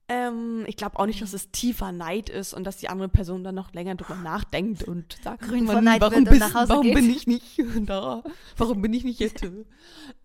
Ähm, 0.08 0.64
ich 0.68 0.76
glaube 0.76 0.98
auch 1.00 1.06
nicht, 1.06 1.20
dass 1.20 1.32
es 1.32 1.50
tiefer 1.50 1.90
Neid 1.90 2.28
ist 2.28 2.54
und 2.54 2.62
dass 2.64 2.76
die 2.76 2.88
andere 2.88 3.08
Person 3.08 3.42
dann 3.42 3.56
noch 3.56 3.72
länger 3.72 3.96
drüber 3.96 4.14
nachdenkt 4.14 4.84
und 4.84 5.16
sagt, 5.24 5.42
Grün 5.42 5.64
"Mann, 5.64 5.82
Neid 5.82 6.00
warum, 6.00 6.22
bist, 6.24 6.38
nach 6.38 6.54
Hause 6.54 6.68
warum 6.68 6.84
geht." 6.84 6.94
bin 6.94 7.10
ich 7.10 7.26
nicht 7.26 7.58
da? 7.86 8.22
Warum 8.56 8.82
bin 8.82 8.94
ich 8.94 9.02
nicht 9.02 9.18
jetzt? 9.18 9.44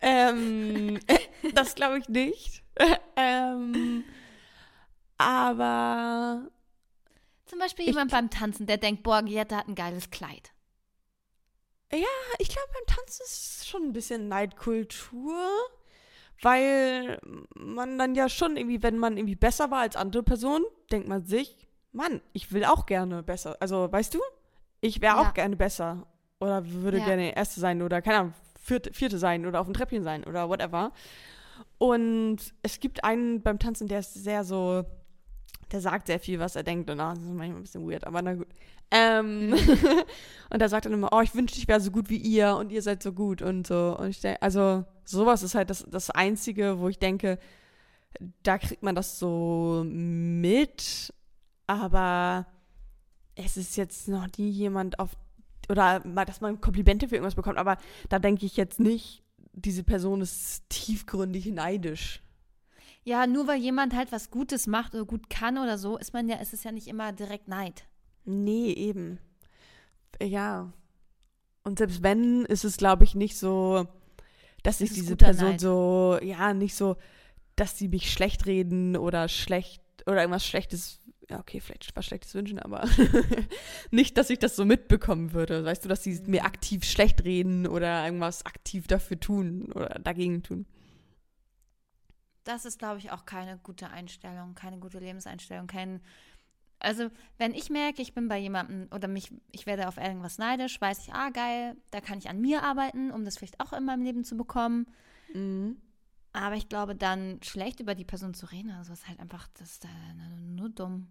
ähm, 0.00 1.00
das 1.54 1.74
glaube 1.74 1.98
ich 1.98 2.08
nicht. 2.08 2.62
ähm, 3.16 4.04
aber 5.18 6.48
Zum 7.46 7.58
Beispiel 7.58 7.84
Ich- 7.84 7.90
jemand 7.90 8.10
beim 8.12 8.30
Tanzen, 8.30 8.66
der 8.66 8.78
denkt, 8.78 9.02
boah, 9.02 9.22
Gietta 9.22 9.56
hat 9.56 9.68
ein 9.68 9.74
geiles 9.74 10.10
Kleid. 10.10 10.52
ich 11.90 12.48
glaube, 12.48 12.68
beim 12.72 12.96
Tanzen 12.96 13.22
ist 13.24 13.66
schon 13.68 13.82
ein 13.82 13.92
bisschen 13.92 14.28
Neidkultur, 14.28 15.36
weil 16.42 17.18
man 17.54 17.98
dann 17.98 18.14
ja 18.14 18.28
schon 18.28 18.56
irgendwie, 18.56 18.82
wenn 18.82 18.98
man 18.98 19.16
irgendwie 19.16 19.36
besser 19.36 19.70
war 19.70 19.80
als 19.80 19.96
andere 19.96 20.22
Personen, 20.22 20.64
denkt 20.90 21.08
man 21.08 21.24
sich, 21.24 21.56
Mann, 21.92 22.20
ich 22.32 22.52
will 22.52 22.64
auch 22.64 22.86
gerne 22.86 23.22
besser. 23.22 23.56
Also, 23.60 23.90
weißt 23.90 24.14
du, 24.14 24.18
ich 24.80 25.00
wäre 25.00 25.16
Ja. 25.16 25.28
auch 25.28 25.34
gerne 25.34 25.56
besser 25.56 26.06
oder 26.40 26.66
würde 26.66 26.98
Ja. 26.98 27.04
gerne 27.04 27.36
Erste 27.36 27.60
sein 27.60 27.80
oder, 27.82 28.02
keine 28.02 28.18
Ahnung, 28.18 28.34
Vierte, 28.60 28.92
Vierte 28.92 29.18
sein 29.18 29.46
oder 29.46 29.60
auf 29.60 29.66
dem 29.66 29.74
Treppchen 29.74 30.02
sein 30.02 30.24
oder 30.24 30.48
whatever. 30.48 30.92
Und 31.78 32.38
es 32.62 32.80
gibt 32.80 33.04
einen 33.04 33.42
beim 33.42 33.58
Tanzen, 33.58 33.88
der 33.88 34.00
ist 34.00 34.14
sehr 34.14 34.44
so, 34.44 34.84
der 35.70 35.80
sagt 35.80 36.06
sehr 36.06 36.20
viel, 36.20 36.38
was 36.38 36.56
er 36.56 36.62
denkt 36.62 36.88
und 36.90 37.00
ah, 37.00 37.10
das 37.14 37.22
ist 37.22 37.28
manchmal 37.28 37.60
ein 37.60 37.62
bisschen 37.62 37.88
weird, 37.88 38.04
aber 38.06 38.22
na 38.22 38.34
gut. 38.34 38.48
Ähm, 38.90 39.52
und 40.50 40.62
da 40.62 40.68
sagt 40.68 40.86
dann 40.86 40.92
immer, 40.92 41.10
oh, 41.12 41.20
ich 41.20 41.34
wünschte, 41.34 41.58
ich 41.58 41.68
wäre 41.68 41.80
so 41.80 41.90
gut 41.90 42.08
wie 42.10 42.16
ihr 42.18 42.56
und 42.56 42.70
ihr 42.72 42.82
seid 42.82 43.02
so 43.02 43.12
gut 43.12 43.42
und 43.42 43.66
so. 43.66 43.96
Und 43.98 44.08
ich 44.10 44.20
denke, 44.20 44.40
also 44.42 44.84
sowas 45.04 45.42
ist 45.42 45.54
halt 45.54 45.70
das, 45.70 45.84
das 45.88 46.10
Einzige, 46.10 46.78
wo 46.78 46.88
ich 46.88 46.98
denke, 46.98 47.38
da 48.42 48.58
kriegt 48.58 48.82
man 48.82 48.94
das 48.94 49.18
so 49.18 49.84
mit, 49.86 51.12
aber 51.66 52.46
es 53.34 53.56
ist 53.56 53.76
jetzt 53.76 54.08
noch 54.08 54.26
nie 54.36 54.50
jemand 54.50 54.98
auf, 54.98 55.16
oder 55.68 56.06
mal, 56.06 56.24
dass 56.24 56.40
man 56.40 56.60
Komplimente 56.60 57.08
für 57.08 57.16
irgendwas 57.16 57.34
bekommt, 57.34 57.58
aber 57.58 57.78
da 58.08 58.18
denke 58.18 58.46
ich 58.46 58.56
jetzt 58.56 58.80
nicht, 58.80 59.22
diese 59.52 59.84
Person 59.84 60.20
ist 60.20 60.68
tiefgründig 60.68 61.46
neidisch. 61.46 62.22
Ja, 63.04 63.26
nur 63.26 63.48
weil 63.48 63.60
jemand 63.60 63.94
halt 63.94 64.12
was 64.12 64.30
Gutes 64.30 64.66
macht 64.66 64.94
oder 64.94 65.04
gut 65.04 65.28
kann 65.28 65.58
oder 65.58 65.76
so, 65.76 65.98
ist 65.98 66.12
man 66.12 66.28
ja, 66.28 66.36
ist 66.36 66.54
es 66.54 66.62
ja 66.62 66.72
nicht 66.72 66.86
immer 66.86 67.12
direkt 67.12 67.48
Neid. 67.48 67.84
Nee, 68.24 68.72
eben. 68.72 69.18
Ja. 70.22 70.72
Und 71.64 71.78
selbst 71.78 72.02
wenn, 72.02 72.44
ist 72.44 72.64
es, 72.64 72.76
glaube 72.76 73.04
ich, 73.04 73.14
nicht 73.14 73.36
so, 73.36 73.88
dass 74.62 74.78
sich 74.78 74.90
Es 74.90 74.96
ist 74.96 75.02
diese 75.02 75.16
Person 75.16 75.50
Neid. 75.50 75.60
so, 75.60 76.18
ja, 76.22 76.54
nicht 76.54 76.74
so, 76.74 76.96
dass 77.56 77.78
sie 77.78 77.88
mich 77.88 78.12
schlecht 78.12 78.46
reden 78.46 78.96
oder 78.96 79.28
schlecht 79.28 79.82
oder 80.06 80.20
irgendwas 80.20 80.46
Schlechtes, 80.46 81.00
ja, 81.28 81.38
okay, 81.38 81.60
vielleicht 81.60 81.94
was 81.94 82.06
Schlechtes 82.06 82.34
wünschen, 82.34 82.58
aber 82.58 82.88
nicht, 83.90 84.16
dass 84.16 84.30
ich 84.30 84.38
das 84.38 84.56
so 84.56 84.64
mitbekommen 84.64 85.32
würde. 85.32 85.64
Weißt 85.64 85.84
du, 85.84 85.88
dass 85.88 86.02
sie 86.02 86.20
mir 86.26 86.44
aktiv 86.44 86.84
schlecht 86.84 87.24
reden 87.24 87.66
oder 87.66 88.04
irgendwas 88.04 88.44
aktiv 88.46 88.86
dafür 88.86 89.20
tun 89.20 89.70
oder 89.72 89.98
dagegen 90.00 90.42
tun. 90.42 90.66
Das 92.44 92.64
ist, 92.64 92.78
glaube 92.78 92.98
ich, 92.98 93.12
auch 93.12 93.24
keine 93.24 93.58
gute 93.58 93.88
Einstellung, 93.90 94.54
keine 94.54 94.78
gute 94.78 94.98
Lebenseinstellung, 94.98 95.66
kein. 95.66 96.00
Also, 96.82 97.10
wenn 97.38 97.54
ich 97.54 97.70
merke, 97.70 98.02
ich 98.02 98.12
bin 98.12 98.28
bei 98.28 98.38
jemandem 98.38 98.88
oder 98.92 99.06
mich, 99.08 99.32
ich 99.52 99.66
werde 99.66 99.86
auf 99.88 99.96
irgendwas 99.98 100.38
neidisch, 100.38 100.80
weiß 100.80 100.98
ich, 101.06 101.12
ah, 101.14 101.30
geil, 101.30 101.76
da 101.92 102.00
kann 102.00 102.18
ich 102.18 102.28
an 102.28 102.40
mir 102.40 102.62
arbeiten, 102.62 103.10
um 103.12 103.24
das 103.24 103.38
vielleicht 103.38 103.60
auch 103.60 103.72
in 103.72 103.84
meinem 103.84 104.02
Leben 104.02 104.24
zu 104.24 104.36
bekommen. 104.36 104.86
Mhm. 105.32 105.76
Aber 106.32 106.56
ich 106.56 106.68
glaube, 106.68 106.96
dann 106.96 107.38
schlecht 107.42 107.80
über 107.80 107.94
die 107.94 108.04
Person 108.04 108.34
zu 108.34 108.46
reden, 108.46 108.70
also 108.72 108.92
ist 108.92 109.06
halt 109.06 109.20
einfach, 109.20 109.46
das 109.58 109.72
ist 109.72 109.84
äh, 109.84 109.88
nur 110.56 110.70
dumm. 110.70 111.06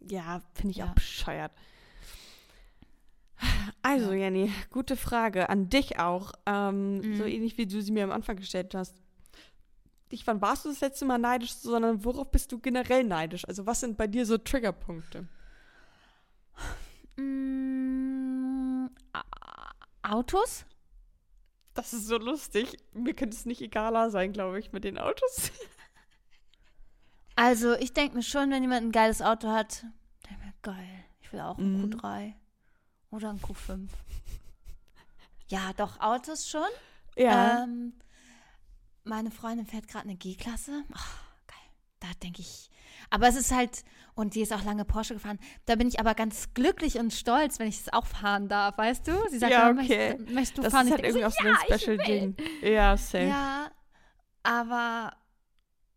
Ja, 0.00 0.42
finde 0.54 0.70
ich 0.72 0.76
Ja. 0.78 0.86
auch 0.90 0.94
bescheuert. 0.94 1.52
Also, 3.82 4.12
Ja. 4.12 4.18
Jenny, 4.18 4.52
gute 4.70 4.96
Frage 4.96 5.48
an 5.48 5.70
dich 5.70 5.98
auch. 5.98 6.32
Ähm, 6.46 6.98
Mhm. 6.98 7.16
So 7.16 7.24
ähnlich 7.24 7.56
wie 7.58 7.66
du 7.66 7.80
sie 7.82 7.92
mir 7.92 8.04
am 8.04 8.12
Anfang 8.12 8.36
gestellt 8.36 8.74
hast. 8.74 8.94
Dich, 10.12 10.26
wann 10.26 10.40
warst 10.40 10.64
du 10.64 10.68
das 10.70 10.80
letzte 10.80 11.04
Mal 11.04 11.18
neidisch, 11.18 11.52
sondern 11.54 12.04
worauf 12.04 12.30
bist 12.30 12.50
du 12.52 12.58
generell 12.58 13.04
neidisch? 13.04 13.46
Also, 13.46 13.66
was 13.66 13.80
sind 13.80 13.96
bei 13.96 14.06
dir 14.08 14.26
so 14.26 14.38
Triggerpunkte? 14.38 15.28
Mm, 17.16 18.88
Autos? 20.02 20.64
Das 21.74 21.92
ist 21.92 22.06
so 22.06 22.18
lustig. 22.18 22.76
Mir 22.92 23.14
könnte 23.14 23.36
es 23.36 23.46
nicht 23.46 23.60
egaler 23.60 24.10
sein, 24.10 24.32
glaube 24.32 24.58
ich, 24.58 24.72
mit 24.72 24.84
den 24.84 24.98
Autos. 24.98 25.50
Also, 27.36 27.72
ich 27.76 27.94
denke 27.94 28.16
mir 28.16 28.22
schon, 28.22 28.50
wenn 28.50 28.60
jemand 28.62 28.82
ein 28.84 28.92
geiles 28.92 29.22
Auto 29.22 29.48
hat, 29.48 29.84
denke 30.28 30.42
ich 30.42 30.46
mir, 30.46 30.52
geil, 30.60 31.04
ich 31.22 31.32
will 31.32 31.40
auch 31.40 31.56
ein 31.56 31.72
Mhm. 31.84 31.94
Q3 31.94 32.34
oder 33.12 33.30
ein 33.30 33.40
Q5. 33.40 33.88
Ja, 35.48 35.72
doch, 35.74 35.98
Autos 36.00 36.46
schon. 36.46 36.68
Ja. 37.16 37.62
Ähm, 37.64 37.94
meine 39.04 39.30
Freundin 39.30 39.66
fährt 39.66 39.88
gerade 39.88 40.04
eine 40.04 40.16
G-Klasse. 40.16 40.84
Ach, 40.94 41.18
geil. 41.46 41.56
Da 42.00 42.08
denke 42.22 42.40
ich. 42.40 42.70
Aber 43.10 43.28
es 43.28 43.36
ist 43.36 43.52
halt 43.52 43.82
Und 44.14 44.34
die 44.34 44.40
ist 44.42 44.52
auch 44.52 44.64
lange 44.64 44.84
Porsche 44.84 45.14
gefahren. 45.14 45.38
Da 45.64 45.76
bin 45.76 45.88
ich 45.88 45.98
aber 46.00 46.14
ganz 46.14 46.52
glücklich 46.54 46.98
und 46.98 47.12
stolz, 47.12 47.58
wenn 47.58 47.68
ich 47.68 47.80
es 47.80 47.92
auch 47.92 48.06
fahren 48.06 48.48
darf, 48.48 48.76
weißt 48.76 49.06
du? 49.08 49.12
Sie 49.30 49.38
sagt, 49.38 49.52
Ja, 49.52 49.70
okay. 49.70 50.14
möchtest, 50.16 50.30
möchtest 50.34 50.58
du 50.58 50.62
Das 50.62 50.72
fahren? 50.72 50.86
ist 50.88 50.88
Ich 50.88 50.96
halt 50.96 51.04
irgendwie 51.04 51.24
auch 51.24 51.32
so 51.32 51.44
ja, 51.44 51.52
ein 51.52 51.68
will. 51.68 51.78
Special-Ding. 51.78 52.36
Ja, 52.62 52.96
safe. 52.96 53.24
Ja, 53.24 53.70
aber 54.42 55.16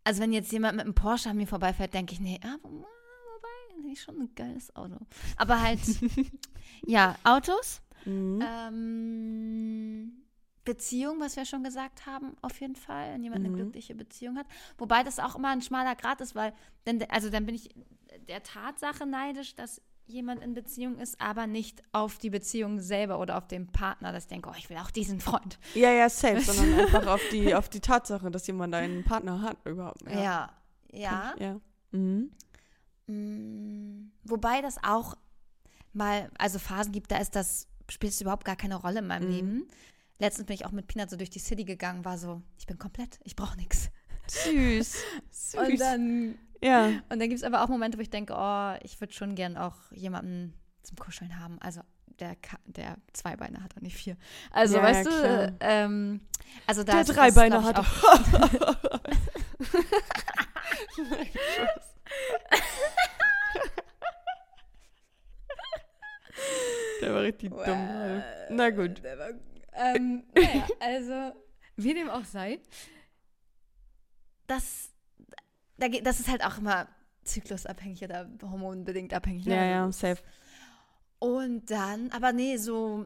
also 0.05 0.21
wenn 0.21 0.31
jetzt 0.33 0.51
jemand 0.51 0.75
mit 0.75 0.85
einem 0.85 0.95
Porsche 0.95 1.29
an 1.29 1.37
mir 1.37 1.47
vorbeifährt, 1.47 1.93
denke 1.93 2.13
ich, 2.13 2.19
nee, 2.21 2.39
ah, 2.43 2.55
wo- 2.61 2.69
wobei, 2.69 3.95
schon 3.95 4.19
ein 4.21 4.35
geiles 4.35 4.73
Auto. 4.75 4.97
Aber 5.37 5.61
halt, 5.61 5.79
ja, 6.85 7.15
Autos, 7.23 7.81
Mhm. 8.05 8.43
ähm, 8.45 10.22
Beziehung, 10.66 11.20
was 11.20 11.36
wir 11.36 11.45
schon 11.45 11.64
gesagt 11.64 12.05
haben, 12.05 12.36
auf 12.41 12.59
jeden 12.61 12.76
Fall, 12.76 13.14
wenn 13.14 13.24
jemand 13.24 13.41
eine 13.41 13.49
Mhm. 13.49 13.55
glückliche 13.57 13.95
Beziehung 13.95 14.38
hat. 14.38 14.47
Wobei 14.78 15.03
das 15.03 15.20
auch 15.20 15.36
immer 15.36 15.49
ein 15.49 15.61
schmaler 15.61 15.95
Grad 15.95 16.22
ist, 16.22 16.36
weil, 16.36 16.53
dann, 16.86 17.01
also 17.09 17.30
dann 17.30 17.45
bin 17.45 17.55
ich 17.55 17.70
der 18.30 18.43
Tatsache 18.43 19.05
neidisch, 19.05 19.55
dass 19.55 19.82
jemand 20.05 20.41
in 20.43 20.53
Beziehung 20.53 20.97
ist, 20.99 21.20
aber 21.22 21.47
nicht 21.47 21.82
auf 21.93 22.18
die 22.18 22.30
Beziehung 22.30 22.80
selber 22.80 23.20
oder 23.20 23.38
auf 23.38 23.47
den 23.47 23.68
Partner, 23.68 24.11
dass 24.11 24.24
ich 24.26 24.30
denke, 24.30 24.49
oh, 24.49 24.55
ich 24.57 24.70
will 24.70 24.78
auch 24.78 24.91
diesen 24.91 25.20
Freund. 25.22 25.57
Ja, 25.76 25.91
ja, 25.91 26.09
safe, 26.09 26.39
sondern 26.51 26.80
einfach 26.82 27.07
auf 27.07 27.22
die, 27.32 27.55
auf 27.55 27.70
die 27.70 27.80
Tatsache, 27.80 28.30
dass 28.32 28.45
jemand 28.47 28.74
einen 28.76 29.03
Partner 29.03 29.41
hat 29.41 29.57
überhaupt. 29.66 30.01
Ja, 30.09 30.49
ja. 30.91 31.34
Ja. 31.39 31.59
Mhm. 31.91 32.32
Mm, 33.07 34.11
Wobei 34.24 34.61
das 34.61 34.78
auch 34.84 35.16
mal, 35.93 36.30
also 36.38 36.59
Phasen 36.59 36.91
gibt, 36.93 37.11
da 37.11 37.18
ist 37.18 37.36
das, 37.36 37.68
spielt 37.89 38.14
es 38.14 38.22
überhaupt 38.22 38.45
gar 38.45 38.55
keine 38.55 38.76
Rolle 38.76 38.99
in 38.99 39.07
meinem 39.07 39.26
Mhm. 39.28 39.32
Leben. 39.34 39.68
Letztens 40.20 40.45
bin 40.45 40.53
ich 40.55 40.66
auch 40.66 40.72
mit 40.72 40.88
Peanut 40.88 41.09
so 41.09 41.18
durch 41.18 41.30
die 41.30 41.39
City 41.39 41.66
gegangen, 41.66 42.05
war 42.05 42.18
so, 42.18 42.41
ich 42.57 42.66
bin 42.66 42.78
komplett, 42.78 43.20
ich 43.24 43.36
brauche 43.36 43.57
nichts. 43.57 43.89
Süß. 44.28 44.97
Süß. 45.32 45.55
Und 45.55 45.80
dann, 45.80 46.38
ja. 46.61 46.88
und 47.09 47.20
dann 47.20 47.30
gibt 47.30 47.36
es 47.36 47.43
aber 47.43 47.64
auch 47.64 47.68
Momente, 47.68 47.97
wo 47.97 48.01
ich 48.01 48.09
denke, 48.09 48.34
oh, 48.38 48.74
ich 48.84 48.99
würde 49.01 49.14
schon 49.14 49.36
gern 49.36 49.57
auch 49.57 49.76
jemanden 49.91 50.53
zum 50.84 50.97
Kuscheln 50.97 51.39
haben. 51.39 51.59
Also 51.61 51.82
der, 52.20 52.36
der 52.66 52.97
zwei 53.14 53.36
Beine 53.36 53.64
hat 53.64 53.76
und 53.76 53.84
nicht 53.84 53.97
vier. 53.97 54.18
Also, 54.51 54.78
Ja, 54.78 54.84
weißt 54.84 55.09
ja, 55.09 55.47
du, 55.47 55.57
ähm, 55.61 56.22
also 56.68 56.84
da 56.84 57.03
Der 57.03 57.14
drei 57.14 57.28
das, 57.28 57.36
Beine 57.36 57.64
hat. 57.64 57.80
Auch, 57.80 57.86
Der 67.01 67.14
war 67.14 67.22
richtig 67.22 67.49
dumm. 67.49 67.59
gerade. 67.59 68.24
Na 68.49 68.70
gut. 68.70 69.01
Ähm, 69.76 70.24
naja, 70.36 70.67
also, 70.80 71.34
wie 71.78 71.93
dem 71.93 72.09
auch 72.09 72.26
sei, 72.26 72.59
das, 74.47 74.89
da, 75.78 75.88
das 75.88 76.19
ist 76.19 76.30
halt 76.30 76.43
auch 76.45 76.57
immer 76.57 76.88
zyklusabhängig 77.24 78.03
oder 78.03 78.30
hormonbedingt 78.41 79.13
abhängig. 79.13 79.45
ne? 79.45 79.55
Ja, 79.55 79.61
Also 79.61 79.71
ja, 79.71 79.86
das- 79.88 79.99
safe. 79.99 80.24
Und 81.19 81.71
dann, 81.71 82.11
aber 82.11 82.34
nee, 82.34 82.57
so, 82.57 83.05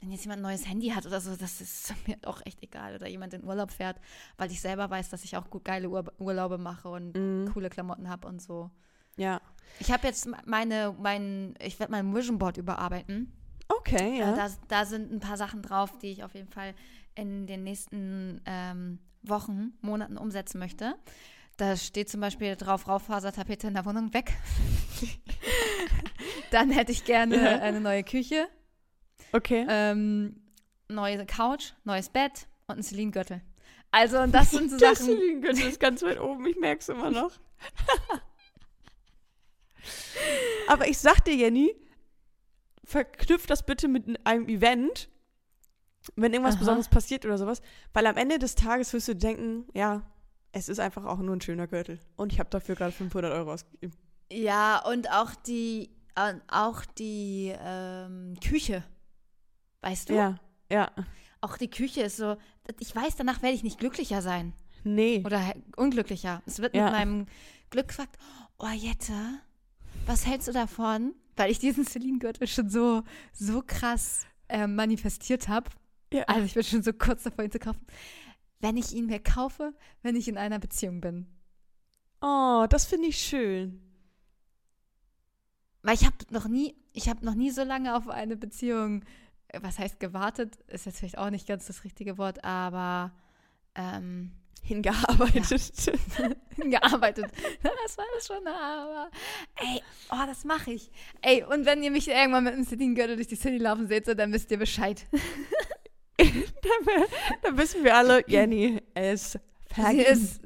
wenn 0.00 0.10
jetzt 0.10 0.24
jemand 0.24 0.38
ein 0.40 0.44
neues 0.44 0.66
Handy 0.66 0.88
hat 0.88 1.04
oder 1.04 1.20
so, 1.20 1.36
das 1.36 1.60
ist 1.60 1.92
mir 2.06 2.16
auch 2.24 2.40
echt 2.46 2.62
egal. 2.62 2.94
Oder 2.94 3.08
jemand 3.08 3.34
in 3.34 3.44
Urlaub 3.44 3.70
fährt, 3.70 3.98
weil 4.38 4.50
ich 4.50 4.60
selber 4.62 4.88
weiß, 4.88 5.10
dass 5.10 5.22
ich 5.24 5.36
auch 5.36 5.50
gut 5.50 5.64
geile 5.66 5.90
Ur 5.90 6.10
Urlaube 6.18 6.56
mache 6.56 6.88
und 6.88 7.14
Mhm. 7.14 7.52
coole 7.52 7.68
Klamotten 7.68 8.08
habe 8.08 8.26
und 8.26 8.40
so. 8.40 8.70
Ja. 9.18 9.42
Ich 9.80 9.92
habe 9.92 10.06
jetzt 10.06 10.26
meine, 10.46 10.96
mein, 10.98 11.54
ich 11.60 11.78
werde 11.78 11.92
mein 11.92 12.14
Vision 12.14 12.38
Board 12.38 12.56
überarbeiten. 12.56 13.30
Okay, 13.78 14.16
Äh, 14.16 14.18
ja. 14.18 14.34
Da, 14.34 14.50
da 14.68 14.84
sind 14.84 15.12
ein 15.12 15.20
paar 15.20 15.36
Sachen 15.36 15.62
drauf, 15.62 15.96
die 15.98 16.10
ich 16.10 16.24
auf 16.24 16.34
jeden 16.34 16.48
Fall 16.48 16.74
in 17.14 17.46
den 17.46 17.62
nächsten 17.64 18.40
ähm, 18.46 18.98
Wochen, 19.22 19.72
Monaten 19.80 20.16
umsetzen 20.18 20.58
möchte. 20.58 20.94
Da 21.56 21.76
steht 21.76 22.08
zum 22.08 22.20
Beispiel 22.20 22.56
drauf, 22.56 22.88
Raufasertapete 22.88 23.66
in 23.68 23.74
der 23.74 23.84
Wohnung 23.84 24.12
weg. 24.14 24.32
Dann 26.50 26.70
hätte 26.70 26.90
ich 26.92 27.04
gerne 27.04 27.36
Ja. 27.36 27.58
eine 27.60 27.80
neue 27.80 28.02
Küche, 28.02 28.48
Okay. 29.32 29.66
ähm, 29.68 30.40
neue 30.88 31.24
Couch, 31.26 31.72
neues 31.84 32.08
Bett 32.08 32.48
und 32.66 32.74
einen 32.74 32.82
Celine-Gürtel. 32.82 33.40
Also, 33.92 34.26
das 34.26 34.50
sind 34.50 34.70
so 34.70 34.76
Der 34.78 34.94
Sachen. 34.96 35.14
Celine-Gürtel 35.16 35.68
ist 35.68 35.78
ganz 35.80 36.02
weit 36.02 36.18
oben, 36.20 36.46
ich 36.46 36.56
merke 36.58 36.80
es 36.80 36.88
immer 36.88 37.10
noch. 37.10 37.32
Aber 40.68 40.88
ich 40.88 40.98
sag 40.98 41.24
dir, 41.24 41.34
Jenny, 41.34 41.74
verknüpf 42.90 43.46
das 43.46 43.64
bitte 43.64 43.88
mit 43.88 44.04
einem 44.26 44.48
Event, 44.48 45.08
wenn 46.16 46.32
irgendwas 46.32 46.54
Aha. 46.54 46.60
Besonderes 46.60 46.88
passiert 46.88 47.24
oder 47.24 47.38
sowas, 47.38 47.60
weil 47.92 48.06
am 48.06 48.16
Ende 48.16 48.38
des 48.38 48.54
Tages 48.54 48.92
wirst 48.92 49.08
du 49.08 49.14
denken, 49.16 49.66
ja, 49.74 50.02
es 50.52 50.68
ist 50.68 50.80
einfach 50.80 51.04
auch 51.04 51.18
nur 51.18 51.36
ein 51.36 51.40
schöner 51.40 51.66
Gürtel. 51.68 52.00
Und 52.16 52.32
ich 52.32 52.40
habe 52.40 52.50
dafür 52.50 52.74
gerade 52.74 52.92
500 52.92 53.32
Euro 53.32 53.52
ausgegeben. 53.52 53.92
Ja, 54.32 54.84
und 54.88 55.10
auch 55.10 55.34
die, 55.34 55.90
äh, 56.16 56.34
auch 56.48 56.84
die 56.84 57.54
ähm, 57.60 58.34
Küche. 58.44 58.82
Weißt 59.82 60.08
du? 60.08 60.14
Ja, 60.14 60.38
ja. 60.70 60.90
Auch 61.40 61.56
die 61.56 61.70
Küche 61.70 62.02
ist 62.02 62.16
so, 62.16 62.36
ich 62.80 62.94
weiß, 62.94 63.16
danach 63.16 63.42
werde 63.42 63.54
ich 63.54 63.62
nicht 63.62 63.78
glücklicher 63.78 64.20
sein. 64.22 64.52
Nee. 64.84 65.22
Oder 65.24 65.38
he- 65.38 65.62
unglücklicher. 65.76 66.42
Es 66.46 66.58
wird 66.58 66.74
Ja. 66.74 66.84
mit 66.84 66.92
meinem 66.92 67.26
Glück 67.70 67.88
gefragt, 67.88 68.16
oh 68.58 68.68
Jette, 68.74 69.12
was 70.06 70.26
hältst 70.26 70.48
du 70.48 70.52
davon? 70.52 71.14
Weil 71.40 71.52
ich 71.52 71.58
diesen 71.58 71.86
Celine-Gürtel 71.86 72.46
schon 72.46 72.68
so, 72.68 73.02
so 73.32 73.62
krass 73.66 74.26
äh, 74.50 74.66
manifestiert 74.66 75.48
habe. 75.48 75.70
Ja. 76.12 76.24
Also 76.24 76.44
ich 76.44 76.52
bin 76.52 76.62
schon 76.62 76.82
so 76.82 76.92
kurz 76.92 77.22
davor, 77.22 77.42
ihn 77.42 77.50
zu 77.50 77.58
kaufen. 77.58 77.80
Wenn 78.58 78.76
ich 78.76 78.92
ihn 78.92 79.06
mir 79.06 79.20
kaufe, 79.20 79.72
wenn 80.02 80.16
ich 80.16 80.28
in 80.28 80.36
einer 80.36 80.58
Beziehung 80.58 81.00
bin. 81.00 81.26
Oh, 82.20 82.66
das 82.68 82.84
finde 82.84 83.08
ich 83.08 83.16
schön. 83.16 83.80
Weil 85.80 85.94
ich 85.94 86.04
habe 86.04 86.16
noch 86.28 86.46
nie, 86.46 86.76
ich 86.92 87.08
habe 87.08 87.24
noch 87.24 87.34
nie 87.34 87.50
so 87.50 87.64
lange 87.64 87.96
auf 87.96 88.06
eine 88.10 88.36
Beziehung, 88.36 89.02
äh, 89.48 89.60
was 89.62 89.78
heißt 89.78 89.98
gewartet, 89.98 90.56
ist 90.66 90.84
jetzt 90.84 90.98
vielleicht 90.98 91.16
auch 91.16 91.30
nicht 91.30 91.48
ganz 91.48 91.66
das 91.66 91.84
richtige 91.84 92.18
Wort, 92.18 92.44
aber 92.44 93.12
ähm, 93.74 94.32
Hingearbeitet. 94.62 95.64
gearbeitet. 96.56 97.26
Das 97.62 97.98
war 97.98 98.04
das 98.14 98.26
schon, 98.26 98.46
aber 98.46 99.10
ey, 99.56 99.82
oh, 100.12 100.26
das 100.26 100.44
mache 100.44 100.72
ich. 100.72 100.90
Ey, 101.22 101.42
und 101.44 101.66
wenn 101.66 101.82
ihr 101.82 101.90
mich 101.90 102.08
irgendwann 102.08 102.44
mit 102.44 102.52
einem 102.54 102.64
Celine-Gürtel 102.64 103.16
durch 103.16 103.28
die 103.28 103.36
City 103.36 103.58
laufen 103.58 103.88
seht, 103.88 104.06
so, 104.06 104.14
dann 104.14 104.32
wisst 104.32 104.50
ihr 104.50 104.58
Bescheid. 104.58 105.04
da 107.42 107.56
wissen 107.56 107.84
wir 107.84 107.96
alle, 107.96 108.22
Jenny 108.28 108.80
ist 108.94 109.32
Sie 109.32 109.38
vergeben. 109.74 110.02
ist, 110.12 110.40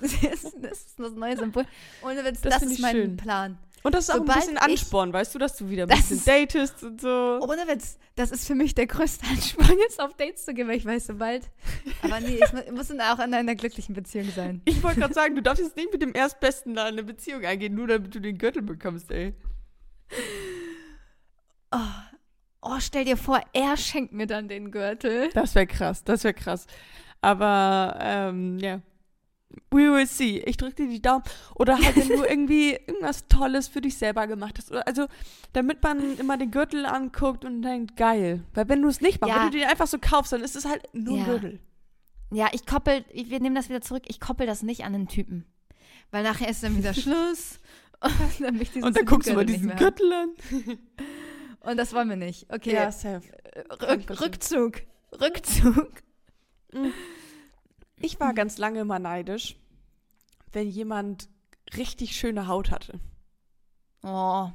sie 0.00 0.26
ist, 0.26 0.56
das 0.60 0.78
ist 0.86 0.98
das 0.98 1.12
neue 1.12 1.36
Symbol. 1.36 1.64
Ohne 2.02 2.24
Witz, 2.24 2.40
Das 2.42 2.60
das, 2.60 2.62
ist 2.70 2.80
mein 2.80 2.94
schön. 2.96 3.16
Plan. 3.16 3.58
Und 3.86 3.94
das 3.94 4.04
ist 4.08 4.10
auch 4.10 4.14
ein 4.14 4.20
Sobald 4.26 4.38
bisschen 4.40 4.56
ich- 4.56 4.62
Ansporn, 4.62 5.12
weißt 5.12 5.32
du, 5.34 5.38
dass 5.38 5.56
du 5.56 5.68
wieder 5.70 5.84
ein 5.84 5.88
bisschen 5.88 6.16
ist- 6.16 6.26
datest 6.26 6.82
und 6.82 7.00
so. 7.00 7.38
Ohne 7.40 7.68
Witz, 7.68 7.98
das 8.16 8.32
ist 8.32 8.44
für 8.44 8.56
mich 8.56 8.74
der 8.74 8.88
größte 8.88 9.24
Ansporn, 9.30 9.78
jetzt 9.78 10.00
auf 10.00 10.14
Dates 10.14 10.44
zu 10.44 10.54
gehen, 10.54 10.66
weil 10.66 10.78
ich 10.78 10.84
weiß, 10.84 11.06
sobald. 11.06 11.48
Aber 12.02 12.18
nee, 12.18 12.40
ich 12.44 12.52
mu- 12.52 12.72
muss 12.76 12.88
dann 12.88 13.00
auch 13.00 13.20
in 13.24 13.32
einer 13.32 13.54
glücklichen 13.54 13.94
Beziehung 13.94 14.28
sein. 14.34 14.60
Ich 14.64 14.82
wollte 14.82 14.98
gerade 14.98 15.14
sagen, 15.14 15.36
du 15.36 15.42
darfst 15.42 15.62
jetzt 15.62 15.76
nicht 15.76 15.92
mit 15.92 16.02
dem 16.02 16.12
Erstbesten 16.16 16.74
da 16.74 16.84
eine 16.86 17.04
Beziehung 17.04 17.44
eingehen, 17.44 17.74
nur 17.76 17.86
damit 17.86 18.12
du 18.12 18.20
den 18.20 18.38
Gürtel 18.38 18.62
bekommst, 18.62 19.08
ey. 19.12 19.34
Oh, 21.72 21.78
oh, 22.62 22.76
stell 22.80 23.04
dir 23.04 23.16
vor, 23.16 23.40
er 23.52 23.76
schenkt 23.76 24.12
mir 24.12 24.26
dann 24.26 24.48
den 24.48 24.70
Gürtel. 24.72 25.30
Das 25.34 25.54
wäre 25.54 25.66
krass, 25.68 26.02
das 26.02 26.24
wäre 26.24 26.34
krass. 26.34 26.66
Aber, 27.20 27.96
ähm, 28.00 28.58
ja. 28.58 28.80
We 29.70 29.92
will 29.92 30.06
see. 30.06 30.38
Ich 30.46 30.56
drücke 30.56 30.74
dir 30.84 30.88
die 30.88 31.02
Daumen. 31.02 31.22
Oder 31.54 31.78
halt, 31.78 31.96
wenn 31.96 32.08
du 32.08 32.24
irgendwie 32.28 32.72
irgendwas 32.72 33.26
Tolles 33.28 33.68
für 33.68 33.80
dich 33.80 33.96
selber 33.98 34.26
gemacht 34.26 34.56
hast. 34.58 34.72
Also, 34.72 35.06
damit 35.52 35.82
man 35.82 36.18
immer 36.18 36.36
den 36.36 36.50
Gürtel 36.50 36.86
anguckt 36.86 37.44
und 37.44 37.62
denkt, 37.62 37.96
geil. 37.96 38.44
Weil 38.54 38.68
wenn 38.68 38.82
du 38.82 38.88
es 38.88 39.00
nicht 39.00 39.20
machst, 39.20 39.34
Ja. 39.34 39.42
wenn 39.44 39.52
du 39.52 39.58
den 39.58 39.68
einfach 39.68 39.86
so 39.86 39.98
kaufst, 40.00 40.32
dann 40.32 40.42
ist 40.42 40.56
es 40.56 40.64
halt 40.64 40.82
nur 40.94 41.14
ein 41.16 41.20
Ja. 41.20 41.24
Gürtel. 41.24 41.60
Ja, 42.32 42.48
ich 42.52 42.66
koppel, 42.66 43.04
wir 43.12 43.40
nehmen 43.40 43.54
das 43.54 43.68
wieder 43.68 43.80
zurück, 43.80 44.02
ich 44.08 44.18
koppel 44.20 44.46
das 44.46 44.62
nicht 44.62 44.84
an 44.84 44.92
den 44.92 45.06
Typen. 45.08 45.44
Weil 46.10 46.22
nachher 46.22 46.48
ist 46.48 46.62
dann 46.62 46.76
wieder 46.76 46.92
Schluss. 46.94 47.60
Und 48.00 48.12
dann, 48.40 48.60
Und 48.84 48.96
dann 48.96 49.06
guckst 49.06 49.28
du 49.30 49.34
mal 49.34 49.46
diesen 49.46 49.74
Gürtel 49.76 50.12
an. 50.12 50.30
Und 51.60 51.76
das 51.78 51.92
wollen 51.94 52.08
wir 52.08 52.16
nicht. 52.16 52.52
Okay, 52.52 52.74
Ja, 52.74 52.92
safe. 52.92 53.22
Rück, 53.80 54.20
Rückzug. 54.20 54.82
Rückzug. 55.20 55.88
Ich 58.00 58.20
war 58.20 58.34
ganz 58.34 58.58
lange 58.58 58.80
immer 58.80 58.98
neidisch, 58.98 59.56
wenn 60.52 60.68
jemand 60.68 61.28
richtig 61.76 62.16
schöne 62.16 62.46
Haut 62.46 62.70
hatte. 62.70 63.00
Oh. 64.02 64.48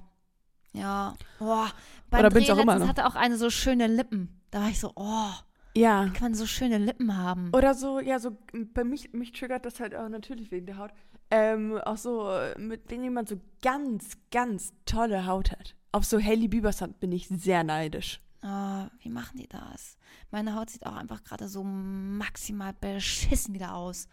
Ja. 0.73 1.15
Oh. 1.39 1.65
Beim 2.09 2.19
Oder 2.21 2.29
Dreh 2.29 2.39
bin's 2.39 2.49
auch 2.49 2.57
immer 2.57 2.79
noch. 2.79 2.87
hatte 2.87 3.05
auch 3.05 3.15
eine 3.15 3.37
so 3.37 3.49
schöne 3.49 3.87
Lippen. 3.87 4.41
Da 4.51 4.61
war 4.61 4.69
ich 4.69 4.79
so, 4.79 4.91
oh, 4.95 5.29
Ja. 5.75 6.05
wie 6.05 6.09
kann 6.11 6.21
man 6.31 6.33
so 6.35 6.45
schöne 6.45 6.77
Lippen 6.77 7.17
haben? 7.17 7.51
Oder 7.53 7.73
so, 7.73 7.99
ja, 7.99 8.19
so, 8.19 8.37
bei 8.73 8.83
mich, 8.83 9.11
mich 9.13 9.31
triggert 9.31 9.65
das 9.65 9.79
halt 9.79 9.95
auch 9.95 10.07
natürlich 10.09 10.51
wegen 10.51 10.65
der 10.67 10.77
Haut. 10.77 10.91
Ähm, 11.29 11.77
auch 11.79 11.97
so, 11.97 12.29
mit, 12.57 12.89
wenn 12.91 13.03
jemand 13.03 13.29
so 13.29 13.37
ganz, 13.61 14.17
ganz 14.31 14.73
tolle 14.85 15.25
Haut 15.25 15.51
hat. 15.51 15.75
Auf 15.93 16.05
so 16.05 16.19
Hailey 16.19 16.47
Bieber's 16.47 16.81
Hand 16.81 16.99
bin 16.99 17.11
ich 17.11 17.27
sehr 17.27 17.63
neidisch. 17.63 18.21
Oh, 18.43 18.85
wie 18.99 19.09
machen 19.09 19.37
die 19.37 19.47
das? 19.47 19.97
Meine 20.31 20.55
Haut 20.55 20.69
sieht 20.69 20.85
auch 20.85 20.95
einfach 20.95 21.23
gerade 21.23 21.47
so 21.47 21.63
maximal 21.63 22.73
beschissen 22.73 23.53
wieder 23.53 23.75
aus. 23.75 24.07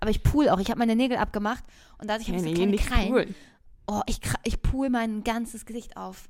Aber 0.00 0.10
ich 0.10 0.22
pool 0.22 0.48
auch. 0.48 0.58
Ich 0.60 0.68
habe 0.70 0.78
meine 0.78 0.96
Nägel 0.96 1.16
abgemacht 1.16 1.64
und 1.98 2.08
dadurch 2.08 2.28
habe 2.28 2.38
ich 2.38 2.44
so 2.44 2.52
kleine 2.52 2.76
Krallen. 2.76 3.34
Oh, 3.88 4.00
ich, 4.06 4.20
ich 4.44 4.62
pool 4.62 4.88
mein 4.90 5.24
ganzes 5.24 5.66
Gesicht 5.66 5.96
auf. 5.96 6.28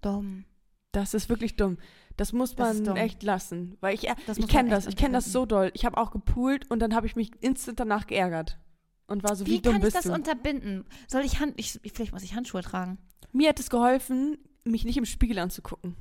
Dumm. 0.00 0.44
Das 0.92 1.12
ist 1.14 1.28
wirklich 1.28 1.56
dumm. 1.56 1.76
Das 2.16 2.32
muss 2.32 2.56
Das 2.56 2.76
man 2.76 2.84
dumm. 2.84 2.96
echt 2.96 3.22
lassen. 3.22 3.76
Weil 3.80 3.94
ich, 3.94 4.08
Das 4.26 4.38
ich 4.38 4.48
kenne 4.48 4.70
das. 4.70 4.86
Ich 4.86 4.96
kenne 4.96 5.12
das 5.12 5.30
so 5.30 5.44
doll. 5.46 5.70
Ich 5.74 5.84
habe 5.84 5.98
auch 5.98 6.10
gepoolt 6.10 6.70
und 6.70 6.80
dann 6.80 6.94
habe 6.94 7.06
ich 7.06 7.14
mich 7.16 7.30
instant 7.42 7.78
danach 7.78 8.06
geärgert. 8.06 8.58
Und 9.06 9.22
war 9.22 9.36
so, 9.36 9.46
wie, 9.46 9.52
Wie, 9.52 9.60
dumm 9.62 9.72
kann 9.74 9.80
ich 9.82 9.84
bist 9.86 9.96
das 9.96 10.04
du? 10.04 10.12
unterbinden? 10.12 10.84
Soll 11.06 11.22
ich 11.24 11.40
Hand. 11.40 11.54
Ich, 11.56 11.78
vielleicht 11.94 12.12
muss 12.12 12.22
ich 12.22 12.34
Handschuhe 12.34 12.62
tragen. 12.62 12.98
Mir 13.32 13.50
hat 13.50 13.60
es 13.60 13.70
geholfen, 13.70 14.38
mich 14.64 14.84
nicht 14.84 14.96
im 14.96 15.04
Spiegel 15.06 15.38
anzugucken. 15.38 15.96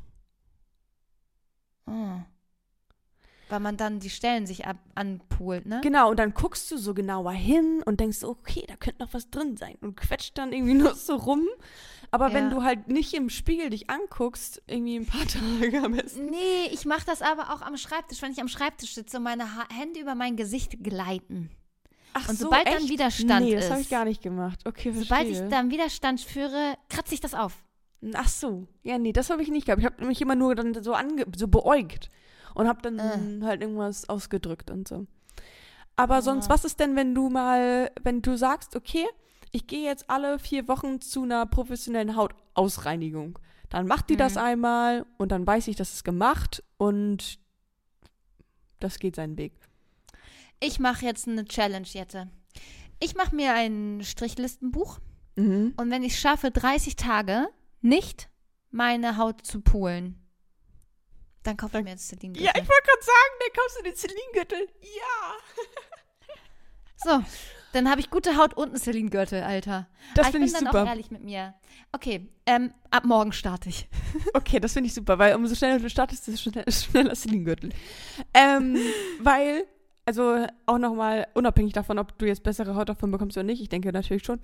Oh. 1.88 2.20
Weil 3.50 3.62
man 3.62 3.78
dann 3.78 4.02
die 4.02 4.10
Stellen 4.10 4.46
sich 4.46 4.66
ab 4.68 4.76
anpoolt, 4.94 5.66
ne? 5.66 5.80
Genau, 5.82 6.10
und 6.10 6.20
dann 6.20 6.34
guckst 6.34 6.70
du 6.70 6.78
so 6.78 6.94
genauer 6.94 7.32
hin 7.32 7.82
und 7.86 8.02
denkst, 8.02 8.18
so, 8.18 8.28
okay, 8.30 8.66
da 8.68 8.76
könnte 8.76 9.02
noch 9.02 9.14
was 9.14 9.30
drin 9.30 9.56
sein 9.56 9.78
und 9.80 9.96
quetscht 9.96 10.38
dann 10.38 10.52
irgendwie 10.52 10.74
nur 10.84 10.94
so 10.96 11.16
rum. 11.16 11.48
Aber 12.12 12.34
wenn 12.34 12.46
Ja. 12.46 12.50
du 12.50 12.64
halt 12.64 12.90
nicht 12.90 13.14
im 13.14 13.30
Spiegel 13.30 13.70
dich 13.70 13.90
anguckst, 13.90 14.62
irgendwie 14.68 14.98
ein 14.98 15.06
paar 15.06 15.26
Tage 15.62 15.82
am 15.82 15.94
besten. 15.94 16.26
Nee, 16.26 16.68
ich 16.72 16.86
mache 16.86 17.06
das 17.06 17.22
aber 17.22 17.54
auch 17.54 17.62
am 17.62 17.78
Schreibtisch, 17.78 18.22
wenn 18.22 18.32
ich 18.34 18.42
am 18.42 18.50
Schreibtisch 18.50 18.94
sitze 18.96 19.18
und 19.18 19.24
meine 19.24 19.56
ha 19.56 19.66
Hände 19.74 20.00
über 20.02 20.16
mein 20.16 20.36
Gesicht 20.36 20.84
gleiten. 20.84 21.50
Ach 22.14 22.28
Und 22.30 22.38
sobald 22.40 22.68
dann 22.68 22.90
Widerstand 22.90 23.46
nee, 23.46 23.56
das 23.56 23.70
habe 23.70 23.80
ich 23.80 23.86
ist. 23.88 23.92
gar 23.92 24.04
nicht 24.06 24.22
gemacht. 24.22 24.60
Okay, 24.66 24.92
verstehe. 24.92 25.04
Sobald 25.04 25.28
ich 25.30 25.50
dann 25.50 25.70
Widerstand 25.72 26.20
führe, 26.20 26.76
kratze 26.90 27.14
ich 27.14 27.20
das 27.22 27.34
auf. 27.34 27.54
Ach 28.14 28.28
so. 28.28 28.68
Ja, 28.84 28.98
nee, 28.98 29.12
das 29.14 29.30
habe 29.30 29.42
ich 29.42 29.50
nicht 29.50 29.66
gehabt. 29.66 29.82
Ich 29.82 29.86
habe 29.86 30.06
mich 30.06 30.22
immer 30.22 30.36
nur 30.36 30.54
dann 30.56 30.82
so 30.84 30.94
ange 30.94 31.26
so 31.36 31.48
beäugt 31.48 32.10
und 32.54 32.68
habe 32.68 32.82
dann 32.82 33.00
Äh. 33.00 33.46
halt 33.46 33.62
irgendwas 33.62 34.08
ausgedrückt 34.10 34.70
und 34.70 34.88
so. 34.88 35.08
Aber 35.96 36.22
sonst, 36.22 36.48
Ah. 36.48 36.54
was 36.54 36.64
ist 36.66 36.80
denn, 36.80 36.96
wenn 36.96 37.16
du 37.16 37.30
mal, 37.30 37.92
wenn 38.04 38.22
du 38.22 38.38
sagst, 38.38 38.76
okay, 38.76 39.06
ich 39.52 39.66
gehe 39.66 39.84
jetzt 39.84 40.10
alle 40.10 40.38
vier 40.38 40.68
Wochen 40.68 41.02
zu 41.02 41.24
einer 41.24 41.46
professionellen 41.48 42.16
Hautausreinigung. 42.16 43.40
Dann 43.70 43.88
macht 43.88 44.10
die 44.10 44.16
das 44.16 44.36
Mhm. 44.36 44.42
einmal 44.42 45.06
und 45.18 45.32
dann 45.32 45.46
weiß 45.48 45.68
ich, 45.68 45.76
das 45.76 45.94
ist 45.94 46.04
gemacht 46.04 46.64
und 46.78 47.40
das 48.80 49.00
geht 49.00 49.16
seinen 49.16 49.38
Weg. 49.38 49.54
Ich 50.60 50.80
mache 50.80 51.06
jetzt 51.06 51.28
eine 51.28 51.46
Challenge, 51.46 51.86
Jette. 51.88 52.30
Ich 53.00 53.16
mache 53.16 53.36
mir 53.36 53.54
ein 53.54 54.02
Strichlistenbuch 54.04 55.00
Mhm. 55.36 55.74
und 55.78 55.90
wenn 55.92 56.04
ich 56.04 56.20
schaffe, 56.20 56.52
30 56.52 56.96
Tage 56.96 57.48
nicht 57.82 58.30
meine 58.70 59.18
Haut 59.18 59.46
zu 59.46 59.62
poolen, 59.62 60.28
dann 61.44 61.56
kaufe 61.56 61.78
ich 61.78 61.84
mir 61.84 61.92
jetzt 61.92 62.10
Celine 62.10 62.38
Ja, 62.38 62.52
ich 62.52 62.68
wollte 62.68 62.84
gerade 62.84 63.02
sagen, 63.02 63.34
dann 63.40 63.54
kaufst 63.56 63.80
du 63.80 63.84
den 63.84 63.96
Celine-Gürtel. 63.96 64.68
Ja. 64.82 65.36
So, 67.00 67.24
dann 67.74 67.92
habe 67.92 68.02
ich 68.02 68.10
gute 68.10 68.38
Haut 68.38 68.56
und 68.56 68.70
einen 68.70 68.78
Celine-Gürtel, 68.80 69.44
Alter. 69.44 69.88
Das 70.16 70.30
finde 70.30 70.48
ich 70.48 70.54
bin 70.54 70.64
dann 70.64 70.74
super. 70.74 70.84
auch 70.84 70.88
ehrlich 70.88 71.12
mit 71.12 71.24
mir. 71.24 71.54
Okay, 71.92 72.28
ähm, 72.48 72.74
ab 72.90 73.06
morgen 73.06 73.32
starte 73.32 73.70
ich. 73.70 73.88
Okay, 74.34 74.60
das 74.60 74.74
finde 74.74 74.88
ich 74.88 74.96
super, 74.96 75.20
weil 75.20 75.36
umso 75.36 75.54
schneller 75.54 75.80
du 75.80 75.90
startest, 75.90 76.28
desto 76.28 76.50
schneller, 76.50 76.72
schneller 76.72 77.12
ist 77.12 77.30
den 77.30 77.46
Gürtel. 77.46 77.70
Ähm, 78.34 78.78
weil, 79.20 79.68
also 80.08 80.48
auch 80.66 80.78
nochmal, 80.78 81.28
unabhängig 81.34 81.74
davon, 81.74 82.00
ob 82.00 82.18
du 82.18 82.26
jetzt 82.26 82.42
bessere 82.42 82.76
Haut 82.76 82.88
davon 82.88 83.12
bekommst 83.12 83.36
oder 83.36 83.44
nicht, 83.44 83.62
ich 83.62 83.68
denke 83.68 83.92
natürlich 83.92 84.24
schon, 84.24 84.40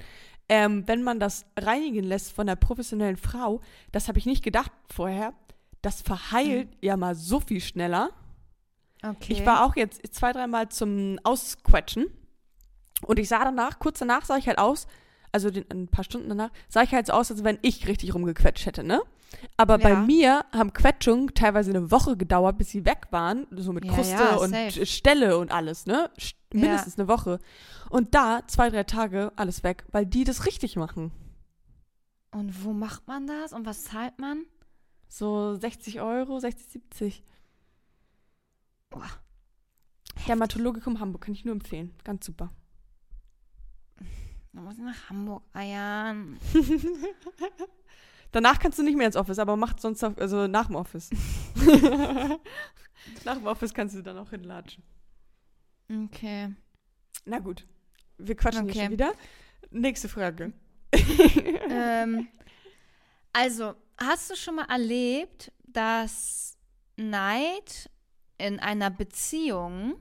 ähm, 0.50 0.86
wenn 0.88 1.04
man 1.04 1.22
das 1.22 1.46
reinigen 1.58 2.04
lässt 2.04 2.34
von 2.34 2.50
einer 2.50 2.58
professionellen 2.58 3.16
Frau, 3.16 3.62
das 3.94 4.10
habe 4.10 4.20
ich 4.20 4.26
nicht 4.26 4.44
gedacht 4.44 4.74
vorher, 4.94 5.34
das 5.82 6.02
verheilt 6.02 6.68
ja 6.82 6.98
mal 6.98 7.16
so 7.16 7.40
viel 7.40 7.62
schneller. 7.62 8.10
Okay. 9.02 9.32
Ich 9.32 9.46
war 9.46 9.66
auch 9.66 9.78
jetzt 9.78 10.02
zwei, 10.14 10.34
dreimal 10.34 10.68
zum 10.68 11.18
Ausquetschen 11.24 12.08
und 13.06 13.18
ich 13.18 13.30
sah 13.30 13.46
danach, 13.46 13.80
kurz 13.80 14.00
danach 14.00 14.26
sah 14.26 14.36
ich 14.36 14.50
halt 14.50 14.58
aus, 14.58 14.86
also 15.34 15.50
den, 15.52 15.66
ein 15.70 15.88
paar 15.90 16.06
Stunden 16.06 16.30
danach, 16.30 16.52
sah 16.70 16.84
ich 16.84 16.94
halt 16.94 17.08
so 17.08 17.14
aus, 17.14 17.30
als 17.32 17.44
wenn 17.44 17.60
ich 17.62 17.88
richtig 17.88 18.14
rumgequetscht 18.16 18.66
hätte, 18.66 18.84
ne? 18.84 19.02
Aber 19.58 19.78
bei 19.80 19.90
Ja. 19.90 20.00
mir 20.00 20.46
haben 20.54 20.72
Quetschungen 20.74 21.34
teilweise 21.34 21.72
eine 21.72 21.92
Woche 21.92 22.16
gedauert, 22.16 22.58
bis 22.58 22.70
sie 22.70 22.86
weg 22.86 23.08
waren, 23.12 23.48
so 23.52 23.74
mit 23.74 23.84
Ja, 23.84 23.92
Kruste 23.92 24.14
ja, 24.14 24.36
und 24.36 24.52
safe. 24.52 24.86
Stelle 24.86 25.38
und 25.38 25.52
alles, 25.52 25.86
ne? 25.86 26.10
Mindestens 26.54 26.98
eine 27.00 27.08
Woche. 27.08 27.40
Und 27.90 28.14
da 28.16 28.44
zwei, 28.48 28.70
drei 28.70 28.84
Tage 28.84 29.34
alles 29.36 29.64
weg, 29.64 29.86
weil 29.92 30.06
die 30.06 30.24
das 30.24 30.46
richtig 30.46 30.76
machen. 30.76 31.12
Und 32.32 32.64
wo 32.64 32.74
macht 32.74 33.08
man 33.08 33.26
das 33.28 33.54
und 33.54 33.66
was 33.66 33.84
zahlt 33.84 34.20
man? 34.20 34.46
So 35.08 35.56
60 35.56 36.00
Euro, 36.02 36.40
60, 36.40 36.68
70. 36.68 37.24
Boah, 38.92 39.10
Dermatologikum 40.28 41.00
Hamburg 41.00 41.24
kann 41.24 41.34
ich 41.34 41.44
nur 41.46 41.54
empfehlen. 41.54 41.94
Ganz 42.04 42.26
super. 42.26 42.52
Da 44.54 44.62
muss 44.62 44.78
ich 44.78 44.84
nach 44.84 45.10
Hamburg 45.10 45.44
eiern. 45.54 46.40
Danach 48.32 48.60
kannst 48.60 48.80
du 48.80 48.84
nicht 48.84 48.98
mehr 48.98 49.08
ins 49.08 49.16
Office, 49.16 49.40
aber 49.40 49.56
macht 49.56 49.80
sonst 49.80 50.04
auf, 50.04 50.18
also 50.18 50.48
nach 50.48 50.68
dem 50.68 50.76
Office. 50.76 51.10
nach 53.26 53.38
dem 53.38 53.48
Office 53.48 53.74
kannst 53.74 53.96
du 53.96 54.02
dann 54.02 54.18
auch 54.18 54.30
hinlatschen. 54.30 54.84
Okay. 56.06 56.54
Na 57.26 57.40
gut. 57.40 57.68
Wir 58.18 58.36
quatschen 58.36 58.64
hier 58.64 58.72
Okay. 58.72 58.84
schon 58.84 58.92
wieder. 58.92 59.14
Nächste 59.72 60.08
Frage. 60.10 60.54
ähm, 61.70 62.28
also, 63.34 63.74
hast 63.98 64.32
du 64.32 64.36
schon 64.36 64.56
mal 64.56 64.66
erlebt, 64.70 65.52
dass 65.66 66.58
Neid 66.96 67.90
in 68.38 68.60
einer 68.60 68.90
Beziehung 68.92 69.96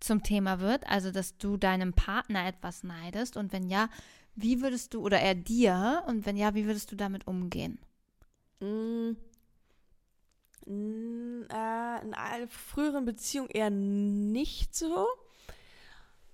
zum 0.00 0.22
Thema 0.22 0.60
wird? 0.60 0.88
Also, 0.88 1.10
dass 1.10 1.38
du 1.38 1.56
deinem 1.56 1.92
Partner 1.92 2.46
etwas 2.46 2.82
neidest? 2.82 3.36
Und 3.36 3.52
wenn 3.52 3.68
ja, 3.68 3.88
wie 4.34 4.60
würdest 4.60 4.94
du, 4.94 5.00
oder 5.00 5.18
er 5.18 5.34
dir, 5.34 6.02
und 6.06 6.26
wenn 6.26 6.36
ja, 6.36 6.54
wie 6.54 6.66
würdest 6.66 6.92
du 6.92 6.96
damit 6.96 7.26
umgehen? 7.26 7.78
Mm. 8.60 9.12
Äh, 10.68 12.02
in 12.02 12.14
einer 12.14 12.48
früheren 12.48 13.04
Beziehung 13.04 13.48
eher 13.48 13.70
nicht 13.70 14.74
so. 14.74 15.06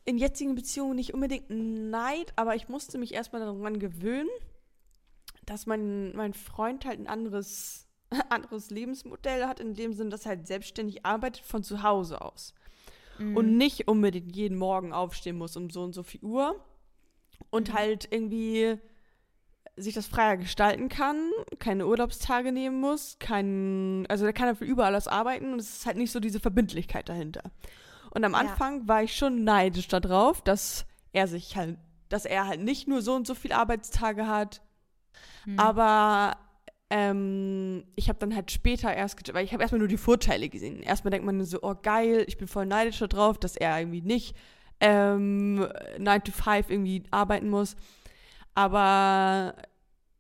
In 0.04 0.18
jetzigen 0.18 0.54
Beziehungen 0.54 0.96
nicht 0.96 1.14
unbedingt 1.14 1.50
Neid, 1.50 2.32
aber 2.36 2.56
ich 2.56 2.68
musste 2.68 2.98
mich 2.98 3.14
erstmal 3.14 3.42
daran 3.42 3.78
gewöhnen, 3.78 4.30
dass 5.44 5.66
mein, 5.66 6.14
mein 6.16 6.34
Freund 6.34 6.84
halt 6.84 6.98
ein 6.98 7.06
anderes, 7.06 7.86
anderes 8.30 8.70
Lebensmodell 8.70 9.46
hat, 9.46 9.60
in 9.60 9.74
dem 9.74 9.92
Sinn, 9.92 10.10
dass 10.10 10.24
er 10.24 10.30
halt 10.30 10.46
selbstständig 10.46 11.04
arbeitet 11.04 11.44
von 11.44 11.62
zu 11.62 11.82
Hause 11.82 12.20
aus. 12.22 12.54
Mhm. 13.22 13.36
und 13.36 13.56
nicht 13.56 13.88
unbedingt 13.88 14.34
jeden 14.36 14.58
Morgen 14.58 14.92
aufstehen 14.92 15.38
muss 15.38 15.56
um 15.56 15.70
so 15.70 15.82
und 15.82 15.92
so 15.94 16.02
viel 16.02 16.22
Uhr 16.22 16.56
und 17.50 17.70
Mhm. 17.70 17.74
halt 17.74 18.08
irgendwie 18.10 18.78
sich 19.76 19.94
das 19.94 20.06
freier 20.06 20.36
gestalten 20.36 20.88
kann, 20.90 21.30
keine 21.58 21.86
Urlaubstage 21.86 22.52
nehmen 22.52 22.78
muss, 22.80 23.16
kein, 23.18 24.04
also 24.08 24.24
der 24.24 24.34
kann 24.34 24.48
dafür 24.48 24.66
überall 24.66 24.94
aus 24.94 25.08
arbeiten 25.08 25.52
und 25.54 25.60
es 25.60 25.70
ist 25.76 25.86
halt 25.86 25.96
nicht 25.96 26.12
so 26.12 26.20
diese 26.20 26.40
Verbindlichkeit 26.40 27.08
dahinter. 27.08 27.42
Und 28.10 28.24
am 28.24 28.32
Ja. 28.34 28.40
Anfang 28.40 28.86
war 28.86 29.02
ich 29.02 29.16
schon 29.16 29.44
neidisch 29.44 29.88
darauf, 29.88 30.42
dass 30.42 30.84
er 31.12 31.26
sich 31.26 31.56
halt, 31.56 31.78
dass 32.10 32.26
er 32.26 32.46
halt 32.46 32.60
nicht 32.60 32.86
nur 32.86 33.00
so 33.00 33.14
und 33.14 33.26
so 33.26 33.34
viele 33.34 33.56
Arbeitstage 33.56 34.26
hat, 34.26 34.60
Mhm. 35.46 35.58
aber 35.58 36.36
ähm, 36.94 37.84
ich 37.96 38.10
habe 38.10 38.18
dann 38.18 38.36
halt 38.36 38.50
später 38.50 38.92
erst, 38.92 39.32
weil 39.32 39.46
ich 39.46 39.54
habe 39.54 39.62
erstmal 39.62 39.78
nur 39.78 39.88
die 39.88 39.96
Vorteile 39.96 40.50
gesehen. 40.50 40.82
Erstmal 40.82 41.10
denkt 41.10 41.24
man 41.24 41.42
so, 41.42 41.58
oh 41.62 41.74
geil, 41.82 42.22
ich 42.28 42.36
bin 42.36 42.46
voll 42.46 42.66
neidisch 42.66 42.98
darauf, 42.98 43.38
dass 43.38 43.56
er 43.56 43.78
irgendwie 43.78 44.02
nicht 44.02 44.36
ähm, 44.78 45.66
9 45.98 46.24
to 46.24 46.32
5 46.32 46.68
irgendwie 46.68 47.04
arbeiten 47.10 47.48
muss. 47.48 47.76
Aber 48.54 49.54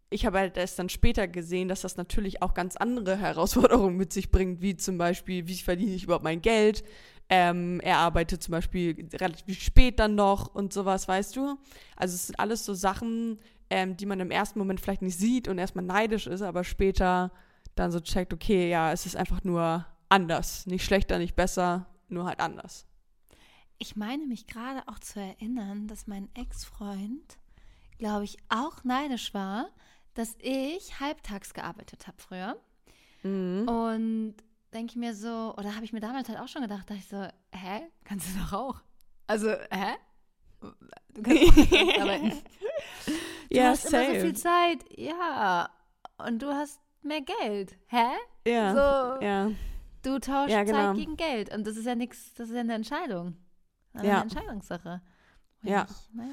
ich 0.08 0.24
habe 0.24 0.38
halt 0.38 0.56
erst 0.56 0.78
dann 0.78 0.88
später 0.88 1.28
gesehen, 1.28 1.68
dass 1.68 1.82
das 1.82 1.98
natürlich 1.98 2.40
auch 2.40 2.54
ganz 2.54 2.76
andere 2.76 3.18
Herausforderungen 3.18 3.98
mit 3.98 4.14
sich 4.14 4.30
bringt, 4.30 4.62
wie 4.62 4.74
zum 4.74 4.96
Beispiel, 4.96 5.46
wie 5.46 5.56
verdiene 5.56 5.92
ich 5.92 6.04
überhaupt 6.04 6.24
mein 6.24 6.40
Geld? 6.40 6.84
Ähm, 7.28 7.80
er 7.80 7.98
arbeitet 7.98 8.42
zum 8.42 8.52
Beispiel 8.52 9.08
relativ 9.12 9.60
spät 9.60 9.98
dann 9.98 10.14
noch 10.14 10.54
und 10.54 10.72
sowas, 10.72 11.06
weißt 11.06 11.36
du? 11.36 11.58
Also 11.96 12.14
es 12.14 12.28
sind 12.28 12.40
alles 12.40 12.64
so 12.64 12.72
Sachen, 12.72 13.40
ähm, 13.72 13.96
die 13.96 14.04
man 14.04 14.20
im 14.20 14.30
ersten 14.30 14.58
Moment 14.58 14.80
vielleicht 14.82 15.00
nicht 15.00 15.18
sieht 15.18 15.48
und 15.48 15.56
erstmal 15.56 15.84
neidisch 15.84 16.26
ist, 16.26 16.42
aber 16.42 16.62
später 16.62 17.32
dann 17.74 17.90
so 17.90 18.00
checkt, 18.00 18.34
okay, 18.34 18.68
ja, 18.68 18.92
es 18.92 19.06
ist 19.06 19.16
einfach 19.16 19.44
nur 19.44 19.86
anders. 20.10 20.66
Nicht 20.66 20.84
schlechter, 20.84 21.18
nicht 21.18 21.34
besser, 21.34 21.86
nur 22.08 22.26
halt 22.26 22.38
anders. 22.38 22.86
Ich 23.78 23.96
meine 23.96 24.26
mich 24.26 24.46
gerade 24.46 24.86
auch 24.88 24.98
zu 24.98 25.20
erinnern, 25.20 25.88
dass 25.88 26.06
mein 26.06 26.28
Ex-Freund, 26.34 27.38
glaube 27.98 28.24
ich, 28.24 28.36
auch 28.50 28.84
neidisch 28.84 29.32
war, 29.32 29.70
dass 30.12 30.36
ich 30.38 31.00
halbtags 31.00 31.54
gearbeitet 31.54 32.06
habe 32.06 32.18
früher. 32.18 32.60
Mhm. 33.22 33.66
Und 33.66 34.34
denke 34.74 34.90
ich 34.90 34.96
mir 34.96 35.14
so, 35.14 35.54
oder 35.56 35.74
habe 35.74 35.86
ich 35.86 35.94
mir 35.94 36.00
damals 36.00 36.28
halt 36.28 36.40
auch 36.40 36.48
schon 36.48 36.60
gedacht, 36.60 36.90
dachte 36.90 37.00
ich 37.00 37.08
so, 37.08 37.26
hä? 37.52 37.88
Kannst 38.04 38.28
du 38.28 38.38
doch 38.38 38.52
auch. 38.52 38.82
Also, 39.28 39.48
hä? 39.48 39.94
Du 41.14 41.22
kannst 41.22 41.72
auch 41.72 42.00
arbeiten. 42.02 42.32
Du 43.52 43.58
ja, 43.58 43.68
hast 43.70 43.84
immer 43.86 44.00
so 44.04 44.06
same. 44.10 44.20
viel 44.20 44.36
Zeit. 44.36 44.78
Ja. 44.96 45.70
Und 46.26 46.40
du 46.42 46.48
hast 46.48 46.80
mehr 47.02 47.20
Geld. 47.20 47.76
Hä? 47.86 48.06
ja, 48.46 48.72
So, 48.72 49.24
ja. 49.24 49.50
du 50.02 50.18
tauschst 50.18 50.50
Ja, 50.52 50.62
genau. 50.64 50.88
Zeit 50.88 50.96
gegen 50.96 51.16
Geld. 51.16 51.54
Und 51.54 51.66
das 51.66 51.76
ist 51.76 51.84
ja 51.86 51.94
nichts, 51.94 52.34
das 52.34 52.48
ist 52.48 52.54
ja 52.54 52.60
eine 52.60 52.74
Entscheidung. 52.74 53.36
Ist 53.94 54.04
Ja. 54.04 54.12
eine 54.14 54.22
Entscheidungssache. 54.22 55.02
Ja. 55.64 55.86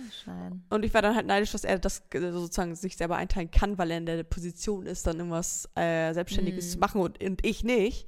ich. 0.07 0.25
Und 0.71 0.83
ich 0.85 0.93
war 0.93 1.01
dann 1.03 1.15
halt 1.15 1.27
neidisch, 1.27 1.51
dass 1.51 1.63
er 1.63 1.77
das 1.77 2.01
sozusagen 2.11 2.75
sich 2.75 2.97
selber 2.97 3.17
einteilen 3.17 3.51
kann, 3.51 3.77
weil 3.77 3.91
er 3.91 3.97
in 3.99 4.05
der 4.07 4.23
Position 4.23 4.87
ist, 4.87 5.05
dann 5.05 5.17
irgendwas 5.17 5.69
äh, 5.75 6.13
Selbstständiges 6.13 6.65
Mhm. 6.65 6.69
zu 6.71 6.79
machen 6.79 7.01
und, 7.01 7.23
und 7.23 7.45
ich 7.45 7.63
nicht. 7.63 8.07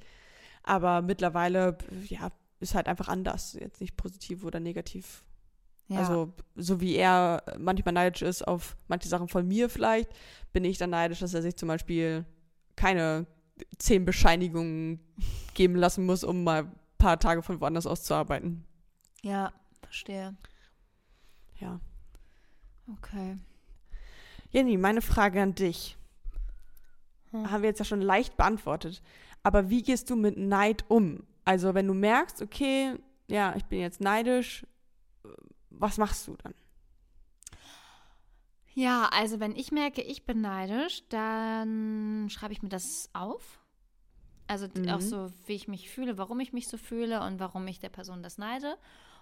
Aber 0.64 1.00
mittlerweile, 1.02 1.78
ja, 2.08 2.30
ist 2.60 2.74
halt 2.74 2.88
einfach 2.88 3.08
anders. 3.08 3.52
Jetzt 3.54 3.80
nicht 3.80 3.96
positiv 3.96 4.44
oder 4.44 4.58
negativ. 4.58 5.24
Ja. 5.88 5.98
Also, 5.98 6.32
so 6.54 6.80
wie 6.80 6.96
er 6.96 7.42
manchmal 7.58 7.92
neidisch 7.92 8.22
ist 8.22 8.46
auf 8.46 8.76
manche 8.88 9.08
Sachen 9.08 9.28
von 9.28 9.46
mir 9.46 9.68
vielleicht, 9.68 10.10
bin 10.52 10.64
ich 10.64 10.78
dann 10.78 10.90
neidisch, 10.90 11.20
dass 11.20 11.34
er 11.34 11.42
sich 11.42 11.56
zum 11.56 11.68
Beispiel 11.68 12.24
keine 12.76 13.26
zehn 13.78 14.04
Bescheinigungen 14.04 15.00
geben 15.54 15.76
lassen 15.76 16.06
muss, 16.06 16.24
um 16.24 16.44
mal 16.44 16.64
ein 16.64 16.72
paar 16.98 17.18
Tage 17.18 17.42
von 17.42 17.60
woanders 17.60 17.86
aus 17.86 18.02
zu 18.02 18.14
arbeiten. 18.14 18.64
ja, 19.22 19.52
verstehe. 19.82 20.34
Ja. 21.60 21.80
Okay. 22.98 23.36
Jenny, 24.50 24.76
meine 24.76 25.02
Frage 25.02 25.40
an 25.42 25.54
dich. 25.54 25.96
Hm. 27.32 27.50
haben 27.50 27.62
wir 27.62 27.70
jetzt 27.70 27.78
ja 27.78 27.84
schon 27.84 28.00
leicht 28.02 28.36
beantwortet. 28.36 29.02
Aber 29.42 29.70
wie 29.70 29.82
gehst 29.82 30.10
du 30.10 30.16
mit 30.16 30.36
Neid 30.36 30.84
um? 30.88 31.24
Also 31.44 31.74
wenn 31.74 31.88
du 31.88 31.94
merkst, 31.94 32.42
okay, 32.42 32.94
ja, 33.26 33.54
ich 33.56 33.64
bin 33.64 33.80
jetzt 33.80 34.00
neidisch, 34.00 34.66
was 35.78 35.98
machst 35.98 36.26
du 36.28 36.36
dann? 36.36 36.54
Ja, 38.74 39.08
also 39.12 39.38
wenn 39.38 39.54
ich 39.54 39.70
merke, 39.70 40.00
ich 40.00 40.24
bin 40.24 40.40
neidisch, 40.40 41.02
dann 41.10 42.28
schreibe 42.30 42.54
ich 42.54 42.62
mir 42.62 42.70
das 42.70 43.10
auf. 43.12 43.60
Also 44.46 44.66
d- 44.66 44.90
auch 44.90 44.96
Mhm. 44.96 45.00
so, 45.00 45.32
wie 45.46 45.52
ich 45.54 45.68
mich 45.68 45.90
fühle, 45.90 46.16
warum 46.18 46.40
ich 46.40 46.52
mich 46.52 46.68
so 46.68 46.78
fühle 46.78 47.20
und 47.22 47.38
warum 47.38 47.66
ich 47.68 47.80
der 47.80 47.90
Person 47.90 48.22
das 48.22 48.38
neide. 48.38 48.78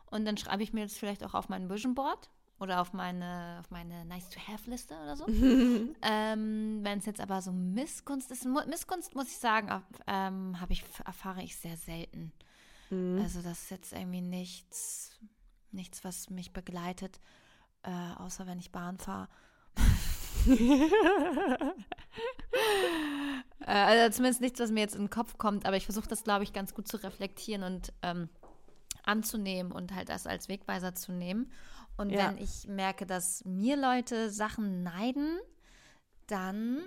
Und 0.06 0.24
dann 0.24 0.36
schreibe 0.36 0.62
ich 0.62 0.72
mir 0.72 0.84
das 0.84 0.96
vielleicht 0.96 1.24
auch 1.24 1.34
auf 1.34 1.48
mein 1.48 1.68
Vision 1.68 1.94
Board 1.94 2.30
oder 2.60 2.80
auf 2.80 2.92
meine, 2.92 3.58
auf 3.60 3.70
meine 3.70 4.04
Nice-to-Have-Liste 4.04 4.94
oder 4.94 5.16
so. 5.16 5.26
ähm, 6.02 6.80
wenn 6.82 6.98
es 6.98 7.06
jetzt 7.06 7.20
aber 7.20 7.42
so 7.42 7.50
Missgunst 7.52 8.30
ist, 8.30 8.44
Missgunst 8.44 9.14
muss 9.16 9.28
ich 9.30 9.38
sagen, 9.38 9.82
ähm, 10.06 10.60
habe 10.60 10.72
ich, 10.72 10.84
erfahre 11.04 11.42
ich 11.42 11.56
sehr 11.56 11.76
selten. 11.76 12.32
Mhm. 12.90 13.18
Also 13.20 13.42
das 13.42 13.62
ist 13.62 13.70
jetzt 13.70 13.92
irgendwie 13.92 14.20
nichts, 14.20 15.18
nichts, 15.72 16.04
was 16.04 16.30
mich 16.30 16.52
begleitet, 16.52 17.20
äh, 17.82 17.90
außer 18.16 18.46
wenn 18.46 18.58
ich 18.58 18.72
Bahn 18.72 18.98
fahre. 18.98 19.28
Äh, 23.60 23.72
also 23.72 24.16
zumindest 24.16 24.40
nichts, 24.40 24.58
was 24.58 24.70
mir 24.70 24.80
jetzt 24.80 24.94
in 24.94 25.02
den 25.02 25.10
Kopf 25.10 25.36
kommt, 25.38 25.66
aber 25.66 25.76
ich 25.76 25.84
versuche 25.84 26.08
das, 26.08 26.24
glaube 26.24 26.44
ich, 26.44 26.52
ganz 26.52 26.74
gut 26.74 26.88
zu 26.88 26.96
reflektieren 26.96 27.62
und 27.62 27.92
ähm, 28.02 28.28
anzunehmen 29.04 29.70
und 29.70 29.94
halt 29.94 30.08
das 30.08 30.26
als 30.26 30.48
Wegweiser 30.48 30.94
zu 30.94 31.12
nehmen. 31.12 31.50
Und 31.96 32.10
Ja. 32.10 32.28
wenn 32.28 32.38
ich 32.38 32.66
merke, 32.66 33.06
dass 33.06 33.44
mir 33.44 33.76
Leute 33.76 34.30
Sachen 34.30 34.82
neiden, 34.82 35.38
dann 36.26 36.80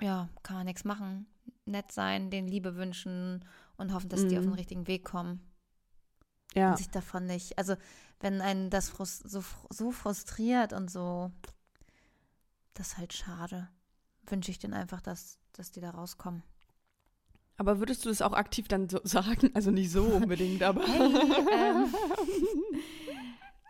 ja, 0.00 0.28
kann 0.42 0.56
man 0.56 0.66
nichts 0.66 0.84
machen. 0.84 1.26
Nett 1.64 1.90
sein, 1.90 2.30
denen 2.30 2.48
Liebe 2.48 2.76
wünschen 2.76 3.44
und 3.76 3.92
hoffen, 3.92 4.08
dass 4.08 4.26
die 4.26 4.38
auf 4.38 4.44
den 4.44 4.52
Mhm. 4.52 4.58
richtigen 4.58 4.86
Weg 4.86 5.04
kommen 5.04 5.40
ja. 6.56 6.70
und 6.70 6.78
sich 6.78 6.90
davon 6.90 7.26
nicht. 7.26 7.58
Also, 7.58 7.76
wenn 8.20 8.40
einen 8.40 8.70
das 8.70 8.88
frus 8.88 9.18
so, 9.18 9.44
so 9.70 9.92
frustriert 9.92 10.72
und 10.72 10.90
so, 10.90 11.30
das 12.74 12.88
ist 12.88 12.98
halt 12.98 13.12
schade. 13.12 13.68
Wünsche 14.26 14.50
ich 14.50 14.58
denen 14.58 14.74
einfach, 14.74 15.00
dass, 15.00 15.38
dass 15.52 15.70
die 15.70 15.80
da 15.80 15.90
rauskommen. 15.90 16.42
Aber 17.58 17.78
würdest 17.78 18.04
du 18.04 18.08
das 18.08 18.22
auch 18.22 18.32
aktiv 18.32 18.68
dann 18.68 18.88
so 18.88 19.00
sagen? 19.04 19.50
Also 19.54 19.70
nicht 19.70 19.90
so 19.90 20.04
unbedingt, 20.04 20.62
aber. 20.62 20.86
ähm, 20.86 21.94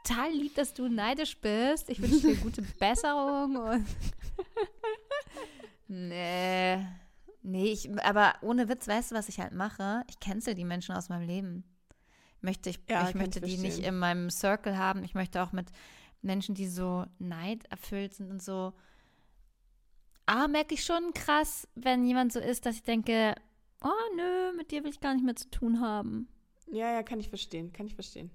Total 0.05 0.31
lieb, 0.31 0.55
dass 0.55 0.73
du 0.73 0.89
neidisch 0.89 1.41
bist. 1.41 1.91
Ich 1.91 2.01
wünsche 2.01 2.21
dir 2.21 2.37
gute 2.37 2.63
Besserung 2.63 3.57
und. 3.57 3.87
nee. 5.89 6.79
Nee, 7.43 7.73
ich, 7.73 7.91
aber 8.05 8.35
ohne 8.43 8.69
Witz, 8.69 8.87
weißt 8.87 9.11
du, 9.11 9.15
was 9.17 9.29
ich 9.29 9.41
halt 9.41 9.53
mache? 9.53 10.05
Ich 10.09 10.21
cancel 10.21 10.55
die 10.55 10.65
Menschen 10.65 10.95
aus 10.95 11.09
meinem 11.09 11.27
Leben. 11.27 11.65
Möchte 12.41 12.71
ich, 12.71 12.79
Ja, 12.89 13.09
ich 13.09 13.15
möchte 13.15 13.41
ich 13.45 13.57
die 13.57 13.61
nicht 13.61 13.79
in 13.79 13.99
meinem 13.99 14.31
Circle 14.31 14.77
haben. 14.79 15.03
Ich 15.05 15.15
möchte 15.15 15.43
auch 15.43 15.53
mit 15.53 15.71
Menschen, 16.23 16.55
die 16.55 16.69
so 16.69 17.07
neiderfüllt 17.19 18.15
sind 18.15 18.31
und 18.31 18.43
so. 18.43 18.73
Ah, 20.27 20.49
merke 20.49 20.75
ich 20.75 20.85
schon 20.85 21.13
krass, 21.15 21.69
wenn 21.75 22.05
jemand 22.05 22.33
so 22.33 22.41
ist, 22.41 22.67
dass 22.67 22.75
ich 22.75 22.83
denke, 22.83 23.35
oh 23.83 24.17
nö, 24.17 24.53
mit 24.57 24.71
dir 24.71 24.83
will 24.83 24.91
ich 24.91 25.01
gar 25.01 25.15
nicht 25.15 25.25
mehr 25.25 25.37
zu 25.37 25.49
tun 25.51 25.81
haben. 25.81 26.29
ja, 26.73 26.93
ja, 26.93 27.03
kann 27.03 27.21
ich 27.21 27.29
verstehen, 27.29 27.73
kann 27.73 27.87
ich 27.87 27.95
verstehen. 27.95 28.31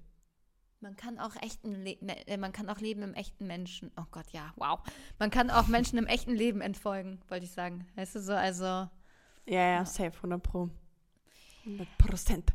Man 0.80 0.96
kann 0.96 1.18
auch 1.20 1.36
echten 1.36 1.74
Le 1.84 1.96
ne- 2.00 2.26
äh, 2.26 2.36
man 2.38 2.52
kann 2.52 2.68
auch 2.68 2.80
Leben 2.80 3.02
im 3.02 3.14
echten 3.14 3.46
Menschen. 3.46 3.92
Oh 3.96 4.04
Gott, 4.10 4.30
ja, 4.32 4.52
wow. 4.56 4.80
Man 5.20 5.30
kann 5.30 5.48
auch 5.50 5.68
Menschen 5.68 5.96
im 5.98 6.06
echten 6.06 6.32
Leben 6.34 6.60
entfolgen, 6.60 7.20
wollte 7.28 7.44
ich 7.44 7.52
sagen. 7.52 7.86
Weißt 7.94 8.16
du 8.16 8.20
so, 8.20 8.32
also 8.32 8.64
Ja, 8.64 8.88
ja, 9.46 9.84
safe, 9.84 10.16
100 10.16 10.42
Pro. 10.42 10.70
100 11.66 11.98
Prozent. 11.98 12.52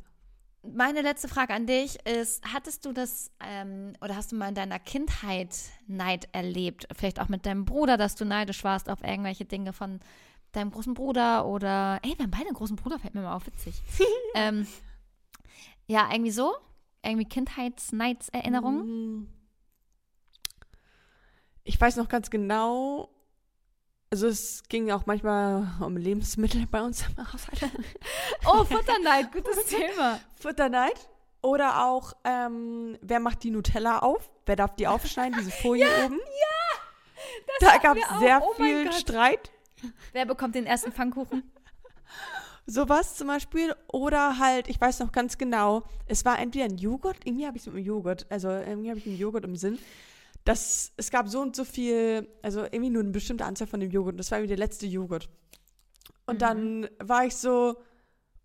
Meine 0.74 1.02
letzte 1.02 1.28
Frage 1.28 1.54
an 1.54 1.66
dich 1.66 1.98
ist, 2.08 2.44
hattest 2.54 2.86
du 2.86 2.92
das 2.92 3.32
ähm, 3.40 3.94
oder 4.02 4.16
hast 4.16 4.32
du 4.32 4.36
mal 4.36 4.50
in 4.50 4.56
deiner 4.56 4.80
Kindheit 4.80 5.56
Neid 5.88 6.28
erlebt? 6.32 6.88
Vielleicht 6.96 7.20
auch 7.20 7.30
mit 7.30 7.46
deinem 7.46 7.66
Bruder, 7.66 7.98
dass 7.98 8.16
du 8.16 8.26
neidisch 8.26 8.64
warst 8.64 8.90
auf 8.90 9.04
irgendwelche 9.04 9.46
Dinge 9.46 9.74
von 9.74 10.00
deinem 10.52 10.72
großen 10.72 10.94
Bruder 10.94 11.46
oder 11.46 12.00
ey, 12.04 12.14
wir 12.18 12.24
haben 12.24 12.32
beide 12.32 12.48
einen 12.48 12.56
großen 12.56 12.76
Bruder, 12.76 13.00
fällt 13.00 13.16
mir 13.16 13.22
mal 13.22 13.36
auf, 13.36 13.48
witzig. 13.48 13.82
ähm, 14.36 14.68
ja, 15.88 16.10
irgendwie 16.12 16.32
so? 16.32 16.56
Irgendwie 17.04 17.28
Kindheitsneidserinnerungen? 17.28 19.20
Mm. 19.22 19.28
Ich 21.64 21.80
weiß 21.80 21.98
noch 21.98 22.08
ganz 22.08 22.30
genau, 22.30 23.10
also 24.10 24.28
es 24.28 24.64
ging 24.70 24.92
auch 24.92 25.06
manchmal 25.06 25.68
um 25.82 25.98
Lebensmittel 25.98 26.66
bei 26.68 26.82
uns 26.82 27.04
im 27.08 27.18
Haushalt. 27.18 27.72
Oh, 28.46 28.64
Futterneid, 28.64 29.32
gutes 29.32 29.66
Thema. 29.66 30.20
Futterneid. 30.40 31.10
Oder 31.42 31.86
auch, 31.86 32.14
ähm, 32.24 32.98
wer 33.02 33.20
macht 33.20 33.44
die 33.44 33.52
Nutella 33.52 34.00
auf? 34.00 34.30
Wer 34.46 34.56
darf 34.56 34.76
die 34.76 34.88
aufschneiden, 34.88 35.38
diese 35.38 35.52
Folie 35.52 35.88
oben? 36.06 36.20
da 37.60 37.74
hatten 37.74 37.84
gab 37.84 37.98
es 37.98 38.20
sehr 38.20 38.42
Oh 38.44 38.54
viel. 38.54 38.92
Streit. 38.94 39.52
Wer 40.14 40.26
bekommt 40.26 40.56
den 40.56 40.66
ersten 40.66 40.92
Pfannkuchen? 40.92 41.44
Sowas 42.66 43.16
zum 43.16 43.28
Beispiel. 43.28 43.74
Oder 43.88 44.40
halt, 44.40 44.68
ich 44.68 44.80
weiß 44.80 45.00
noch 45.00 45.12
ganz 45.12 45.38
genau, 45.38 45.84
es 46.08 46.26
war 46.26 46.40
entweder 46.40 46.66
ein 46.66 46.78
Joghurt, 46.78 47.18
irgendwie 47.24 47.46
habe 47.48 47.58
ich 47.58 47.64
es 47.64 47.68
mit 47.68 47.76
dem 47.78 47.86
Joghurt, 47.86 48.26
also 48.30 48.50
irgendwie 48.50 48.90
habe 48.90 49.00
ich 49.00 49.06
einen 49.06 49.18
Joghurt 49.18 49.46
im 49.46 49.56
Sinn. 49.56 49.80
Das, 50.48 50.94
es 50.96 51.12
gab 51.12 51.28
so 51.28 51.42
und 51.42 51.58
so 51.58 51.66
viel, 51.66 52.26
also 52.42 52.64
irgendwie 52.64 52.90
nur 52.90 53.04
eine 53.04 53.12
bestimmte 53.12 53.44
Anzahl 53.44 53.68
von 53.68 53.82
dem 53.82 53.92
Joghurt. 53.92 54.14
Und 54.14 54.18
das 54.18 54.32
war 54.32 54.38
irgendwie 54.38 54.56
der 54.56 54.66
letzte 54.66 54.88
Joghurt. 54.88 55.28
Und 56.26 56.36
Mhm. 56.36 56.40
dann 56.40 56.90
war 57.00 57.26
ich 57.26 57.36
so, 57.36 57.76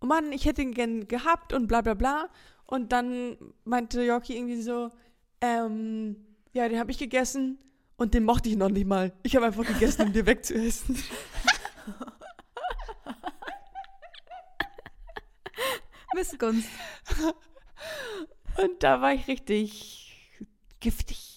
oh 0.01 0.05
Mann, 0.05 0.33
ich 0.33 0.43
hätte 0.45 0.61
ihn 0.61 0.73
gern 0.73 1.07
gehabt 1.07 1.53
und 1.53 1.67
bla 1.67 1.79
bla 1.81 1.93
bla. 1.93 2.29
Und 2.65 2.91
dann 2.91 3.37
meinte 3.63 4.03
Yorkie 4.03 4.35
irgendwie 4.35 4.61
so, 4.61 4.91
ähm, 5.39 6.17
ja, 6.51 6.67
den 6.67 6.77
habe 6.79 6.91
ich 6.91 6.97
gegessen 6.97 7.57
und 7.95 8.13
den 8.13 8.25
mochte 8.25 8.49
ich 8.49 8.57
noch 8.57 8.69
nicht 8.69 8.85
mal. 8.85 9.13
Ich 9.23 9.37
habe 9.37 9.45
einfach 9.45 9.65
gegessen, 9.65 10.07
um 10.07 10.13
dir 10.13 10.25
wegzuessen. 10.25 10.97
Missgunst. 16.15 16.69
Und 18.61 18.83
da 18.83 19.01
war 19.01 19.13
ich 19.13 19.27
richtig 19.27 20.39
giftig. 20.79 21.32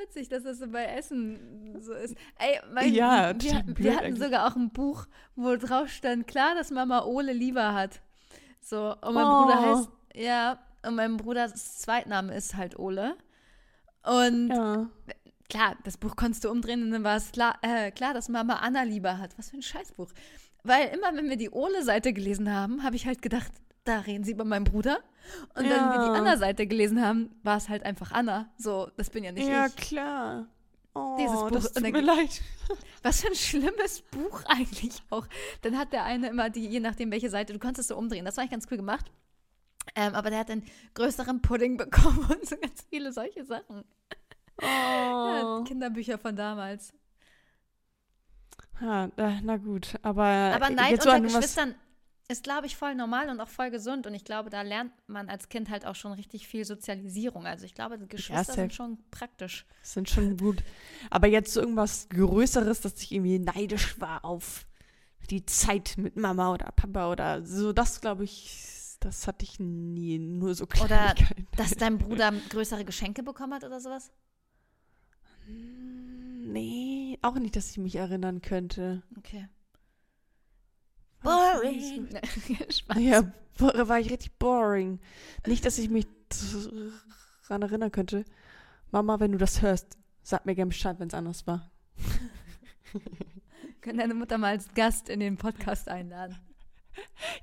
Witzig, 0.00 0.28
dass 0.28 0.42
das 0.44 0.58
so 0.58 0.68
bei 0.68 0.84
Essen 0.84 1.76
so 1.80 1.92
ist. 1.92 2.14
Ey, 2.38 2.58
mein, 2.72 2.92
Ja, 2.94 3.32
wir, 3.40 3.62
wir 3.76 3.94
hatten 3.96 4.04
eigentlich. 4.06 4.22
sogar 4.24 4.46
auch 4.50 4.56
ein 4.56 4.70
Buch, 4.70 5.06
wo 5.36 5.56
drauf 5.56 5.88
stand, 5.88 6.26
klar, 6.26 6.54
dass 6.54 6.70
Mama 6.70 7.04
Ole 7.04 7.32
lieber 7.32 7.74
hat. 7.74 8.00
So, 8.60 8.94
und 9.02 9.14
mein 9.14 9.26
Oh. 9.26 9.40
Bruder 9.42 9.60
heißt, 9.60 9.88
ja, 10.14 10.58
und 10.86 10.94
mein 10.94 11.16
Bruders 11.16 11.78
Zweitname 11.80 12.34
ist 12.34 12.56
halt 12.56 12.78
Ole. 12.78 13.14
Und 14.04 14.48
Ja. 14.48 14.88
klar, 15.50 15.76
das 15.84 15.98
Buch 15.98 16.16
konntest 16.16 16.44
du 16.44 16.50
umdrehen 16.50 16.82
und 16.82 16.90
dann 16.92 17.04
war 17.04 17.16
es 17.16 17.32
klar, 17.32 17.58
äh, 17.62 17.90
klar, 17.90 18.14
dass 18.14 18.28
Mama 18.28 18.54
Anna 18.54 18.82
lieber 18.84 19.18
hat. 19.18 19.36
Was 19.38 19.50
für 19.50 19.56
ein 19.58 19.62
Scheißbuch. 19.62 20.10
Weil 20.62 20.88
immer, 20.88 21.14
wenn 21.14 21.28
wir 21.28 21.36
die 21.36 21.50
Ole-Seite 21.50 22.12
gelesen 22.12 22.52
haben, 22.54 22.82
habe 22.82 22.96
ich 22.96 23.06
halt 23.06 23.22
gedacht, 23.22 23.50
da 23.90 24.00
reden 24.00 24.24
sie 24.24 24.32
über 24.32 24.44
meinen 24.44 24.64
Bruder. 24.64 24.98
Und 25.54 25.64
wenn 25.64 25.70
wir 25.70 25.76
Ja. 25.76 26.04
die 26.12 26.18
Anna-Seite 26.18 26.66
gelesen 26.66 27.04
haben, 27.04 27.30
war 27.42 27.56
es 27.56 27.68
halt 27.68 27.82
einfach 27.84 28.12
Anna. 28.12 28.48
So, 28.56 28.90
das 28.96 29.10
bin 29.10 29.22
ja 29.24 29.32
nicht 29.32 29.48
ja, 29.48 29.66
ich. 29.66 29.76
klar. 29.76 30.46
Oh, 30.94 31.16
Dieses 31.20 31.36
Buch- 31.38 31.50
das 31.52 31.72
tut 31.72 31.84
dann- 31.84 31.92
mir 31.92 32.00
leid. 32.00 32.42
Was 33.02 33.20
für 33.20 33.28
ein 33.28 33.34
schlimmes 33.36 34.02
Buch 34.10 34.42
eigentlich 34.48 35.02
auch. 35.10 35.26
Dann 35.62 35.78
hat 35.78 35.92
der 35.92 36.04
eine 36.04 36.28
immer 36.28 36.50
die, 36.50 36.66
je 36.66 36.80
nachdem 36.80 37.10
welche 37.12 37.30
Seite, 37.30 37.52
du 37.52 37.58
konntest 37.58 37.82
es 37.82 37.88
so 37.88 37.96
umdrehen. 37.96 38.24
Das 38.24 38.36
war 38.36 38.42
eigentlich 38.42 38.50
ganz 38.52 38.66
cool 38.70 38.76
gemacht. 38.76 39.10
Ähm, 39.94 40.14
aber 40.14 40.30
der 40.30 40.40
hat 40.40 40.50
einen 40.50 40.64
größeren 40.94 41.42
Pudding 41.42 41.76
bekommen 41.76 42.26
und 42.30 42.46
so 42.46 42.56
ganz 42.56 42.82
viele 42.90 43.12
solche 43.12 43.44
Sachen. 43.44 43.84
Ja, 44.60 45.58
Oh. 45.60 45.64
Kinderbücher 45.64 46.18
von 46.18 46.36
damals. 46.36 46.92
Ja, 48.80 49.08
na 49.42 49.56
gut, 49.58 49.94
aber, 50.02 50.24
Aber 50.24 50.70
Neid 50.70 50.92
unter 51.06 51.20
Geschwistern, 51.20 51.74
ist, 52.30 52.44
glaube 52.44 52.66
ich, 52.66 52.76
voll 52.76 52.94
normal 52.94 53.28
und 53.28 53.40
auch 53.40 53.48
voll 53.48 53.70
gesund. 53.70 54.06
Und 54.06 54.14
ich 54.14 54.24
glaube, 54.24 54.50
da 54.50 54.62
lernt 54.62 54.92
man 55.08 55.28
als 55.28 55.48
Kind 55.48 55.68
halt 55.68 55.84
auch 55.84 55.96
schon 55.96 56.12
richtig 56.12 56.46
viel 56.46 56.64
Sozialisierung. 56.64 57.46
Also 57.46 57.66
ich 57.66 57.74
glaube, 57.74 57.98
Geschwister 57.98 58.54
sind 58.54 58.72
schon 58.72 58.98
praktisch. 59.10 59.66
Sind 59.82 60.08
schon 60.08 60.36
gut. 60.36 60.62
Aber 61.10 61.26
jetzt 61.26 61.52
so 61.52 61.60
irgendwas 61.60 62.08
Größeres, 62.08 62.80
dass 62.80 63.02
ich 63.02 63.12
irgendwie 63.12 63.38
neidisch 63.38 64.00
war 64.00 64.24
auf 64.24 64.66
die 65.30 65.44
Zeit 65.44 65.94
mit 65.96 66.16
Mama 66.16 66.52
oder 66.52 66.72
Papa 66.72 67.10
oder 67.10 67.44
so, 67.44 67.72
das 67.72 68.00
glaube 68.00 68.24
ich, 68.24 68.96
das 69.00 69.26
hatte 69.26 69.44
ich 69.44 69.58
nie. 69.60 70.18
Nur 70.18 70.54
so 70.54 70.64
Oder 70.64 70.86
Kleinigkeiten. 70.86 71.46
Dass 71.56 71.70
dein 71.72 71.98
Bruder 71.98 72.32
größere 72.48 72.84
Geschenke 72.84 73.22
bekommen 73.22 73.54
hat 73.54 73.64
oder 73.64 73.80
sowas? 73.80 74.10
Nee, 75.46 77.18
auch 77.22 77.34
nicht, 77.34 77.56
dass 77.56 77.70
ich 77.70 77.78
mich 77.78 77.96
erinnern 77.96 78.42
könnte. 78.42 79.02
Okay. 79.18 79.48
Boring. 81.22 82.08
Ja, 82.96 83.32
war 83.58 84.00
ich 84.00 84.10
richtig 84.10 84.38
boring. 84.38 85.00
Nicht, 85.46 85.64
dass 85.66 85.78
ich 85.78 85.90
mich 85.90 86.06
daran 87.48 87.62
erinnern 87.62 87.92
könnte. 87.92 88.24
Mama, 88.90 89.20
wenn 89.20 89.32
du 89.32 89.38
das 89.38 89.62
hörst, 89.62 89.98
sag 90.22 90.46
mir 90.46 90.54
gerne 90.54 90.70
Bescheid, 90.70 90.98
wenn 90.98 91.08
es 91.08 91.14
anders 91.14 91.46
war. 91.46 91.70
Können 93.80 93.98
deine 93.98 94.14
Mutter 94.14 94.38
mal 94.38 94.48
als 94.48 94.72
Gast 94.74 95.08
in 95.08 95.20
den 95.20 95.36
Podcast 95.36 95.88
einladen. 95.88 96.36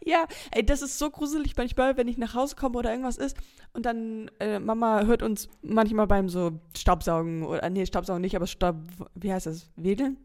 Ja, 0.04 0.28
ey, 0.52 0.64
das 0.64 0.82
ist 0.82 1.00
so 1.00 1.10
gruselig 1.10 1.56
manchmal, 1.56 1.96
wenn 1.98 2.08
ich 2.08 2.18
nach 2.18 2.36
Hause 2.36 2.56
komme 2.56 2.78
oder 2.78 2.92
irgendwas 2.92 3.18
ist 3.18 3.38
und 3.74 3.86
dann 3.86 4.30
äh, 4.40 4.60
Mama 4.60 5.06
hört 5.06 5.24
uns 5.24 5.50
manchmal 5.62 6.06
beim 6.06 6.30
so 6.30 6.60
Staubsaugen 6.76 7.44
oder 7.44 7.68
nee, 7.70 7.86
Staubsaugen 7.86 8.22
nicht, 8.22 8.36
aber 8.36 8.46
Staub, 8.46 8.76
wie 9.16 9.32
heißt 9.32 9.46
das? 9.46 9.72
Wedeln? 9.76 10.18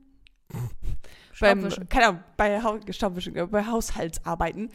Beim, 1.41 1.68
keine 1.89 2.07
Ahnung, 2.07 2.22
bei, 2.37 2.61
Staubwischen, 2.93 3.37
äh, 3.37 3.47
bei 3.47 3.66
Haushaltsarbeiten. 3.66 4.70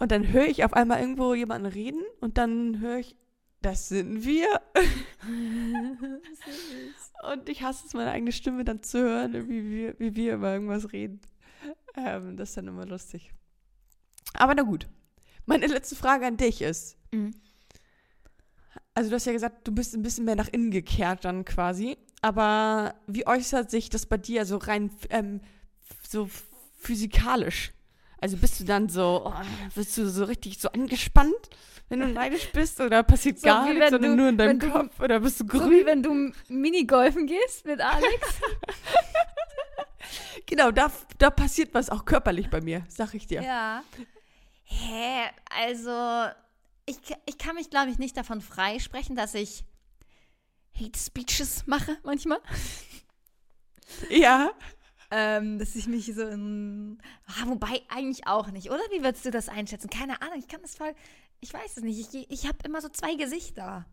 Und 0.00 0.12
dann 0.12 0.28
höre 0.28 0.46
ich 0.46 0.64
auf 0.64 0.72
einmal 0.72 1.00
irgendwo 1.00 1.34
jemanden 1.34 1.66
reden 1.66 2.02
und 2.20 2.38
dann 2.38 2.80
höre 2.80 2.98
ich, 2.98 3.16
das 3.60 3.88
sind 3.88 4.24
wir. 4.24 4.60
Und 7.32 7.48
ich 7.48 7.62
hasse 7.62 7.84
es, 7.86 7.94
meine 7.94 8.12
eigene 8.12 8.30
Stimme 8.30 8.64
dann 8.64 8.84
zu 8.84 9.00
hören, 9.00 9.48
wie 9.48 9.68
wir, 9.68 9.98
wie 9.98 10.14
wir 10.14 10.34
über 10.34 10.52
irgendwas 10.52 10.92
reden. 10.92 11.20
Ähm, 11.96 12.36
das 12.36 12.50
ist 12.50 12.56
dann 12.56 12.68
immer 12.68 12.86
lustig. 12.86 13.32
Aber 14.34 14.54
na 14.54 14.62
gut. 14.62 14.86
Meine 15.46 15.66
letzte 15.66 15.96
Frage 15.96 16.26
an 16.26 16.36
dich 16.36 16.62
ist, 16.62 16.96
Mhm. 17.10 17.34
also 18.94 19.10
du 19.10 19.16
hast 19.16 19.24
ja 19.24 19.32
gesagt, 19.32 19.66
du 19.66 19.72
bist 19.72 19.94
ein 19.94 20.02
bisschen 20.02 20.26
mehr 20.26 20.36
nach 20.36 20.48
innen 20.48 20.70
gekehrt 20.70 21.24
dann 21.24 21.44
quasi. 21.44 21.96
Aber 22.20 22.94
wie 23.06 23.26
äußert 23.26 23.70
sich 23.70 23.90
das 23.90 24.06
bei 24.06 24.18
dir 24.18 24.44
so 24.44 24.58
rein 24.58 24.90
ähm, 25.10 25.40
so 26.10 26.28
physikalisch? 26.78 27.72
Also 28.20 28.36
bist 28.36 28.58
du 28.60 28.64
dann 28.64 28.88
so, 28.88 29.22
oh, 29.26 29.32
bist 29.74 29.96
du 29.96 30.08
so 30.08 30.24
richtig 30.24 30.58
so 30.58 30.68
angespannt, 30.70 31.34
wenn 31.88 32.00
du 32.00 32.08
neidisch 32.08 32.50
bist? 32.52 32.80
Oder 32.80 33.02
passiert 33.04 33.38
So 33.38 33.46
gar 33.46 33.72
nichts, 33.72 33.90
sondern 33.90 34.10
du- 34.12 34.16
nur 34.16 34.28
in 34.30 34.38
deinem 34.38 34.58
du- 34.58 34.70
Kopf? 34.70 34.98
Oder 35.00 35.20
bist 35.20 35.40
du 35.40 35.44
So 35.44 35.58
grün? 35.58 35.70
wie 35.70 35.86
wenn 35.86 36.02
du 36.02 36.32
Minigolfen 36.48 37.26
gehst 37.26 37.64
mit 37.64 37.80
Alex. 37.80 38.26
Genau, 40.46 40.70
da, 40.70 40.90
da 41.18 41.28
passiert 41.30 41.74
was 41.74 41.90
auch 41.90 42.04
körperlich 42.06 42.48
bei 42.48 42.60
mir, 42.62 42.86
sag 42.88 43.12
ich 43.12 43.26
dir. 43.26 43.42
Ja. 43.42 43.82
Hä, 44.64 45.24
also 45.50 46.26
ich, 46.86 46.96
ich 47.26 47.36
kann 47.36 47.56
mich, 47.56 47.68
glaube 47.68 47.90
ich, 47.90 47.98
nicht 47.98 48.16
davon 48.16 48.40
freisprechen, 48.40 49.14
dass 49.16 49.34
ich 49.34 49.64
Hate 50.74 50.98
Speeches 50.98 51.66
mache 51.66 51.98
manchmal. 52.02 52.40
Ja. 54.08 54.50
Ähm, 55.10 55.58
dass 55.58 55.74
ich 55.74 55.86
mich 55.86 56.06
so 56.14 56.22
in. 56.26 56.98
Ah, 57.26 57.46
wobei 57.46 57.80
eigentlich 57.88 58.26
auch 58.26 58.48
nicht, 58.50 58.70
oder? 58.70 58.82
Wie 58.90 59.02
würdest 59.02 59.24
du 59.24 59.30
das 59.30 59.48
einschätzen? 59.48 59.88
Keine 59.88 60.20
Ahnung, 60.20 60.38
ich 60.38 60.48
kann 60.48 60.60
das 60.60 60.74
voll. 60.76 60.94
Ich 61.40 61.52
weiß 61.54 61.78
es 61.78 61.82
nicht. 61.82 62.14
Ich, 62.14 62.30
ich 62.30 62.46
habe 62.46 62.58
immer 62.64 62.80
so 62.82 62.88
zwei 62.88 63.14
Gesichter. 63.14 63.86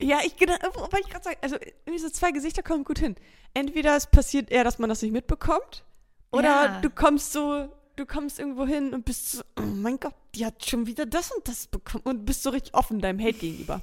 Ja, 0.00 0.18
ich 0.24 0.36
genau, 0.36 0.54
aber 0.62 0.98
ich 0.98 1.08
gerade 1.08 1.24
sagen, 1.24 1.36
also 1.40 1.56
irgendwie 1.56 1.98
so 1.98 2.10
zwei 2.10 2.32
Gesichter 2.32 2.62
kommen 2.62 2.84
gut 2.84 2.98
hin. 2.98 3.14
Entweder 3.54 3.96
es 3.96 4.06
passiert 4.06 4.50
eher, 4.50 4.64
dass 4.64 4.78
man 4.78 4.88
das 4.88 5.02
nicht 5.02 5.12
mitbekommt, 5.12 5.84
oder 6.32 6.42
Ja. 6.64 6.80
du 6.80 6.90
kommst 6.90 7.32
so, 7.32 7.68
du 7.96 8.04
kommst 8.06 8.38
irgendwo 8.40 8.66
hin 8.66 8.92
und 8.92 9.04
bist 9.04 9.32
so, 9.32 9.42
oh 9.56 9.62
mein 9.62 10.00
Gott, 10.00 10.14
die 10.34 10.44
hat 10.44 10.64
schon 10.66 10.86
wieder 10.86 11.06
das 11.06 11.30
und 11.30 11.46
das 11.46 11.68
bekommen 11.68 12.02
und 12.04 12.24
bist 12.26 12.42
so 12.42 12.50
richtig 12.50 12.74
offen 12.74 13.00
deinem 13.00 13.20
Hate 13.20 13.34
gegenüber. 13.38 13.82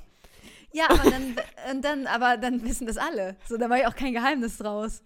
Ja, 0.73 0.89
aber 0.89 1.09
dann, 1.09 1.35
und 1.71 1.81
dann, 1.83 2.07
aber 2.07 2.37
dann 2.37 2.63
wissen 2.63 2.87
das 2.87 2.97
alle. 2.97 3.35
So, 3.47 3.57
da 3.57 3.69
war 3.69 3.77
ja 3.77 3.89
auch 3.89 3.95
kein 3.95 4.13
Geheimnis 4.13 4.57
draus. 4.57 5.01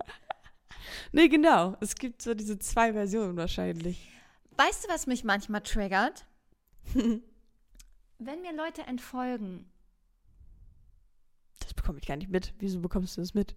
Nee, 1.11 1.27
genau. 1.27 1.75
Es 1.79 1.95
gibt 1.95 2.21
so 2.21 2.33
diese 2.33 2.59
zwei 2.59 2.93
Versionen 2.93 3.35
wahrscheinlich. 3.37 4.11
Weißt 4.57 4.85
du, 4.85 4.89
was 4.89 5.07
mich 5.07 5.23
manchmal 5.23 5.61
triggert? 5.61 6.25
Wenn 6.93 8.41
mir 8.41 8.53
Leute 8.55 8.83
entfolgen. 8.83 9.65
Das 11.59 11.73
bekomme 11.73 11.99
ich 11.99 12.05
gar 12.05 12.17
nicht 12.17 12.29
mit. 12.29 12.53
Wieso 12.59 12.79
bekommst 12.79 13.17
du 13.17 13.21
das 13.21 13.33
mit? 13.33 13.55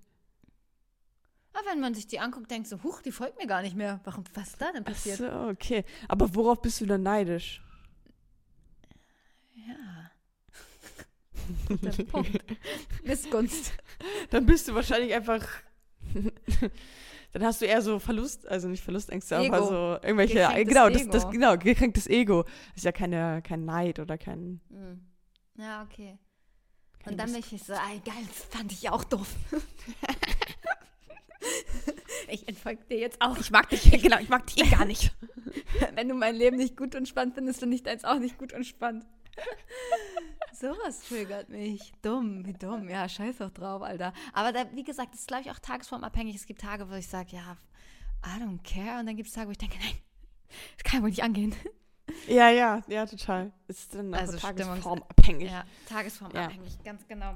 Aber 1.53 1.71
wenn 1.71 1.81
man 1.81 1.95
sich 1.95 2.07
die 2.07 2.21
anguckt, 2.21 2.51
denkt 2.51 2.69
so, 2.69 2.83
huch, 2.83 3.03
die 3.03 3.13
folgt 3.13 3.39
mir 3.39 3.47
gar 3.47 3.63
nicht 3.63 3.77
mehr. 3.77 4.01
Warum, 4.05 4.25
was 4.35 4.49
ist 4.49 4.61
da 4.61 4.73
denn 4.73 4.85
Ach 4.87 4.93
passiert? 4.93 5.19
so, 5.19 5.29
okay. 5.49 5.85
Aber 6.09 6.35
worauf 6.35 6.63
bist 6.63 6.81
du 6.81 6.87
dann 6.87 7.03
neidisch? 7.03 7.63
Ja. 9.55 10.08
Guter 11.67 12.05
Punkt. 12.05 12.45
Missgunst. 13.05 13.73
Dann 14.31 14.47
bist 14.47 14.69
du 14.69 14.75
wahrscheinlich 14.75 15.15
einfach. 15.15 15.47
dann 17.33 17.45
hast 17.45 17.61
du 17.61 17.67
eher 17.67 17.83
so 17.83 17.99
Verlust, 17.99 18.47
also 18.49 18.69
nicht 18.69 18.83
Verlustängste, 18.83 19.37
aber 19.37 19.59
Ego. 19.59 19.67
so 19.67 19.99
irgendwelche. 20.03 20.39
Gekränktes 20.39 20.69
genau, 20.69 20.89
das, 20.89 21.09
das, 21.09 21.31
genau, 21.31 21.57
gekränktes 21.57 22.07
Ego. 22.07 22.43
Das 22.43 22.77
ist 22.77 22.85
ja 22.85 22.93
keine, 22.93 23.43
kein 23.43 23.65
Neid 23.65 23.99
oder 23.99 24.17
kein. 24.17 24.61
Hm. 24.71 25.01
Ja, 25.57 25.83
okay. 25.83 26.19
kein 27.01 27.13
Und 27.13 27.19
dann 27.19 27.33
bin 27.33 27.41
ich 27.41 27.63
so, 27.63 27.73
ey, 27.73 28.01
geil, 28.05 28.25
das 28.27 28.45
fand 28.51 28.73
ich 28.73 28.89
auch 28.91 29.05
doof. 29.05 29.29
ich 32.29 32.49
entfolge 32.49 32.85
dir 32.85 32.99
jetzt 32.99 33.21
auch. 33.21 33.37
Ich 33.39 33.51
mag 33.51 33.69
dich, 33.69 33.91
genau, 34.03 34.19
ich 34.21 34.29
mag 34.29 34.47
dich 34.47 34.65
eh 34.65 34.71
gar 34.71 34.85
nicht. 34.85 35.15
Wenn 35.95 36.09
du 36.09 36.15
mein 36.15 36.37
Leben 36.37 36.57
nicht 36.57 36.77
gut 36.77 36.95
und 36.95 37.09
spannend 37.09 37.35
findest, 37.35 37.61
finde 37.61 37.77
ich 37.77 37.83
deins 37.83 38.05
auch 38.05 38.19
nicht 38.19 38.39
gut 38.39 38.53
und 38.53 38.65
spannend. 38.65 39.05
Sowas 40.61 41.01
triggert 41.09 41.49
mich. 41.49 41.93
Dumm, 42.03 42.45
wie 42.45 42.53
dumm. 42.53 42.89
Ja, 42.89 43.09
scheiß 43.09 43.39
doch 43.39 43.51
drauf, 43.51 43.83
Alter. 43.83 44.13
Aber 44.33 44.53
da, 44.53 44.65
wie 44.75 44.83
gesagt, 44.83 45.13
das 45.13 45.21
ist, 45.21 45.29
glaube 45.29 45.43
ich, 45.45 45.51
auch 45.51 45.59
tagesformabhängig. 45.61 46.35
Es 46.35 46.47
gibt 46.47 46.61
Tage, 46.61 46.91
wo 46.91 46.95
ich 46.95 47.07
sage, 47.07 47.37
ja, 47.37 47.57
I 48.27 48.43
don't 48.43 48.63
care. 48.65 48.99
Und 48.99 49.07
dann 49.07 49.17
gibt 49.17 49.29
es 49.29 49.35
Tage, 49.35 49.47
wo 49.47 49.53
ich 49.53 49.59
denke, 49.59 49.79
nein, 49.79 49.95
das 50.77 50.85
kann 50.85 51.03
wohl 51.03 51.11
nicht 51.11 51.23
angehen. 51.23 51.55
Ja, 52.27 52.49
ja, 52.51 52.83
ja, 52.89 53.07
total. 53.07 53.53
Ist 53.69 53.95
dann 53.95 54.13
Also 54.15 54.37
tagesformabhängig. 54.39 55.51
Ja, 55.51 55.65
tagesformabhängig, 55.89 56.83
ganz 56.83 57.07
genau. 57.07 57.35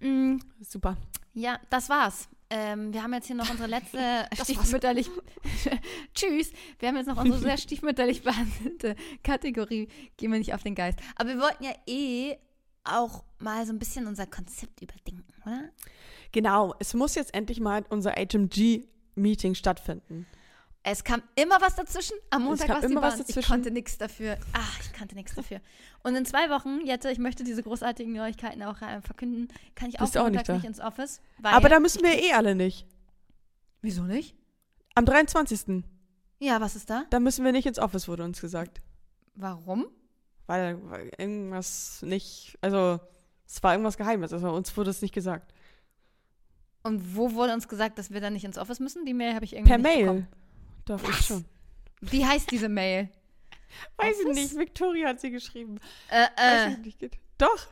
Mm, 0.00 0.38
Super. 0.60 0.96
ja, 1.34 1.60
das 1.70 1.88
war's. 1.90 2.28
Ähm, 2.54 2.92
wir 2.92 3.02
haben 3.02 3.14
jetzt 3.14 3.28
hier 3.28 3.36
noch 3.36 3.48
unsere 3.48 3.66
letzte 3.66 4.26
stiefmütterlich. 4.42 5.08
Tschüss. 6.14 6.52
Wir 6.78 6.88
haben 6.88 6.96
jetzt 6.96 7.06
noch 7.06 7.16
unsere 7.16 7.40
sehr 7.40 7.56
stiefmütterlich 7.56 8.22
behandelte 8.22 8.94
Kategorie. 9.24 9.88
Gehen 10.18 10.30
wir 10.30 10.38
nicht 10.38 10.52
auf 10.52 10.62
den 10.62 10.74
Geist. 10.74 10.98
Aber 11.16 11.30
wir 11.30 11.40
wollten 11.40 11.64
ja 11.64 11.72
eh 11.86 12.36
auch 12.84 13.24
mal 13.38 13.64
so 13.64 13.72
ein 13.72 13.78
bisschen 13.78 14.06
unser 14.06 14.26
Konzept 14.26 14.82
überdenken, 14.82 15.32
oder? 15.46 15.70
Genau, 16.32 16.74
es 16.78 16.92
muss 16.92 17.14
jetzt 17.14 17.32
endlich 17.32 17.58
mal 17.58 17.86
unser 17.88 18.12
HMG-Meeting 18.16 19.54
stattfinden. 19.54 20.26
Es 20.84 21.04
kam 21.04 21.22
immer 21.36 21.60
was 21.60 21.76
dazwischen. 21.76 22.16
Am 22.30 22.42
Montag 22.42 22.68
war 22.68 22.78
es 22.78 22.86
die 22.86 22.92
immer 22.92 23.02
was 23.02 23.14
Bahn. 23.14 23.20
Ich 23.20 23.26
dazwischen. 23.28 23.48
konnte 23.52 23.70
nichts 23.70 23.98
dafür. 23.98 24.36
Ach, 24.52 24.80
ich 24.80 24.92
konnte 24.98 25.14
nichts 25.14 25.34
dafür. 25.34 25.60
Und 26.02 26.16
in 26.16 26.26
zwei 26.26 26.50
Wochen, 26.50 26.80
Jette, 26.84 27.10
ich 27.10 27.18
möchte 27.18 27.44
diese 27.44 27.62
großartigen 27.62 28.12
Neuigkeiten 28.12 28.62
auch 28.64 28.82
äh, 28.82 29.00
verkünden, 29.00 29.48
kann 29.76 29.88
ich 29.90 29.96
auch 30.00 30.06
Bist 30.06 30.18
auch 30.18 30.28
nicht 30.28 30.48
nicht, 30.48 30.64
ins 30.64 30.80
Office. 30.80 31.20
Aber 31.42 31.68
da 31.68 31.78
müssen 31.78 32.02
wir 32.02 32.20
eh 32.20 32.32
alle 32.32 32.56
nicht. 32.56 32.86
Wieso 33.80 34.02
nicht? 34.02 34.34
Am 34.94 35.06
23. 35.06 35.84
Ja, 36.40 36.60
was 36.60 36.74
ist 36.74 36.90
da? 36.90 37.04
Da 37.10 37.20
müssen 37.20 37.44
wir 37.44 37.52
nicht 37.52 37.66
ins 37.66 37.78
Office, 37.78 38.08
wurde 38.08 38.24
uns 38.24 38.40
gesagt. 38.40 38.80
Warum? 39.36 39.86
Weil, 40.46 40.78
weil 40.90 41.10
irgendwas 41.16 42.02
nicht, 42.02 42.58
also 42.60 42.98
es 43.46 43.62
war 43.62 43.72
irgendwas 43.72 43.96
Geheimes, 43.96 44.32
also 44.32 44.50
uns 44.50 44.76
wurde 44.76 44.90
es 44.90 45.00
nicht 45.00 45.14
gesagt. 45.14 45.54
Und 46.82 47.14
wo 47.16 47.32
wurde 47.34 47.52
uns 47.54 47.68
gesagt, 47.68 47.96
dass 47.98 48.10
wir 48.10 48.20
dann 48.20 48.32
nicht 48.32 48.44
ins 48.44 48.58
Office 48.58 48.80
müssen? 48.80 49.04
Die 49.04 49.14
Mail 49.14 49.34
habe 49.34 49.44
ich 49.44 49.52
irgendwie 49.52 49.70
Per 49.70 49.78
Mail. 49.78 50.00
bekommen. 50.02 50.28
Doch, 50.84 51.02
ich 51.02 51.08
Was? 51.08 51.26
schon. 51.26 51.44
Wie 52.00 52.24
heißt 52.26 52.50
diese 52.50 52.68
Mail? 52.68 53.08
Weiß 53.96 54.16
ich 54.20 54.34
nicht, 54.34 54.56
Victoria 54.56 55.08
hat 55.08 55.20
sie 55.20 55.30
geschrieben. 55.30 55.78
Äh, 56.10 56.26
Weiß 56.36 56.68
äh, 56.68 56.72
ich 56.72 56.78
nicht. 56.78 56.98
geht- 56.98 57.18
Doch. 57.38 57.68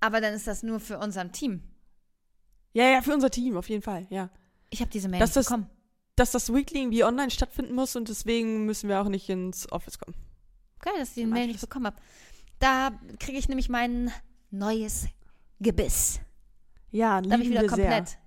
aber 0.00 0.20
dann 0.20 0.34
ist 0.34 0.46
das 0.46 0.62
nur 0.62 0.80
für 0.80 0.98
unser 0.98 1.30
Team. 1.30 1.62
Ja, 2.72 2.84
ja, 2.88 3.02
für 3.02 3.12
unser 3.12 3.30
Team, 3.30 3.56
auf 3.56 3.68
jeden 3.68 3.82
Fall, 3.82 4.06
ja. 4.10 4.30
Ich 4.70 4.80
habe 4.80 4.90
diese 4.90 5.08
Mail 5.08 5.20
Das 5.20 5.30
nicht 5.30 5.38
ist- 5.40 5.46
bekommen. 5.48 5.68
Dass 6.16 6.32
das 6.32 6.52
Weekly 6.52 6.80
irgendwie 6.80 7.02
online 7.04 7.30
stattfinden 7.30 7.74
muss 7.74 7.96
und 7.96 8.08
deswegen 8.08 8.66
müssen 8.66 8.88
wir 8.88 9.00
auch 9.00 9.08
nicht 9.08 9.28
ins 9.30 9.70
Office 9.72 9.98
kommen. 9.98 10.14
Geil, 10.80 10.92
dass 10.98 11.08
ich 11.10 11.14
die 11.14 11.26
Mail 11.26 11.46
nicht 11.46 11.60
bekommen 11.60 11.86
habe. 11.86 11.96
Da 12.58 12.90
kriege 13.18 13.38
ich 13.38 13.48
nämlich 13.48 13.68
mein 13.70 14.10
neues 14.50 15.06
Gebiss. 15.60 16.20
Ja, 16.90 17.20
Dann 17.22 17.30
bin 17.30 17.40
ich 17.42 17.48
lieben 17.48 17.60
wieder 17.62 17.68
komplett. 17.68 18.18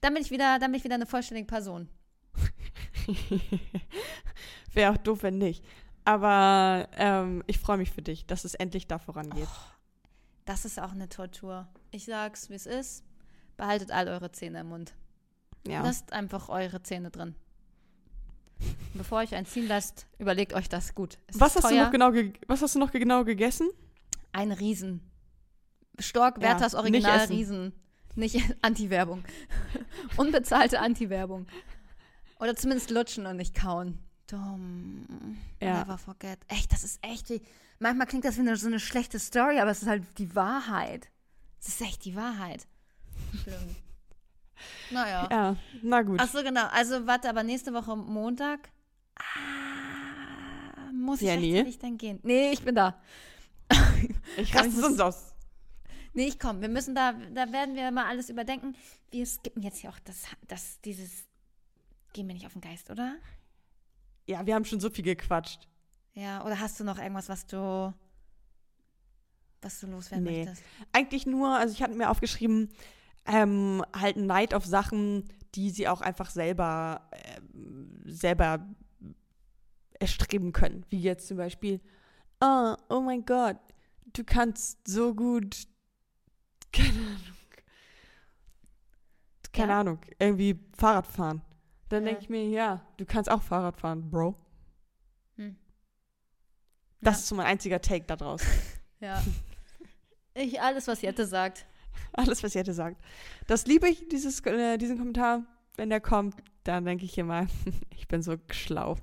Dann 0.00 0.14
bin 0.14 0.22
ich 0.22 0.30
wieder, 0.30 0.58
dann 0.60 0.70
bin 0.70 0.78
ich 0.78 0.84
wieder 0.84 0.94
eine 0.94 1.06
vollständige 1.06 1.46
Person. 1.46 1.88
Wäre 4.72 4.92
auch 4.92 4.96
doof, 4.96 5.22
wenn 5.22 5.38
nicht. 5.38 5.64
Aber 6.04 6.88
ähm, 6.96 7.42
ich 7.46 7.58
freue 7.58 7.76
mich 7.78 7.90
für 7.90 8.02
dich, 8.02 8.26
dass 8.26 8.44
es 8.44 8.54
endlich 8.54 8.86
da 8.86 8.98
vorangeht. 8.98 9.46
Oh, 9.46 9.70
das 10.44 10.64
ist 10.64 10.80
auch 10.80 10.92
eine 10.92 11.08
Tortur. 11.08 11.68
Ich 11.90 12.04
sag's, 12.04 12.50
wie 12.50 12.54
es 12.54 12.66
ist. 12.66 13.04
Behaltet 13.56 13.90
all 13.90 14.08
eure 14.08 14.32
Zähne 14.32 14.60
im 14.60 14.68
Mund. 14.68 14.94
Ja. 15.66 15.82
Lasst 15.82 16.12
einfach 16.12 16.48
eure 16.48 16.82
Zähne 16.82 17.10
drin. 17.10 17.34
Bevor 18.94 19.18
euch 19.18 19.34
einen 19.34 19.46
ziehen 19.46 19.68
lasst, 19.68 20.06
überlegt 20.18 20.52
euch 20.54 20.68
das 20.68 20.94
gut. 20.94 21.18
Es 21.26 21.40
was, 21.40 21.56
hast 21.56 21.70
du 21.70 21.76
noch 21.76 21.90
genau 21.90 22.12
ge- 22.12 22.32
was 22.46 22.60
hast 22.62 22.74
du 22.74 22.78
noch 22.78 22.90
genau 22.92 23.24
gegessen? 23.24 23.70
Ein 24.32 24.52
Riesen. 24.52 25.00
Stork, 25.98 26.36
Ja, 26.36 26.42
Werthers 26.50 26.72
nicht 26.72 26.80
Original 26.82 27.20
essen. 27.20 27.32
Riesen. 27.36 27.72
Nicht 28.16 28.36
Anti-Werbung. 28.62 29.24
Unbezahlte 30.16 30.80
Anti-Werbung. 30.80 31.46
Oder 32.40 32.56
zumindest 32.56 32.90
lutschen 32.90 33.26
und 33.26 33.36
nicht 33.36 33.54
kauen. 33.54 33.98
Dumm. 34.26 35.36
Ja. 35.60 35.80
Never 35.80 35.98
forget. 35.98 36.38
Echt, 36.48 36.72
das 36.72 36.84
ist 36.84 36.98
echt 37.02 37.28
wie. 37.30 37.42
Manchmal 37.78 38.06
klingt 38.06 38.24
das 38.24 38.36
wie 38.36 38.40
eine, 38.40 38.56
so 38.56 38.66
eine 38.66 38.80
schlechte 38.80 39.18
Story, 39.18 39.58
aber 39.58 39.70
es 39.70 39.82
ist 39.82 39.88
halt 39.88 40.04
die 40.18 40.34
Wahrheit. 40.34 41.08
Es 41.60 41.68
ist 41.68 41.80
echt 41.82 42.04
die 42.04 42.16
Wahrheit. 42.16 42.66
Schlimm. 43.42 43.76
Naja. 44.90 45.28
Ja, 45.30 45.56
na 45.82 46.02
gut. 46.02 46.18
Ach 46.20 46.28
so, 46.28 46.42
genau. 46.42 46.66
Also, 46.66 47.06
warte, 47.06 47.28
aber 47.28 47.42
nächste 47.42 47.72
Woche 47.72 47.96
Montag. 47.96 48.70
Ah, 49.16 50.90
muss 50.92 51.20
ich 51.20 51.28
Jenny? 51.28 51.52
rechtzeitig 51.52 51.78
dann 51.78 51.96
gehen? 51.98 52.20
Nee, 52.22 52.52
ich 52.52 52.62
bin 52.62 52.74
da. 52.74 53.00
ich 54.36 54.54
raste 54.54 54.68
ich 54.68 54.74
sonst 54.74 55.00
aus. 55.00 55.34
Nee, 56.12 56.26
ich 56.26 56.38
komme. 56.38 56.60
Wir 56.60 56.68
müssen 56.68 56.94
da, 56.94 57.12
da 57.12 57.52
werden 57.52 57.74
wir 57.74 57.90
mal 57.90 58.06
alles 58.06 58.30
überdenken. 58.30 58.74
Wir 59.10 59.26
skippen 59.26 59.62
jetzt 59.62 59.78
hier 59.78 59.90
auch 59.90 59.98
das, 60.00 60.24
das, 60.48 60.80
dieses. 60.82 61.29
Gehen 62.12 62.26
wir 62.26 62.34
nicht 62.34 62.46
auf 62.46 62.52
den 62.52 62.60
Geist, 62.62 62.90
oder? 62.90 63.16
Ja, 64.26 64.44
wir 64.46 64.54
haben 64.54 64.64
schon 64.64 64.80
so 64.80 64.90
viel 64.90 65.04
gequatscht. 65.04 65.68
Ja, 66.14 66.44
oder 66.44 66.58
hast 66.60 66.78
du 66.80 66.84
noch 66.84 66.98
irgendwas, 66.98 67.28
was 67.28 67.46
du. 67.46 67.92
was 69.62 69.80
du 69.80 69.86
loswerden 69.88 70.24
Nee. 70.24 70.44
möchtest? 70.44 70.62
Eigentlich 70.92 71.26
nur, 71.26 71.56
also 71.56 71.72
ich 71.74 71.82
hatte 71.82 71.94
mir 71.94 72.10
aufgeschrieben, 72.10 72.70
ähm, 73.26 73.84
halt 73.96 74.16
Neid 74.16 74.54
auf 74.54 74.64
Sachen, 74.64 75.24
die 75.54 75.70
sie 75.70 75.86
auch 75.88 76.00
einfach 76.00 76.30
selber, 76.30 77.08
ähm, 77.12 78.02
selber 78.06 78.66
erstreben 79.98 80.52
können. 80.52 80.84
Wie 80.88 81.00
jetzt 81.00 81.28
zum 81.28 81.36
Beispiel, 81.36 81.80
oh, 82.40 82.74
oh 82.88 83.00
mein 83.00 83.24
Gott, 83.26 83.58
du 84.14 84.24
kannst 84.24 84.86
so 84.88 85.14
gut, 85.14 85.66
keine 86.72 86.88
Ahnung, 86.88 87.20
keine 89.52 89.72
Ja. 89.72 89.80
Ahnung, 89.80 89.98
irgendwie 90.18 90.58
Fahrrad 90.76 91.06
fahren. 91.06 91.42
Dann 91.90 92.04
Ja. 92.04 92.08
denke 92.10 92.22
ich 92.22 92.28
mir, 92.30 92.48
ja, 92.48 92.80
du 92.96 93.04
kannst 93.04 93.30
auch 93.30 93.42
Fahrrad 93.42 93.76
fahren, 93.76 94.10
Bro. 94.10 94.34
Hm. 95.36 95.56
Das 97.02 97.16
Ja. 97.16 97.18
ist 97.20 97.28
so 97.28 97.34
mein 97.34 97.46
einziger 97.46 97.80
Take 97.82 98.06
da 98.06 98.16
draus. 98.16 98.42
Ja. 99.00 99.22
Ich, 100.34 100.60
alles, 100.60 100.86
was 100.88 101.00
Jette 101.00 101.24
sagt. 101.26 101.64
Alles, 102.12 102.42
was 102.42 102.52
Jette 102.52 102.74
sagt. 102.74 103.00
Das 103.46 103.66
liebe 103.66 103.88
ich, 103.88 104.06
dieses, 104.08 104.40
äh, 104.44 104.76
diesen 104.76 104.98
Kommentar. 104.98 105.42
Wenn 105.76 105.88
der 105.88 106.02
kommt, 106.02 106.34
dann 106.64 106.84
denke 106.84 107.06
ich 107.06 107.16
immer, 107.16 107.46
ich 107.96 108.06
bin 108.08 108.20
so 108.22 108.36
schlau. 108.50 108.96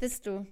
Bist 0.00 0.26
du? 0.26 0.44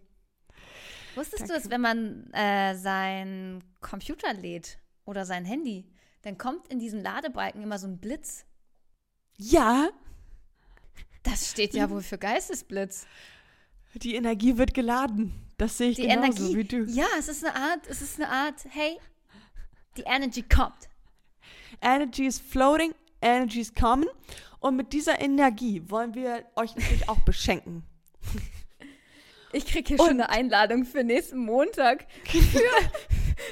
Wusstest 1.17 1.43
du, 1.43 1.49
Danke. 1.49 1.55
dass 1.63 1.71
wenn 1.71 1.81
man 1.81 2.33
äh, 2.33 2.77
sein 2.77 3.65
Computer 3.81 4.33
lädt 4.33 4.79
oder 5.05 5.25
sein 5.27 5.45
Handy, 5.45 5.85
dann 6.23 6.39
kommt 6.39 6.69
in 6.69 6.79
diesem 6.79 7.01
Ladebalken 7.01 7.61
immer 7.63 7.79
so 7.81 7.89
ein 7.89 7.99
Blitz? 7.99 8.47
Ja, 9.43 9.89
Das 11.23 11.51
steht 11.51 11.73
ja 11.75 11.89
wohl 11.89 12.03
für 12.03 12.19
Geistesblitz. 12.19 13.07
die 13.95 14.15
Energie 14.15 14.57
wird 14.59 14.75
geladen. 14.75 15.33
Das 15.57 15.79
sehe 15.79 15.91
ich 15.91 15.97
Die 15.97 16.03
genauso 16.07 16.43
Energie. 16.51 16.57
wie 16.57 16.65
du. 16.65 16.85
Ja, 16.85 17.07
es 17.19 17.29
ist 17.29 17.45
eine 17.45 17.55
Art, 17.57 17.87
es 17.89 18.03
ist 18.03 18.21
eine 18.21 18.29
Art, 18.31 18.65
hey, 18.69 18.99
die 19.97 20.03
Energy 20.03 20.43
kommt. 20.43 20.89
Energy 21.81 22.27
is 22.27 22.39
floating, 22.39 22.95
Energy 23.23 23.61
is 23.61 23.75
coming. 23.75 24.09
Und 24.61 24.77
mit 24.77 24.93
dieser 24.93 25.21
Energie 25.21 25.83
wollen 25.89 26.15
wir 26.15 26.45
euch 26.57 26.77
natürlich 26.77 27.09
auch 27.09 27.19
beschenken. 27.21 27.83
Ich 29.53 29.65
kriege 29.67 29.89
hier 29.89 29.97
schon 29.97 30.07
Und- 30.09 30.13
eine 30.21 30.29
Einladung 30.29 30.85
für 30.85 31.03
nächsten 31.03 31.39
Montag 31.39 32.07
für, 32.27 32.61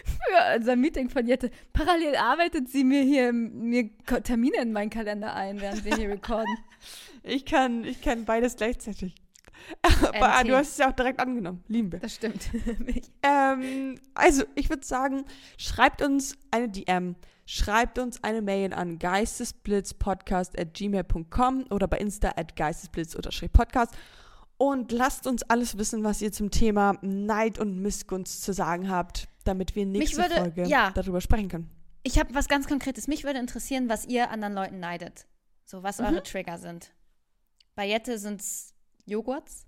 für 0.05 0.57
unser 0.57 0.77
Meeting 0.77 1.09
von 1.09 1.27
Jette. 1.27 1.51
Parallel 1.73 2.17
arbeitet 2.17 2.69
sie 2.69 2.85
mir 2.85 3.03
hier 3.03 3.33
mir 3.33 3.91
Termine 4.23 4.63
in 4.63 4.73
meinen 4.73 4.91
Kalender 4.91 5.35
ein, 5.35 5.61
während 5.61 5.85
wir 5.85 5.97
hier 5.97 6.11
recorden. 6.11 6.57
Ich 7.25 7.45
kann, 7.45 7.83
ich 7.83 8.01
kann 8.01 8.25
beides 8.25 8.55
gleichzeitig. 8.55 9.13
Aber 9.83 10.35
ah, 10.35 10.41
NT. 10.41 10.49
du 10.49 10.57
hast 10.57 10.71
es 10.71 10.79
ja 10.79 10.89
auch 10.89 10.95
direkt 10.95 11.21
angenommen. 11.21 11.65
Lieben 11.69 11.93
wir. 11.93 11.99
Das 11.99 12.15
stimmt. 12.15 12.51
Ähm, 13.23 13.97
also, 14.15 14.45
ich 14.55 14.71
würde 14.71 14.87
sagen, 14.87 15.25
schreibt 15.59 16.03
uns 16.03 16.37
eine 16.53 16.69
DM, 16.69 17.17
schreibt 17.47 17.99
uns 17.99 18.23
eine 18.23 18.41
Mail 18.41 18.73
an 18.73 18.99
geistesblitzpodcast 18.99 20.59
at 20.59 20.73
gmail.com 20.73 21.65
oder 21.71 21.89
bei 21.89 21.99
Insta 21.99 22.33
at 22.37 22.55
geistesblitz-podcast 22.55 23.93
und 24.57 24.93
lasst 24.93 25.27
uns 25.27 25.43
alles 25.45 25.79
wissen, 25.79 26.05
was 26.05 26.23
ihr 26.23 26.33
zum 26.33 26.51
Thema 26.51 26.97
Neid 27.01 27.59
und 27.59 27.81
Missgunst 27.81 28.43
zu 28.43 28.53
sagen 28.53 28.89
habt, 28.89 29.29
damit 29.49 29.75
wir 29.75 29.87
nächste 29.87 30.19
würde- 30.19 30.35
Folge 30.37 30.67
ja. 30.67 30.91
darüber 30.91 31.21
sprechen 31.21 31.49
können. 31.49 31.71
Ich 32.03 32.19
habe 32.19 32.35
was 32.35 32.49
ganz 32.49 32.69
Konkretes. 32.69 33.09
Mich 33.09 33.25
würde 33.25 33.39
interessieren, 33.41 33.89
was 33.89 34.07
ihr 34.07 34.31
anderen 34.31 34.55
Leuten 34.55 34.79
neidet. 34.79 35.27
So, 35.65 35.83
was 35.83 35.99
Mhm. 35.99 36.07
eure 36.07 36.23
Trigger 36.23 36.59
sind. 36.59 36.93
Bei 37.75 37.87
Jette 37.87 38.19
sind 38.19 38.41
es 38.41 38.75
Joghurts 39.07 39.67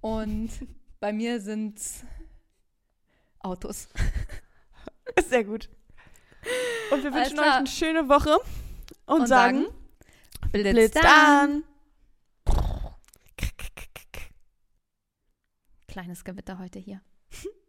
und 0.00 0.48
bei 1.00 1.12
mir 1.12 1.40
sind 1.40 1.78
es 1.78 2.04
Autos. 3.40 3.88
Sehr 5.28 5.44
gut. 5.44 5.68
Und 6.92 7.02
wir 7.02 7.12
wünschen 7.12 7.38
euch 7.38 7.52
eine 7.52 7.66
schöne 7.66 8.08
Woche 8.08 8.38
und, 9.06 9.22
Und 9.22 9.26
sagen, 9.26 9.64
sagen, 9.64 10.50
blitzt, 10.52 10.72
Blitzt 10.72 11.04
an. 11.04 11.64
Kleines 15.88 16.24
Gewitter 16.24 16.58
heute 16.58 16.78
hier. 16.78 17.00